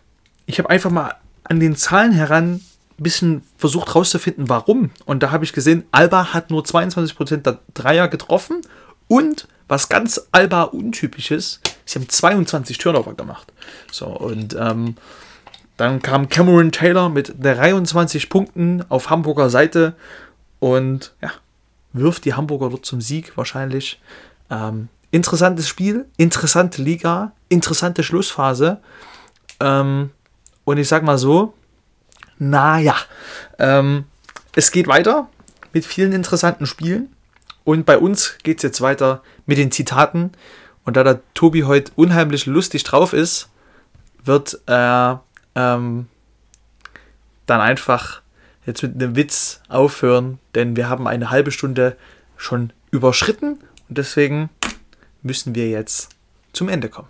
ich 0.45 0.59
habe 0.59 0.69
einfach 0.69 0.91
mal 0.91 1.15
an 1.43 1.59
den 1.59 1.75
Zahlen 1.75 2.11
heran 2.11 2.61
ein 2.99 3.03
bisschen 3.03 3.43
versucht 3.57 3.87
herauszufinden, 3.87 4.49
warum. 4.49 4.91
Und 5.05 5.23
da 5.23 5.31
habe 5.31 5.45
ich 5.45 5.53
gesehen, 5.53 5.85
Alba 5.91 6.33
hat 6.33 6.51
nur 6.51 6.63
22% 6.63 7.37
der 7.37 7.59
Dreier 7.73 8.07
getroffen. 8.07 8.61
Und 9.07 9.47
was 9.67 9.89
ganz 9.89 10.27
Alba 10.31 10.63
untypisch 10.63 11.31
ist, 11.31 11.61
sie 11.85 11.99
haben 11.99 12.09
22 12.09 12.77
Turnover 12.77 13.13
gemacht. 13.13 13.53
So, 13.91 14.07
und 14.07 14.55
ähm, 14.59 14.95
dann 15.79 16.01
kam 16.01 16.27
Cameron 16.27 16.73
Taylor 16.73 17.07
mit 17.07 17.35
23 17.41 18.29
Punkten 18.29 18.83
auf 18.89 19.09
Hamburger 19.09 19.49
Seite 19.49 19.95
und 20.59 21.13
ja, 21.21 21.31
wirft 21.93 22.25
die 22.25 22.33
Hamburger 22.33 22.69
dort 22.69 22.85
zum 22.85 22.99
Sieg 22.99 23.37
wahrscheinlich. 23.37 24.01
Ähm, 24.49 24.89
interessantes 25.11 25.69
Spiel, 25.69 26.05
interessante 26.17 26.81
Liga, 26.81 27.31
interessante 27.47 28.03
Schlussphase. 28.03 28.81
Ähm, 29.61 30.09
und 30.65 30.77
ich 30.79 30.89
sag 30.89 31.01
mal 31.03 31.17
so, 31.17 31.53
naja, 32.39 32.95
ähm, 33.57 34.03
es 34.55 34.71
geht 34.71 34.87
weiter 34.87 35.29
mit 35.71 35.85
vielen 35.85 36.11
interessanten 36.11 36.65
Spielen. 36.65 37.15
Und 37.63 37.85
bei 37.85 37.97
uns 37.97 38.37
geht 38.43 38.57
es 38.57 38.63
jetzt 38.63 38.81
weiter 38.81 39.23
mit 39.45 39.57
den 39.57 39.71
Zitaten. 39.71 40.33
Und 40.83 40.97
da 40.97 41.05
der 41.05 41.21
Tobi 41.35 41.63
heute 41.63 41.93
unheimlich 41.95 42.47
lustig 42.47 42.83
drauf 42.83 43.13
ist, 43.13 43.47
wird 44.25 44.59
er 44.65 45.23
ähm, 45.59 46.07
dann 47.45 47.61
einfach 47.61 48.21
jetzt 48.65 48.83
mit 48.83 48.95
einem 48.95 49.15
Witz 49.15 49.61
aufhören, 49.67 50.39
denn 50.55 50.75
wir 50.75 50.89
haben 50.89 51.07
eine 51.07 51.31
halbe 51.31 51.51
Stunde 51.51 51.97
schon 52.37 52.71
überschritten 52.91 53.59
und 53.89 53.97
deswegen 53.97 54.49
müssen 55.21 55.55
wir 55.55 55.69
jetzt 55.69 56.09
zum 56.53 56.69
Ende 56.69 56.89
kommen. 56.89 57.09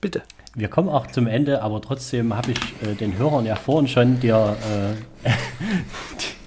Bitte. 0.00 0.22
Wir 0.54 0.68
kommen 0.68 0.88
auch 0.88 1.08
zum 1.08 1.26
Ende, 1.26 1.62
aber 1.62 1.82
trotzdem 1.82 2.34
habe 2.34 2.52
ich 2.52 2.58
äh, 2.82 2.94
den 2.94 3.18
Hörern 3.18 3.44
ja 3.44 3.56
vorhin 3.56 3.88
schon 3.88 4.20
dir 4.20 4.56
äh, 5.24 5.30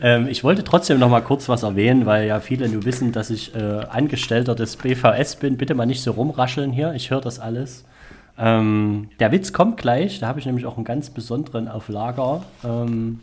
Ähm, 0.00 0.28
ich 0.28 0.44
wollte 0.44 0.64
trotzdem 0.64 0.98
noch 0.98 1.08
mal 1.08 1.22
kurz 1.22 1.48
was 1.48 1.62
erwähnen, 1.62 2.06
weil 2.06 2.26
ja 2.26 2.40
viele 2.40 2.68
nur 2.68 2.84
wissen, 2.84 3.12
dass 3.12 3.30
ich 3.30 3.54
äh, 3.54 3.58
Angestellter 3.58 4.54
des 4.54 4.76
BVS 4.76 5.36
bin. 5.36 5.56
Bitte 5.56 5.74
mal 5.74 5.86
nicht 5.86 6.02
so 6.02 6.12
rumrascheln 6.12 6.72
hier, 6.72 6.92
ich 6.94 7.10
höre 7.10 7.20
das 7.20 7.38
alles. 7.38 7.84
Ähm, 8.38 9.08
der 9.18 9.32
Witz 9.32 9.52
kommt 9.52 9.78
gleich, 9.78 10.20
da 10.20 10.28
habe 10.28 10.38
ich 10.38 10.46
nämlich 10.46 10.66
auch 10.66 10.76
einen 10.76 10.84
ganz 10.84 11.10
besonderen 11.10 11.68
auf 11.68 11.88
Lager. 11.88 12.42
Ähm, 12.64 13.20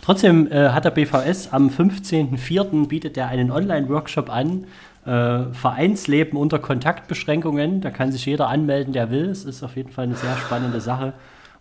trotzdem 0.00 0.50
äh, 0.50 0.70
hat 0.70 0.84
der 0.86 0.90
BVS 0.90 1.52
am 1.52 1.68
15.04. 1.68 2.88
bietet 2.88 3.18
er 3.18 3.28
einen 3.28 3.50
Online-Workshop 3.50 4.30
an, 4.30 4.64
äh, 5.04 5.52
Vereinsleben 5.52 6.38
unter 6.38 6.58
Kontaktbeschränkungen. 6.58 7.82
Da 7.82 7.90
kann 7.90 8.12
sich 8.12 8.24
jeder 8.24 8.48
anmelden, 8.48 8.94
der 8.94 9.10
will. 9.10 9.28
Es 9.28 9.44
ist 9.44 9.62
auf 9.62 9.76
jeden 9.76 9.90
Fall 9.90 10.04
eine 10.04 10.16
sehr 10.16 10.36
spannende 10.36 10.80
Sache. 10.80 11.12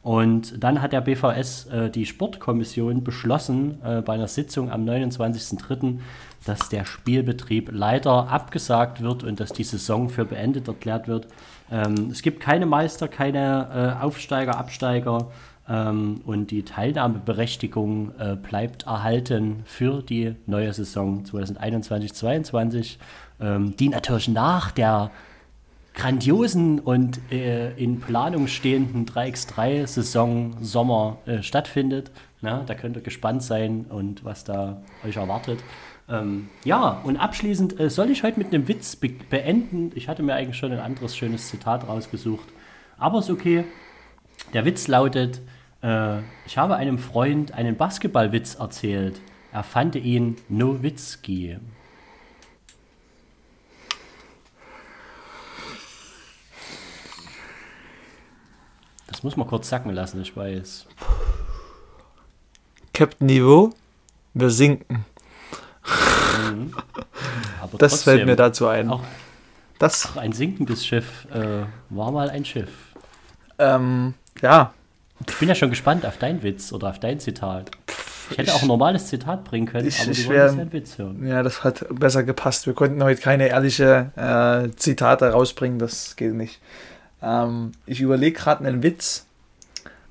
Und 0.05 0.63
dann 0.63 0.83
hat 0.83 0.93
der 0.93 1.01
BVS 1.01 1.65
äh, 1.65 1.89
die 1.89 2.05
Sportkommission 2.05 3.03
beschlossen 3.03 3.79
äh, 3.83 4.03
bei 4.03 4.13
einer 4.13 4.27
Sitzung 4.27 4.69
am 4.69 4.85
29.03., 4.85 5.97
dass 6.45 6.69
der 6.69 6.85
Spielbetrieb 6.85 7.71
leider 7.73 8.29
abgesagt 8.29 9.01
wird 9.01 9.23
und 9.23 9.39
dass 9.39 9.51
die 9.51 9.63
Saison 9.63 10.09
für 10.09 10.23
beendet 10.23 10.67
erklärt 10.67 11.07
wird. 11.07 11.27
Ähm, 11.71 12.09
es 12.11 12.21
gibt 12.21 12.39
keine 12.39 12.67
Meister, 12.67 13.07
keine 13.07 13.95
äh, 13.99 14.03
Aufsteiger, 14.03 14.59
Absteiger. 14.59 15.31
Ähm, 15.67 16.21
und 16.23 16.51
die 16.51 16.61
Teilnahmeberechtigung 16.61 18.11
äh, 18.19 18.35
bleibt 18.35 18.83
erhalten 18.83 19.63
für 19.65 20.03
die 20.03 20.35
neue 20.45 20.71
Saison 20.71 21.23
2021-22, 21.23 22.97
ähm, 23.41 23.75
die 23.75 23.89
natürlich 23.89 24.27
nach 24.27 24.69
der 24.69 25.09
grandiosen 25.95 26.79
und 26.79 27.19
äh, 27.31 27.71
in 27.73 27.99
Planung 27.99 28.47
stehenden 28.47 29.05
3x3-Saison 29.05 30.57
Sommer 30.61 31.17
äh, 31.25 31.41
stattfindet. 31.41 32.11
Na, 32.41 32.63
da 32.65 32.75
könnt 32.75 32.97
ihr 32.97 33.01
gespannt 33.01 33.43
sein 33.43 33.85
und 33.89 34.23
was 34.25 34.43
da 34.43 34.81
euch 35.05 35.15
erwartet. 35.15 35.59
Ähm, 36.07 36.49
ja, 36.63 37.01
und 37.03 37.17
abschließend 37.17 37.79
äh, 37.79 37.89
soll 37.89 38.11
ich 38.11 38.23
heute 38.23 38.37
mit 38.37 38.53
einem 38.53 38.67
Witz 38.67 38.95
be 38.95 39.09
beenden. 39.29 39.91
Ich 39.95 40.07
hatte 40.07 40.21
mir 40.21 40.35
eigentlich 40.35 40.57
schon 40.57 40.71
ein 40.71 40.79
anderes 40.79 41.17
schönes 41.17 41.49
Zitat 41.49 41.87
rausgesucht, 41.87 42.47
aber 42.97 43.19
ist 43.19 43.29
okay. 43.29 43.63
Der 44.53 44.65
Witz 44.65 44.87
lautet, 44.87 45.41
äh, 45.81 46.19
ich 46.45 46.57
habe 46.57 46.75
einem 46.75 46.99
Freund 46.99 47.53
einen 47.53 47.77
Basketballwitz 47.77 48.55
erzählt. 48.55 49.19
Er 49.51 49.63
fand 49.63 49.95
ihn 49.95 50.35
Nowitzki. 50.49 51.57
Muss 59.25 59.35
man 59.37 59.47
kurz 59.47 59.69
sacken 59.69 59.91
lassen, 59.91 60.21
ich 60.21 60.37
weiß. 60.37 60.85
Captain 62.93 63.25
Niveau, 63.25 63.71
wir 64.35 64.51
sinken. 64.51 65.03
Mhm. 66.47 66.73
Das 67.79 67.91
trotzdem, 67.91 68.13
fällt 68.17 68.25
mir 68.27 68.35
dazu 68.35 68.67
ein. 68.67 68.87
Auch, 68.89 69.01
Das, 69.79 70.05
auch 70.11 70.17
ein 70.17 70.31
sinkendes 70.31 70.85
Schiff 70.85 71.25
äh, 71.33 71.63
war 71.89 72.11
mal 72.11 72.29
ein 72.29 72.45
Schiff. 72.45 72.69
ähm, 73.57 74.13
ja, 74.43 74.73
Ich 75.27 75.35
bin 75.39 75.49
ja 75.49 75.55
schon 75.55 75.71
gespannt 75.71 76.05
auf 76.05 76.17
deinen 76.17 76.43
Witz 76.43 76.71
oder 76.71 76.89
auf 76.91 76.99
dein 76.99 77.19
Zitat. 77.19 77.71
Ich 78.29 78.37
hätte 78.37 78.53
auch 78.53 78.61
ein 78.61 78.67
normales 78.67 79.07
Zitat 79.07 79.43
bringen 79.43 79.65
können, 79.67 79.87
ich- 79.87 79.99
aber 80.01 80.11
ich 80.11 80.23
du 80.23 80.29
wolltest 80.29 80.59
einen 80.59 80.71
Witz 80.73 80.97
hören. 80.99 81.25
ja, 81.27 81.41
das 81.41 81.63
hat 81.63 81.85
besser 81.89 82.23
gepasst. 82.23 82.67
Wir 82.67 82.73
konnten 82.75 83.03
heute 83.03 83.21
keine 83.21 83.47
ehrliche 83.47 84.11
äh, 84.15 84.75
Zitate 84.75 85.29
rausbringen, 85.31 85.79
das 85.79 86.15
geht 86.15 86.33
nicht. 86.35 86.59
Ähm, 87.25 87.71
ich 87.87 88.01
überlege 88.01 88.37
gerade 88.37 88.65
einen 88.65 88.83
Witz. 88.83 89.25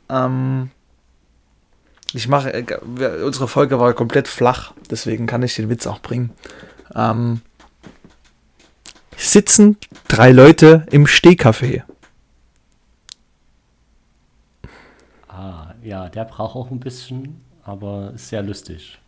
Ähm, 0.09 0.71
ich 2.13 2.29
mache, 2.29 2.53
äh, 2.53 3.23
unsere 3.25 3.47
Folge 3.47 3.79
war 3.79 3.93
komplett 3.95 4.27
flach, 4.27 4.73
deswegen 4.91 5.27
kann 5.27 5.43
ich 5.43 5.55
den 5.55 5.69
Witz 5.69 5.87
auch 5.87 6.01
bringen. 6.01 6.31
Ähm, 6.95 7.41
sitzen 9.17 9.77
drei 10.09 10.33
Leute 10.33 10.87
im 10.91 11.07
Stehcafé. 11.07 11.83
Ah, 15.29 15.75
ja, 15.83 16.09
der 16.09 16.25
braucht 16.25 16.57
auch 16.57 16.71
ein 16.71 16.81
bisschen, 16.81 17.41
aber 17.63 18.13
ist 18.15 18.29
sehr 18.29 18.43
lustig. 18.43 18.99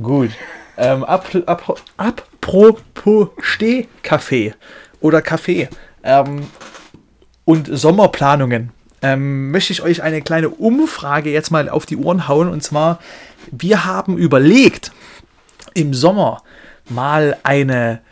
Gut. 0.00 0.30
Ähm, 0.78 1.04
ap 1.04 1.34
ap 1.46 1.80
apropos 1.98 3.28
Stehkaffee 3.40 4.54
oder 5.00 5.20
Kaffee 5.20 5.68
ähm, 6.02 6.46
und 7.50 7.68
Sommerplanungen, 7.68 8.70
ähm, 9.02 9.50
möchte 9.50 9.72
ich 9.72 9.82
euch 9.82 10.04
eine 10.04 10.22
kleine 10.22 10.50
Umfrage 10.50 11.32
jetzt 11.32 11.50
mal 11.50 11.68
auf 11.68 11.84
die 11.84 11.96
Ohren 11.96 12.28
hauen. 12.28 12.48
Und 12.48 12.62
zwar, 12.62 13.00
wir 13.50 13.84
haben 13.84 14.16
überlegt, 14.16 14.92
im 15.74 15.92
Sommer 15.92 16.44
mal 16.88 17.36
eine, 17.42 18.02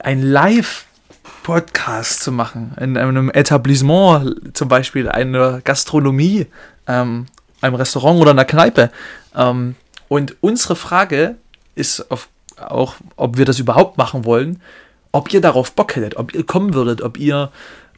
ein 0.00 0.20
Live-Podcast 0.20 2.24
zu 2.24 2.32
machen. 2.32 2.74
In 2.80 2.96
einem 2.96 3.30
Etablissement, 3.30 4.56
zum 4.56 4.66
Beispiel 4.66 5.08
einer 5.08 5.60
Gastronomie, 5.60 6.48
ähm, 6.88 7.26
einem 7.60 7.76
Restaurant 7.76 8.20
oder 8.20 8.32
einer 8.32 8.44
Kneipe. 8.44 8.90
Ähm, 9.36 9.76
und 10.08 10.34
unsere 10.40 10.74
Frage 10.74 11.36
ist 11.76 12.10
auf, 12.10 12.28
auch, 12.56 12.96
ob 13.14 13.38
wir 13.38 13.44
das 13.44 13.60
überhaupt 13.60 13.96
machen 13.96 14.24
wollen, 14.24 14.60
ob 15.12 15.32
ihr 15.32 15.40
darauf 15.40 15.70
Bock 15.70 15.94
hättet, 15.94 16.16
ob 16.16 16.34
ihr 16.34 16.44
kommen 16.44 16.74
würdet, 16.74 17.00
ob 17.00 17.16
ihr 17.16 17.52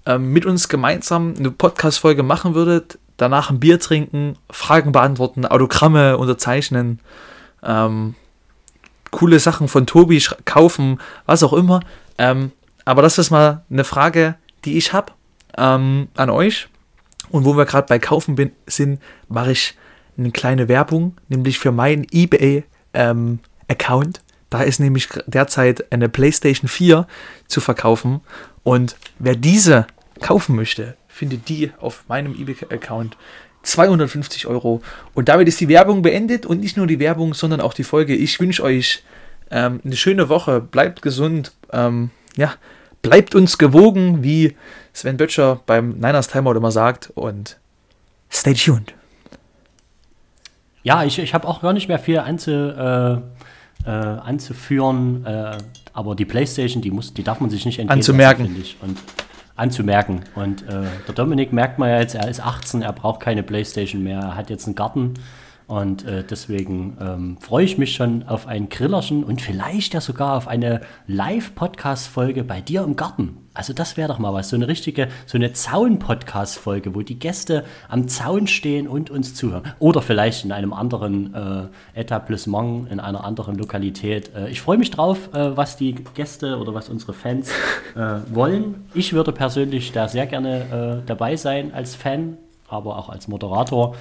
ähm, 0.07 0.33
mit 0.33 0.47
uns 0.47 0.69
gemeinsam 0.69 1.35
eine 1.39 1.51
Podcast-Folge 1.51 2.23
machen 2.23 2.55
würdet, 2.55 2.99
danach 3.17 3.51
ein 3.51 3.61
Bier 3.61 3.79
trinken, 3.79 4.37
Fragen 4.51 4.93
beantworten, 4.93 5.47
Autogramme 5.47 6.19
unterzeichnen, 6.19 7.01
ähm, 7.63 8.15
coole 9.11 9.39
Sachen 9.39 9.69
von 9.69 9.87
Tobi 9.87 10.23
kaufen, 10.45 11.01
was 11.27 11.43
auch 11.43 11.53
immer. 11.53 11.81
Ähm, 12.19 12.53
aber 12.85 13.03
das 13.03 13.19
ist 13.19 13.31
mal 13.31 13.65
eine 13.71 13.85
Frage, 13.85 14.35
die 14.65 14.77
ich 14.77 14.93
habe 14.93 15.13
ähm, 15.57 16.09
an 16.17 16.31
euch. 16.31 16.69
Und 17.31 17.45
wo 17.45 17.57
wir 17.57 17.65
gerade 17.65 17.87
bei 17.89 17.99
Kaufen 17.99 18.35
bin, 18.35 18.53
sind, 18.67 19.01
mache 19.29 19.53
ich 19.53 19.75
eine 20.17 20.31
kleine 20.31 20.69
Werbung, 20.69 21.17
nämlich 21.29 21.59
für 21.59 21.73
meinen 21.73 22.07
eBay-Account. 22.11 24.21
da 24.51 24.63
ist 24.63 24.79
nämlich 24.79 25.09
derzeit 25.27 25.93
eine 25.93 26.09
PlayStation 26.09 26.69
4 26.69 27.07
zu 27.49 27.61
verkaufen. 27.61 28.21
Und 28.65 28.97
wer 29.19 29.37
diese 29.37 29.87
kaufen 30.21 30.57
möchte, 30.57 30.97
findet 31.07 31.49
die 31.49 31.71
auf 31.79 32.05
meinem 32.09 32.35
eBay-Account 32.35 33.17
250 33.62 34.47
Euro. 34.47 34.83
Und 35.15 35.29
damit 35.29 35.49
ist 35.49 35.61
die 35.61 35.69
Werbung 35.69 36.03
beendet 36.03 36.45
und 36.47 36.61
nicht 36.61 36.77
nur 36.77 36.87
die 36.87 36.99
Werbung, 36.99 37.35
sondern 37.35 37.61
auch 37.61 37.75
die 37.75 37.85
Folge. 37.85 38.15
Ich 38.15 38.41
wünsche 38.41 38.62
euch 38.62 39.05
ähm, 39.51 39.81
eine 39.85 39.97
schöne 39.97 40.29
Woche. 40.29 40.61
Bleibt 40.61 41.03
gesund. 41.03 41.53
Ähm, 41.73 42.11
ja, 42.37 42.55
bleibt 43.03 43.35
uns 43.35 43.59
gewogen, 43.59 44.23
wie 44.23 44.57
Sven 44.93 45.17
Böttcher 45.17 45.61
beim 45.67 45.91
Niners 45.95 46.29
Timeout 46.29 46.57
immer 46.57 46.71
sagt. 46.71 47.11
Und 47.15 47.59
stay 48.31 48.55
tuned. 48.55 48.95
Ja, 50.83 51.03
ich, 51.05 51.19
ich 51.19 51.33
habe 51.33 51.49
auch 51.49 51.62
gar 51.62 51.73
nicht 51.73 51.89
mehr 51.89 51.99
viel 51.99 52.19
anzu, 52.19 52.51
äh, 52.51 53.17
äh, 53.87 53.91
anzuführen, 53.91 55.25
äh, 55.27 55.59
aber 55.93 56.14
die 56.14 56.25
Playstation, 56.25 56.83
die, 56.83 56.91
muss, 56.91 57.14
die 57.14 57.22
darf 57.22 57.41
man 57.41 57.51
sich 57.51 57.64
nicht 57.64 57.79
entgehen 57.79 57.99
Anzumerken. 57.99 58.47
finde 58.47 58.61
ich. 58.61 58.77
Und 58.81 58.99
anzumerken. 59.57 60.22
Und 60.35 60.62
äh, 60.62 60.83
der 61.07 61.14
Dominik 61.14 61.53
merkt 61.53 61.79
man 61.79 61.89
ja 61.89 62.01
jetzt, 62.01 62.14
er 62.14 62.29
ist 62.29 62.41
18, 62.41 62.83
er 62.83 62.93
braucht 62.93 63.20
keine 63.20 63.43
Playstation 63.43 64.03
mehr, 64.03 64.18
er 64.18 64.37
hat 64.37 64.51
jetzt 64.51 64.66
einen 64.66 64.75
Garten. 64.75 65.14
Und 65.67 66.05
äh, 66.05 66.23
deswegen 66.25 66.97
ähm, 67.01 67.39
freue 67.41 67.65
ich 67.65 67.79
mich 67.79 67.95
schon 67.95 68.25
auf 68.25 68.47
ein 68.47 68.69
Grillerchen 68.69 69.25
und 69.25 69.41
vielleicht 69.41 69.95
ja 69.95 70.01
sogar 70.01 70.37
auf 70.37 70.47
eine 70.47 70.83
Live-Podcast-Folge 71.07 72.45
bei 72.45 72.61
dir 72.61 72.83
im 72.83 72.97
Garten. 72.97 73.39
Also 73.55 73.73
das 73.73 73.97
wäre 73.97 74.09
doch 74.09 74.19
mal 74.19 74.35
was, 74.35 74.49
so 74.49 74.57
eine 74.57 74.67
richtige, 74.67 75.09
so 75.27 75.39
eine 75.39 75.53
Zaun-Podcast-Folge, 75.53 76.95
wo 76.95 77.03
die 77.03 77.19
Gäste 77.19 77.65
am 77.89 78.09
Zaun 78.09 78.49
stehen 78.49 78.89
und 78.89 79.11
uns 79.11 79.35
zuhören. 79.37 79.62
Oder 79.79 80.03
vielleicht 80.03 80.45
in 80.45 80.51
einem 80.51 80.73
anderen 80.73 81.33
äh, 81.35 81.99
Etablissement, 81.99 82.91
in 82.91 82.99
einer 82.99 83.25
anderen 83.25 83.55
Lokalität. 83.57 84.35
Äh, 84.35 84.51
ich 84.51 84.61
freue 84.61 84.77
mich 84.77 84.91
drauf, 84.91 85.33
äh, 85.33 85.57
was 85.57 85.77
die 85.77 85.95
Gäste 86.15 86.59
oder 86.59 86.75
was 86.75 86.89
unsere 86.89 87.12
Fans 87.15 87.49
äh, 87.95 88.17
wollen. 88.35 88.87
Ich 88.93 89.12
würde 89.12 89.31
persönlich 89.31 89.93
da 89.93 90.09
sehr 90.09 90.27
gerne 90.27 91.01
äh, 91.03 91.07
dabei 91.07 91.37
sein 91.37 91.73
als 91.73 91.95
Fan, 91.95 92.37
aber 92.69 92.99
auch 92.99 93.09
als 93.09 93.29
Moderator. 93.29 93.95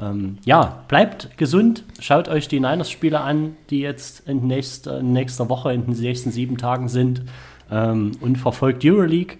Ähm, 0.00 0.38
ja, 0.44 0.82
bleibt 0.88 1.36
gesund, 1.36 1.84
schaut 2.00 2.28
euch 2.28 2.48
die 2.48 2.60
Niners-Spiele 2.60 3.20
an, 3.20 3.56
die 3.68 3.80
jetzt 3.80 4.26
in 4.28 4.46
nächster, 4.46 5.00
in 5.00 5.12
nächster 5.12 5.48
Woche, 5.48 5.72
in 5.72 5.84
den 5.84 5.94
nächsten 5.94 6.30
sieben 6.30 6.56
Tagen 6.56 6.88
sind 6.88 7.22
ähm, 7.70 8.12
und 8.20 8.36
verfolgt 8.36 8.84
Euroleague. 8.84 9.36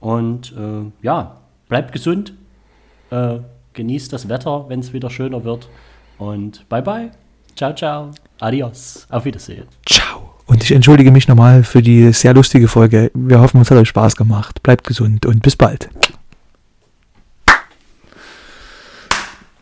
Und 0.00 0.52
äh, 0.52 0.90
ja, 1.02 1.36
bleibt 1.68 1.92
gesund, 1.92 2.34
äh, 3.10 3.38
genießt 3.72 4.12
das 4.12 4.28
Wetter, 4.28 4.66
wenn 4.68 4.80
es 4.80 4.92
wieder 4.92 5.08
schöner 5.08 5.44
wird. 5.44 5.68
Und 6.18 6.68
bye 6.68 6.82
bye, 6.82 7.10
ciao, 7.56 7.74
ciao, 7.74 8.10
adios, 8.40 9.06
auf 9.10 9.24
Wiedersehen. 9.24 9.64
Ciao. 9.86 10.34
Und 10.46 10.62
ich 10.62 10.72
entschuldige 10.72 11.10
mich 11.10 11.26
nochmal 11.26 11.64
für 11.64 11.80
die 11.80 12.12
sehr 12.12 12.34
lustige 12.34 12.68
Folge. 12.68 13.10
Wir 13.14 13.40
hoffen, 13.40 13.62
es 13.62 13.70
hat 13.70 13.78
euch 13.78 13.88
Spaß 13.88 14.14
gemacht. 14.14 14.62
Bleibt 14.62 14.86
gesund 14.86 15.24
und 15.24 15.42
bis 15.42 15.56
bald. 15.56 15.88